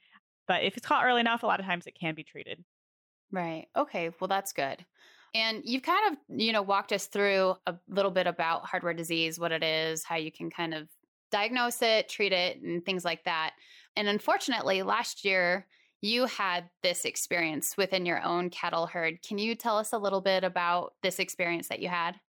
but 0.47 0.63
if 0.63 0.78
it's 0.78 0.86
caught 0.86 1.06
early 1.06 1.21
enough 1.21 1.43
a 1.43 1.47
lot 1.47 1.60
of 1.60 1.65
times 1.65 1.88
it 1.88 1.95
can 2.00 2.15
be 2.15 2.24
treated. 2.24 2.63
Right. 3.32 3.67
Okay 3.76 4.12
well 4.19 4.28
that's 4.28 4.54
good. 4.54 4.86
And 5.34 5.62
you've 5.63 5.84
kind 5.84 6.12
of, 6.12 6.38
you 6.38 6.52
know, 6.52 6.62
walked 6.62 6.91
us 6.91 7.08
through 7.08 7.56
a 7.65 7.76
little 7.88 8.12
bit 8.12 8.28
about 8.28 8.65
hardware 8.65 8.93
disease, 8.93 9.39
what 9.39 9.54
it 9.54 9.63
is, 9.63 10.04
how 10.04 10.17
you 10.17 10.30
can 10.30 10.50
kind 10.50 10.74
of 10.74 10.89
diagnose 11.32 11.82
it, 11.82 12.10
treat 12.10 12.34
it, 12.34 12.62
and 12.62 12.84
things 12.84 13.06
like 13.06 13.24
that. 13.24 13.54
And 13.95 14.08
unfortunately, 14.08 14.84
last 14.84 15.25
year, 15.25 15.67
you 16.01 16.25
had 16.25 16.69
this 16.82 17.06
experience 17.06 17.75
within 17.77 18.06
your 18.06 18.23
own 18.23 18.49
cattle 18.49 18.88
herd. 18.88 19.21
Can 19.21 19.38
you 19.38 19.56
tell 19.56 19.77
us 19.77 19.93
a 19.93 19.99
little 19.99 20.21
bit 20.21 20.43
about 20.43 20.93
this 21.04 21.19
experience 21.19 21.67
that 21.67 21.80
you 21.80 21.89
had? 21.89 22.19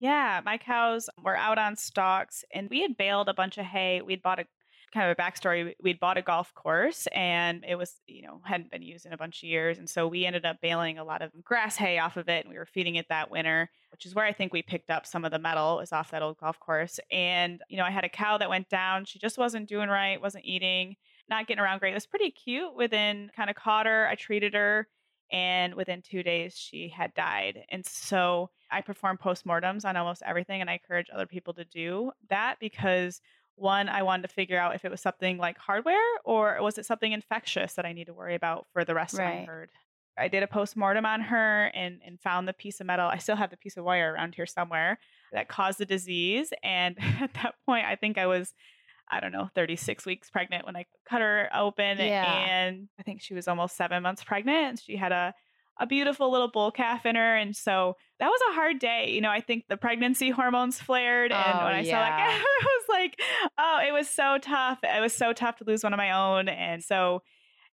Yeah, 0.00 0.40
my 0.44 0.58
cows 0.58 1.08
were 1.22 1.36
out 1.36 1.58
on 1.58 1.76
stalks 1.76 2.44
and 2.52 2.68
we 2.70 2.82
had 2.82 2.96
baled 2.96 3.28
a 3.28 3.34
bunch 3.34 3.58
of 3.58 3.64
hay. 3.64 4.00
We'd 4.02 4.22
bought 4.22 4.38
a 4.38 4.46
kind 4.94 5.10
of 5.10 5.16
a 5.18 5.20
backstory. 5.20 5.74
We'd 5.82 5.98
bought 5.98 6.16
a 6.16 6.22
golf 6.22 6.54
course 6.54 7.08
and 7.12 7.64
it 7.68 7.74
was, 7.74 8.00
you 8.06 8.22
know, 8.22 8.40
hadn't 8.44 8.70
been 8.70 8.82
used 8.82 9.04
in 9.04 9.12
a 9.12 9.16
bunch 9.16 9.42
of 9.42 9.48
years. 9.48 9.78
And 9.78 9.90
so 9.90 10.06
we 10.06 10.24
ended 10.24 10.46
up 10.46 10.60
baling 10.62 10.98
a 10.98 11.04
lot 11.04 11.20
of 11.20 11.30
grass 11.42 11.76
hay 11.76 11.98
off 11.98 12.16
of 12.16 12.28
it 12.28 12.44
and 12.44 12.52
we 12.52 12.58
were 12.58 12.64
feeding 12.64 12.94
it 12.94 13.06
that 13.08 13.30
winter, 13.30 13.68
which 13.90 14.06
is 14.06 14.14
where 14.14 14.24
I 14.24 14.32
think 14.32 14.52
we 14.52 14.62
picked 14.62 14.90
up 14.90 15.04
some 15.04 15.24
of 15.24 15.32
the 15.32 15.38
metal 15.38 15.80
is 15.80 15.92
off 15.92 16.12
that 16.12 16.22
old 16.22 16.38
golf 16.38 16.60
course. 16.60 17.00
And, 17.10 17.60
you 17.68 17.76
know, 17.76 17.84
I 17.84 17.90
had 17.90 18.04
a 18.04 18.08
cow 18.08 18.38
that 18.38 18.48
went 18.48 18.68
down. 18.68 19.04
She 19.04 19.18
just 19.18 19.36
wasn't 19.36 19.68
doing 19.68 19.88
right, 19.88 20.20
wasn't 20.20 20.44
eating, 20.44 20.96
not 21.28 21.48
getting 21.48 21.62
around 21.62 21.80
great. 21.80 21.90
It 21.90 21.94
was 21.94 22.06
pretty 22.06 22.30
cute 22.30 22.74
within 22.74 23.30
kind 23.36 23.50
of 23.50 23.56
caught 23.56 23.86
her. 23.86 24.06
I 24.06 24.14
treated 24.14 24.54
her 24.54 24.86
and 25.32 25.74
within 25.74 26.02
two 26.02 26.22
days 26.22 26.56
she 26.56 26.88
had 26.88 27.14
died. 27.14 27.64
And 27.70 27.84
so 27.84 28.50
I 28.70 28.80
perform 28.82 29.18
postmortems 29.18 29.84
on 29.84 29.96
almost 29.96 30.22
everything, 30.24 30.60
and 30.60 30.70
I 30.70 30.74
encourage 30.74 31.08
other 31.12 31.26
people 31.26 31.54
to 31.54 31.64
do 31.64 32.12
that 32.28 32.56
because 32.60 33.20
one, 33.56 33.88
I 33.88 34.02
wanted 34.02 34.28
to 34.28 34.34
figure 34.34 34.58
out 34.58 34.74
if 34.74 34.84
it 34.84 34.90
was 34.90 35.00
something 35.00 35.38
like 35.38 35.58
hardware 35.58 35.96
or 36.24 36.62
was 36.62 36.78
it 36.78 36.86
something 36.86 37.12
infectious 37.12 37.74
that 37.74 37.86
I 37.86 37.92
need 37.92 38.06
to 38.06 38.14
worry 38.14 38.34
about 38.34 38.66
for 38.72 38.84
the 38.84 38.94
rest 38.94 39.14
right. 39.14 39.26
of 39.26 39.40
my 39.40 39.44
herd. 39.44 39.70
I 40.16 40.28
did 40.28 40.42
a 40.42 40.46
post 40.46 40.76
mortem 40.76 41.04
on 41.04 41.20
her 41.22 41.66
and, 41.74 42.00
and 42.06 42.20
found 42.20 42.46
the 42.46 42.52
piece 42.52 42.80
of 42.80 42.86
metal. 42.86 43.08
I 43.08 43.18
still 43.18 43.36
have 43.36 43.50
the 43.50 43.56
piece 43.56 43.76
of 43.76 43.84
wire 43.84 44.12
around 44.12 44.34
here 44.34 44.46
somewhere 44.46 44.98
that 45.32 45.48
caused 45.48 45.78
the 45.78 45.86
disease. 45.86 46.52
And 46.62 46.96
at 47.20 47.34
that 47.34 47.54
point, 47.66 47.86
I 47.86 47.96
think 47.96 48.18
I 48.18 48.26
was, 48.26 48.54
I 49.10 49.20
don't 49.20 49.32
know, 49.32 49.48
36 49.54 50.06
weeks 50.06 50.30
pregnant 50.30 50.66
when 50.66 50.76
I 50.76 50.86
cut 51.08 51.20
her 51.20 51.48
open. 51.54 51.98
Yeah. 51.98 52.24
And 52.48 52.88
I 52.98 53.02
think 53.02 53.22
she 53.22 53.34
was 53.34 53.48
almost 53.48 53.76
seven 53.76 54.02
months 54.02 54.22
pregnant. 54.22 54.56
And 54.56 54.78
she 54.78 54.96
had 54.96 55.12
a 55.12 55.34
a 55.78 55.86
beautiful 55.86 56.30
little 56.30 56.50
bull 56.50 56.70
calf 56.70 57.04
in 57.04 57.16
her. 57.16 57.36
And 57.36 57.54
so 57.54 57.96
that 58.20 58.28
was 58.28 58.40
a 58.50 58.54
hard 58.54 58.78
day. 58.78 59.10
You 59.10 59.20
know, 59.20 59.30
I 59.30 59.40
think 59.40 59.64
the 59.68 59.76
pregnancy 59.76 60.30
hormones 60.30 60.80
flared. 60.80 61.32
And 61.32 61.58
oh, 61.58 61.64
when 61.64 61.74
I 61.74 61.80
yeah. 61.84 61.90
saw 61.90 62.16
like, 62.16 62.40
it 62.40 62.64
was 62.64 62.84
like, 62.88 63.20
oh, 63.58 63.80
it 63.88 63.92
was 63.92 64.08
so 64.08 64.38
tough. 64.38 64.78
It 64.82 65.00
was 65.00 65.12
so 65.12 65.32
tough 65.32 65.56
to 65.56 65.64
lose 65.64 65.82
one 65.82 65.92
of 65.92 65.98
my 65.98 66.12
own. 66.12 66.48
And 66.48 66.82
so, 66.82 67.22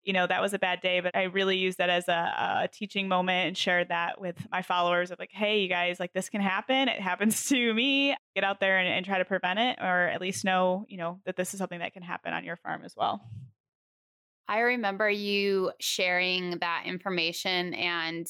you 0.03 0.15
know, 0.15 0.27
that 0.27 0.41
was 0.41 0.55
a 0.55 0.59
bad 0.59 0.81
day, 0.81 1.01
but 1.01 1.15
I 1.15 1.25
really 1.25 1.59
used 1.59 1.77
that 1.77 1.91
as 1.91 2.09
a, 2.09 2.63
a 2.63 2.69
teaching 2.73 3.07
moment 3.07 3.49
and 3.49 3.59
shared 3.59 3.89
that 3.89 4.19
with 4.19 4.37
my 4.51 4.63
followers 4.63 5.11
of 5.11 5.19
like, 5.19 5.31
hey, 5.31 5.61
you 5.61 5.69
guys, 5.69 6.01
like 6.01 6.15
this 6.15 6.31
can 6.31 6.41
happen. 6.41 6.89
It 6.89 7.01
happens 7.01 7.45
to 7.51 7.75
me. 7.75 8.17
Get 8.35 8.45
out 8.45 8.61
there 8.61 8.79
and, 8.79 8.89
and 8.89 9.05
try 9.05 9.19
to 9.19 9.27
prevent 9.27 9.59
it, 9.59 9.79
or 9.79 10.09
at 10.09 10.21
least 10.21 10.45
know, 10.45 10.87
you 10.89 10.97
know, 10.97 11.21
that 11.27 11.37
this 11.37 11.53
is 11.53 11.59
something 11.59 11.81
that 11.81 11.93
can 11.93 12.03
happen 12.03 12.33
on 12.33 12.45
your 12.45 12.57
farm 12.57 12.83
as 12.85 12.95
well. 12.97 13.21
I 14.51 14.59
remember 14.59 15.09
you 15.09 15.71
sharing 15.79 16.59
that 16.59 16.83
information 16.85 17.73
and 17.73 18.27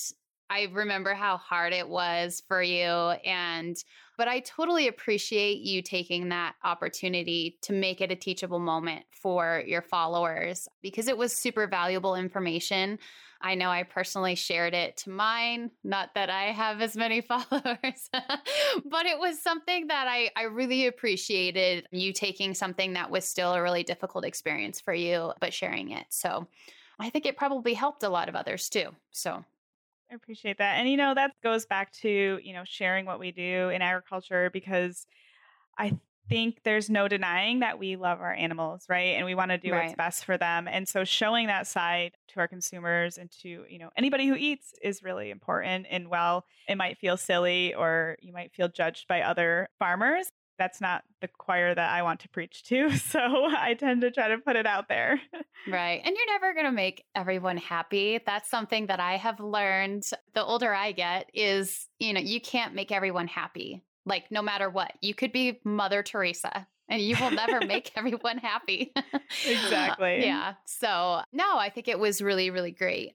I 0.51 0.69
remember 0.71 1.15
how 1.15 1.39
hard 1.39 1.73
it 1.73 1.89
was 1.89 2.43
for 2.47 2.63
you 2.63 2.85
and 2.85 3.75
but 4.19 4.29
I 4.29 4.41
totally 4.41 4.87
appreciate 4.87 5.61
you 5.61 5.81
taking 5.81 6.29
that 6.29 6.57
opportunity 6.63 7.57
to 7.63 7.73
make 7.73 8.03
it 8.03 8.13
a 8.13 8.17
teachable 8.17 8.59
moment 8.59 9.07
for 9.11 9.63
your 9.67 9.81
followers 9.81 10.69
because 10.83 11.09
it 11.09 11.17
was 11.17 11.35
super 11.35 11.67
valuable 11.67 12.15
information. 12.15 12.99
I 13.43 13.55
know 13.55 13.71
I 13.71 13.85
personally 13.85 14.35
shared 14.35 14.75
it 14.75 14.99
to 14.99 15.11
mine, 15.11 15.71
not 15.83 16.15
that 16.15 16.29
I 16.29 16.53
have 16.53 16.81
as 16.81 16.97
many 16.97 17.21
followers, 17.21 18.11
but 18.13 19.07
it 19.07 19.19
was 19.19 19.41
something 19.41 19.87
that 19.87 20.07
I, 20.09 20.31
I 20.37 20.43
really 20.43 20.87
appreciated 20.87 21.87
you 21.91 22.13
taking 22.13 22.55
something 22.55 22.93
that 22.95 23.11
was 23.11 23.25
still 23.25 23.55
a 23.55 23.63
really 23.63 23.83
difficult 23.83 24.25
experience 24.25 24.81
for 24.81 24.93
you, 24.93 25.33
but 25.41 25.55
sharing 25.55 25.91
it. 25.91 26.07
So 26.11 26.47
I 26.99 27.09
think 27.09 27.25
it 27.25 27.37
probably 27.37 27.75
helped 27.75 28.03
a 28.03 28.11
lot 28.11 28.29
of 28.29 28.37
others 28.37 28.69
too. 28.69 28.91
So 29.11 29.45
I 30.11 30.15
appreciate 30.15 30.59
that. 30.59 30.75
And, 30.75 30.91
you 30.91 30.97
know, 30.97 31.15
that 31.15 31.33
goes 31.43 31.65
back 31.65 31.93
to, 31.95 32.41
you 32.43 32.53
know, 32.53 32.65
sharing 32.65 33.07
what 33.07 33.21
we 33.21 33.33
do 33.33 33.71
in 33.71 33.81
agriculture 33.81 34.51
because 34.53 35.07
I 35.79 35.97
think 36.31 36.61
there's 36.63 36.89
no 36.89 37.09
denying 37.09 37.59
that 37.61 37.79
we 37.79 37.97
love 37.97 38.21
our 38.21 38.33
animals, 38.33 38.87
right? 38.89 39.17
And 39.17 39.27
we 39.27 39.35
want 39.35 39.51
to 39.51 39.59
do 39.59 39.73
right. 39.73 39.87
what's 39.87 39.97
best 39.97 40.25
for 40.25 40.39
them. 40.39 40.69
And 40.69 40.89
so 40.89 41.05
showing 41.05 41.49
that 41.49 41.67
side 41.67 42.13
to 42.29 42.41
our 42.41 42.47
consumers 42.49 43.19
and 43.19 43.31
to, 43.43 43.65
you 43.69 43.79
know, 43.79 43.91
anybody 43.97 44.29
who 44.29 44.37
eats 44.37 44.73
is 44.81 45.03
really 45.03 45.31
important. 45.31 45.87
And 45.91 46.09
while 46.09 46.47
it 46.69 46.77
might 46.77 46.99
feel 46.99 47.17
silly 47.17 47.75
or 47.75 48.17
you 48.21 48.33
might 48.33 48.53
feel 48.53 48.69
judged 48.69 49.09
by 49.09 49.23
other 49.23 49.69
farmers, 49.81 50.31
that's 50.57 50.81
not 50.81 51.03
the 51.21 51.29
choir 51.29 51.75
that 51.75 51.91
I 51.91 52.03
want 52.03 52.21
to 52.21 52.29
preach 52.29 52.63
to. 52.65 52.91
So 53.11 53.19
I 53.19 53.75
tend 53.77 54.03
to 54.03 54.13
try 54.13 54.29
to 54.29 54.39
put 54.39 54.55
it 54.55 54.67
out 54.67 54.89
there. 54.89 55.21
right. 55.69 56.01
And 56.05 56.17
you're 56.17 56.27
never 56.27 56.55
going 56.55 56.67
to 56.67 56.73
make 56.73 57.05
everyone 57.17 57.57
happy. 57.57 58.21
That's 58.25 58.49
something 58.49 58.87
that 58.87 59.01
I 59.01 59.17
have 59.17 59.41
learned 59.41 60.05
the 60.35 60.45
older 60.45 60.73
I 60.73 60.93
get 60.93 61.29
is, 61.35 61.89
you 61.99 62.13
know, 62.13 62.21
you 62.21 62.41
can't 62.41 62.75
make 62.75 62.93
everyone 62.93 63.27
happy 63.27 63.83
like 64.11 64.31
no 64.31 64.43
matter 64.43 64.69
what. 64.69 64.93
You 65.01 65.15
could 65.15 65.33
be 65.33 65.61
Mother 65.65 66.03
Teresa 66.03 66.67
and 66.91 67.01
you 67.01 67.17
will 67.19 67.31
never 67.31 67.61
make 67.67 67.93
everyone 67.97 68.37
happy. 68.37 68.93
exactly. 69.47 70.23
Yeah. 70.23 70.55
So, 70.67 71.23
no, 71.33 71.57
I 71.57 71.71
think 71.71 71.89
it 71.89 71.99
was 71.99 72.21
really, 72.21 72.51
really 72.51 72.73
great. 72.73 73.15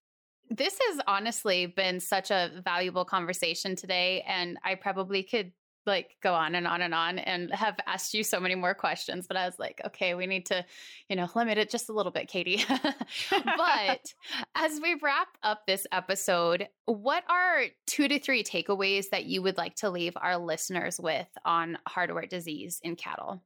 This 0.50 0.80
has 0.88 1.02
honestly 1.06 1.66
been 1.66 2.00
such 2.00 2.32
a 2.32 2.62
valuable 2.64 3.06
conversation 3.06 3.76
today. 3.76 4.24
And 4.28 4.58
I 4.64 4.76
probably 4.76 5.22
could 5.22 5.52
like 5.86 6.18
go 6.22 6.34
on 6.34 6.56
and 6.56 6.68
on 6.68 6.82
and 6.82 6.94
on 6.94 7.20
and 7.20 7.54
have 7.54 7.78
asked 7.88 8.14
you 8.14 8.24
so 8.24 8.40
many 8.40 8.56
more 8.56 8.74
questions, 8.74 9.28
but 9.28 9.38
I 9.38 9.46
was 9.46 9.60
like, 9.60 9.82
okay, 9.86 10.16
we 10.16 10.26
need 10.26 10.46
to, 10.48 10.66
you 11.10 11.16
know, 11.16 11.28
limit 11.36 11.58
it 11.58 11.70
just 11.70 11.90
a 11.90 11.94
little 11.94 12.12
bit, 12.12 12.28
Katie. 12.28 12.64
but 13.32 14.14
as 14.56 14.80
we 14.82 14.96
wrap 15.02 15.30
up 15.44 15.66
this 15.66 15.86
episode, 15.92 16.68
what 16.86 17.24
are 17.30 17.64
two 17.86 18.08
to 18.08 18.20
three 18.20 18.44
takeaways 18.44 19.10
that 19.10 19.26
you 19.26 19.42
would 19.42 19.58
like 19.58 19.76
to 19.76 19.90
leave 19.90 20.14
our 20.16 20.38
listeners 20.38 21.00
with 21.00 21.28
on 21.44 21.78
hardware 21.88 22.26
disease 22.26 22.80
in 22.84 22.96
cattle? 22.96 23.42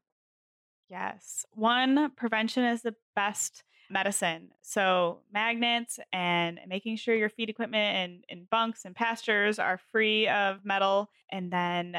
Yes. 0.89 1.45
One, 1.53 2.11
prevention 2.15 2.63
is 2.63 2.81
the 2.81 2.95
best 3.15 3.63
medicine. 3.89 4.49
So 4.61 5.19
magnets 5.33 5.99
and 6.13 6.59
making 6.67 6.97
sure 6.97 7.15
your 7.15 7.29
feed 7.29 7.49
equipment 7.49 7.95
and, 7.95 8.23
and 8.29 8.49
bunks 8.49 8.85
and 8.85 8.95
pastures 8.95 9.59
are 9.59 9.79
free 9.91 10.27
of 10.27 10.63
metal. 10.63 11.09
And 11.31 11.51
then 11.51 11.97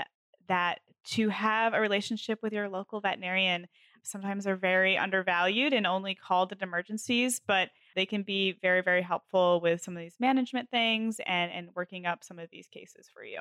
that 0.49 0.80
to 1.03 1.28
have 1.28 1.74
a 1.74 1.80
relationship 1.80 2.41
with 2.43 2.53
your 2.53 2.68
local 2.68 3.01
veterinarian 3.01 3.66
sometimes 4.03 4.47
are 4.47 4.57
very 4.57 4.97
undervalued 4.97 5.72
and 5.72 5.86
only 5.86 6.14
called 6.14 6.53
in 6.53 6.59
emergencies, 6.62 7.41
but 7.47 7.70
they 7.95 8.07
can 8.07 8.22
be 8.22 8.57
very, 8.62 8.82
very 8.82 9.03
helpful 9.03 9.61
with 9.61 9.82
some 9.82 9.97
of 9.97 10.03
these 10.03 10.16
management 10.18 10.70
things 10.70 11.20
and, 11.26 11.53
and 11.53 11.68
working 11.74 12.07
up 12.07 12.24
some 12.24 12.38
of 12.38 12.49
these 12.51 12.66
cases 12.68 13.09
for 13.12 13.24
you. 13.24 13.41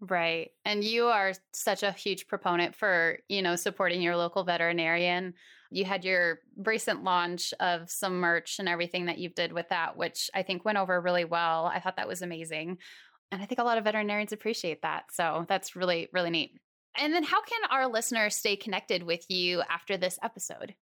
Right. 0.00 0.52
And 0.64 0.84
you 0.84 1.06
are 1.06 1.32
such 1.52 1.82
a 1.82 1.90
huge 1.90 2.28
proponent 2.28 2.76
for, 2.76 3.18
you 3.28 3.42
know, 3.42 3.56
supporting 3.56 4.00
your 4.00 4.16
local 4.16 4.44
veterinarian. 4.44 5.34
You 5.70 5.84
had 5.84 6.04
your 6.04 6.38
recent 6.56 7.02
launch 7.02 7.52
of 7.58 7.90
some 7.90 8.20
merch 8.20 8.60
and 8.60 8.68
everything 8.68 9.06
that 9.06 9.18
you 9.18 9.28
did 9.28 9.52
with 9.52 9.68
that, 9.70 9.96
which 9.96 10.30
I 10.32 10.42
think 10.44 10.64
went 10.64 10.78
over 10.78 11.00
really 11.00 11.24
well. 11.24 11.66
I 11.66 11.80
thought 11.80 11.96
that 11.96 12.08
was 12.08 12.22
amazing. 12.22 12.78
And 13.30 13.42
I 13.42 13.46
think 13.46 13.60
a 13.60 13.64
lot 13.64 13.78
of 13.78 13.84
veterinarians 13.84 14.32
appreciate 14.32 14.82
that. 14.82 15.04
So 15.12 15.44
that's 15.48 15.76
really, 15.76 16.08
really 16.12 16.30
neat. 16.30 16.52
And 16.96 17.12
then 17.12 17.22
how 17.22 17.42
can 17.42 17.60
our 17.70 17.86
listeners 17.86 18.34
stay 18.34 18.56
connected 18.56 19.02
with 19.02 19.24
you 19.30 19.62
after 19.68 19.96
this 19.96 20.18
episode? 20.22 20.74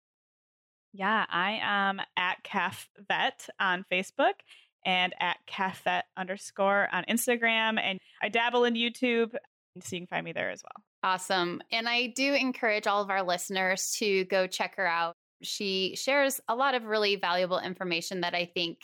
Yeah, 0.93 1.25
I 1.29 1.59
am 1.61 1.99
at 2.15 2.43
Calf 2.43 2.87
Vet 3.07 3.49
on 3.59 3.83
Facebook 3.91 4.35
and 4.85 5.13
at 5.19 5.37
calfvet 5.45 6.03
underscore 6.15 6.87
on 6.91 7.03
Instagram. 7.09 7.79
And 7.81 7.99
I 8.21 8.29
dabble 8.29 8.63
in 8.63 8.75
YouTube, 8.75 9.33
so 9.81 9.95
you 9.95 10.01
can 10.01 10.07
find 10.07 10.23
me 10.23 10.31
there 10.31 10.51
as 10.51 10.63
well. 10.63 10.83
Awesome. 11.03 11.61
And 11.71 11.89
I 11.89 12.07
do 12.15 12.33
encourage 12.33 12.87
all 12.87 13.01
of 13.01 13.09
our 13.09 13.23
listeners 13.23 13.95
to 13.97 14.23
go 14.25 14.47
check 14.47 14.75
her 14.77 14.87
out. 14.87 15.15
She 15.41 15.95
shares 15.97 16.39
a 16.47 16.55
lot 16.55 16.75
of 16.75 16.85
really 16.85 17.17
valuable 17.17 17.59
information 17.59 18.21
that 18.21 18.33
I 18.33 18.45
think 18.45 18.79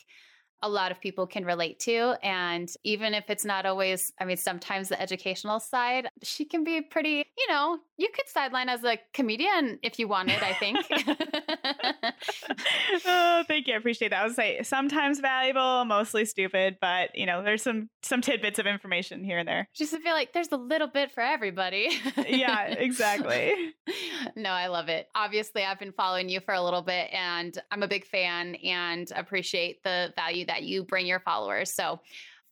a 0.62 0.70
lot 0.70 0.92
of 0.92 1.02
people 1.02 1.28
can 1.28 1.46
relate 1.46 1.80
to. 1.82 2.16
And 2.24 2.72
even 2.84 3.14
if 3.14 3.30
it's 3.30 3.46
not 3.46 3.66
always, 3.66 4.12
I 4.20 4.26
mean, 4.26 4.38
sometimes 4.38 4.90
the 4.90 5.02
educational 5.02 5.60
side, 5.60 6.10
she 6.24 6.46
can 6.46 6.64
be 6.64 6.82
pretty, 6.82 7.26
you 7.38 7.48
know, 7.50 7.80
you 7.98 8.10
could 8.14 8.28
sideline 8.28 8.70
as 8.70 8.84
a 8.84 8.98
comedian 9.14 9.80
if 9.84 10.00
you 10.00 10.08
wanted, 10.08 10.42
I 10.42 10.54
think. 10.54 10.78
oh, 13.06 13.44
thank 13.48 13.68
you. 13.68 13.76
I 13.76 13.78
appreciate 13.78 14.10
that. 14.10 14.24
I 14.24 14.26
would 14.26 14.36
say 14.36 14.62
sometimes 14.64 15.20
valuable, 15.20 15.86
mostly 15.86 16.26
stupid, 16.26 16.78
but 16.82 17.16
you 17.16 17.26
know, 17.26 17.44
there's 17.44 17.62
some 17.62 17.90
some 18.02 18.22
tidbits 18.22 18.60
of 18.60 18.66
information 18.66 19.24
here 19.24 19.38
and 19.38 19.48
there. 19.48 19.68
Just 19.76 19.92
to 19.92 20.00
feel 20.00 20.14
like 20.14 20.34
there's 20.34 20.52
a 20.52 20.58
little 20.58 20.88
bit 20.88 21.12
for 21.12 21.22
everybody. 21.22 21.90
yeah, 22.28 22.66
exactly. 22.68 23.74
no, 24.36 24.50
I 24.50 24.68
love 24.68 24.90
it. 24.90 25.08
Obviously, 25.14 25.64
I've 25.64 25.80
been 25.80 25.94
following 25.94 26.30
you 26.30 26.40
for 26.40 26.54
a 26.54 26.62
little 26.62 26.82
bit 26.82 27.10
and 27.14 27.58
I'm 27.72 27.84
a 27.84 27.88
big 27.88 28.06
fan 28.06 28.56
and 28.56 29.12
appreciate 29.16 29.84
the 29.84 30.14
value 30.16 30.46
that 30.52 30.64
you 30.64 30.84
bring 30.84 31.08
your 31.08 31.20
followers. 31.20 31.72
So 31.72 32.02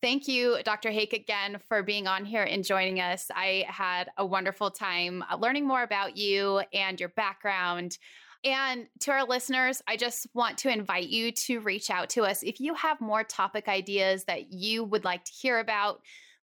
Thank 0.02 0.28
you, 0.28 0.56
Dr. 0.64 0.90
Hake, 0.90 1.12
again 1.12 1.58
for 1.68 1.82
being 1.82 2.06
on 2.06 2.24
here 2.24 2.42
and 2.42 2.64
joining 2.64 3.00
us. 3.00 3.30
I 3.34 3.66
had 3.68 4.08
a 4.16 4.24
wonderful 4.24 4.70
time 4.70 5.22
uh, 5.30 5.36
learning 5.36 5.66
more 5.66 5.82
about 5.82 6.16
you 6.16 6.62
and 6.72 6.98
your 6.98 7.10
background. 7.10 7.98
And 8.42 8.86
to 9.00 9.10
our 9.10 9.24
listeners, 9.26 9.82
I 9.86 9.98
just 9.98 10.26
want 10.32 10.56
to 10.58 10.72
invite 10.72 11.08
you 11.08 11.32
to 11.32 11.60
reach 11.60 11.90
out 11.90 12.08
to 12.10 12.22
us. 12.22 12.42
If 12.42 12.60
you 12.60 12.72
have 12.74 13.02
more 13.02 13.24
topic 13.24 13.68
ideas 13.68 14.24
that 14.24 14.50
you 14.50 14.84
would 14.84 15.04
like 15.04 15.24
to 15.24 15.32
hear 15.32 15.58
about, 15.58 16.00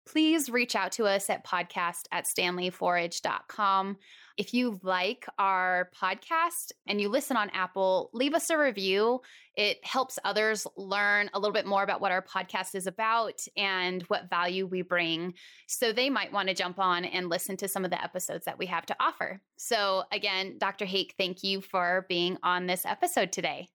please 0.06 0.50
reach 0.50 0.76
out 0.76 0.92
to 0.92 1.06
us 1.06 1.30
at 1.30 1.46
podcast 1.46 2.02
at 2.12 2.26
standleeforage.com. 2.26 3.96
If 4.36 4.52
you 4.52 4.78
like 4.82 5.26
our 5.38 5.90
podcast 5.98 6.72
and 6.86 7.00
you 7.00 7.08
listen 7.08 7.38
on 7.38 7.48
Apple, 7.50 8.10
leave 8.12 8.34
us 8.34 8.50
a 8.50 8.58
review. 8.58 9.22
It 9.54 9.78
helps 9.82 10.18
others 10.24 10.66
learn 10.76 11.30
a 11.32 11.38
little 11.38 11.54
bit 11.54 11.64
more 11.64 11.82
about 11.82 12.02
what 12.02 12.12
our 12.12 12.20
podcast 12.20 12.74
is 12.74 12.86
about 12.86 13.40
and 13.56 14.02
what 14.04 14.28
value 14.28 14.66
we 14.66 14.82
bring. 14.82 15.32
So 15.68 15.90
they 15.90 16.10
might 16.10 16.32
want 16.32 16.48
to 16.48 16.54
jump 16.54 16.78
on 16.78 17.06
and 17.06 17.30
listen 17.30 17.56
to 17.58 17.68
some 17.68 17.86
of 17.86 17.90
the 17.90 18.02
episodes 18.02 18.44
that 18.44 18.58
we 18.58 18.66
have 18.66 18.84
to 18.86 18.96
offer. 19.00 19.40
So, 19.56 20.04
again, 20.12 20.58
Dr. 20.58 20.84
Hake, 20.84 21.14
thank 21.16 21.42
you 21.42 21.62
for 21.62 22.04
being 22.06 22.36
on 22.42 22.66
this 22.66 22.84
episode 22.84 23.32
today. 23.32 23.68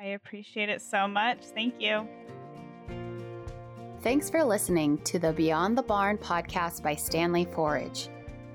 I 0.00 0.06
appreciate 0.06 0.68
it 0.68 0.82
so 0.82 1.06
much. 1.06 1.44
Thank 1.54 1.80
you. 1.80 2.08
Thanks 4.00 4.28
for 4.28 4.42
listening 4.42 4.98
to 5.04 5.20
the 5.20 5.32
Beyond 5.32 5.78
the 5.78 5.82
Barn 5.84 6.18
podcast 6.18 6.82
by 6.82 6.96
Standlee 6.96 7.54
Forage. 7.54 8.08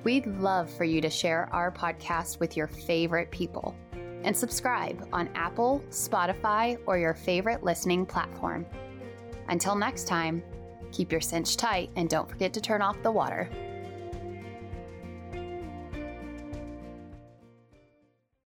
We'd 0.04 0.28
love 0.28 0.70
for 0.70 0.84
you 0.84 1.02
to 1.02 1.10
share 1.10 1.50
our 1.52 1.72
podcast 1.72 2.40
with 2.40 2.56
your 2.56 2.68
favorite 2.68 3.32
people 3.32 3.76
and 4.24 4.36
subscribe 4.36 5.08
on 5.12 5.30
Apple, 5.36 5.84
Spotify, 5.90 6.78
or 6.86 6.98
your 6.98 7.14
favorite 7.14 7.64
listening 7.64 8.06
platform. 8.06 8.66
Until 9.50 9.76
next 9.76 10.08
time, 10.08 10.44
keep 10.92 11.12
your 11.12 11.22
cinch 11.22 11.58
tight 11.58 11.90
and 11.96 12.10
don't 12.10 12.30
forget 12.30 12.54
to 12.54 12.62
turn 12.62 12.82
off 12.82 13.02
the 13.04 13.12
water. 13.12 13.50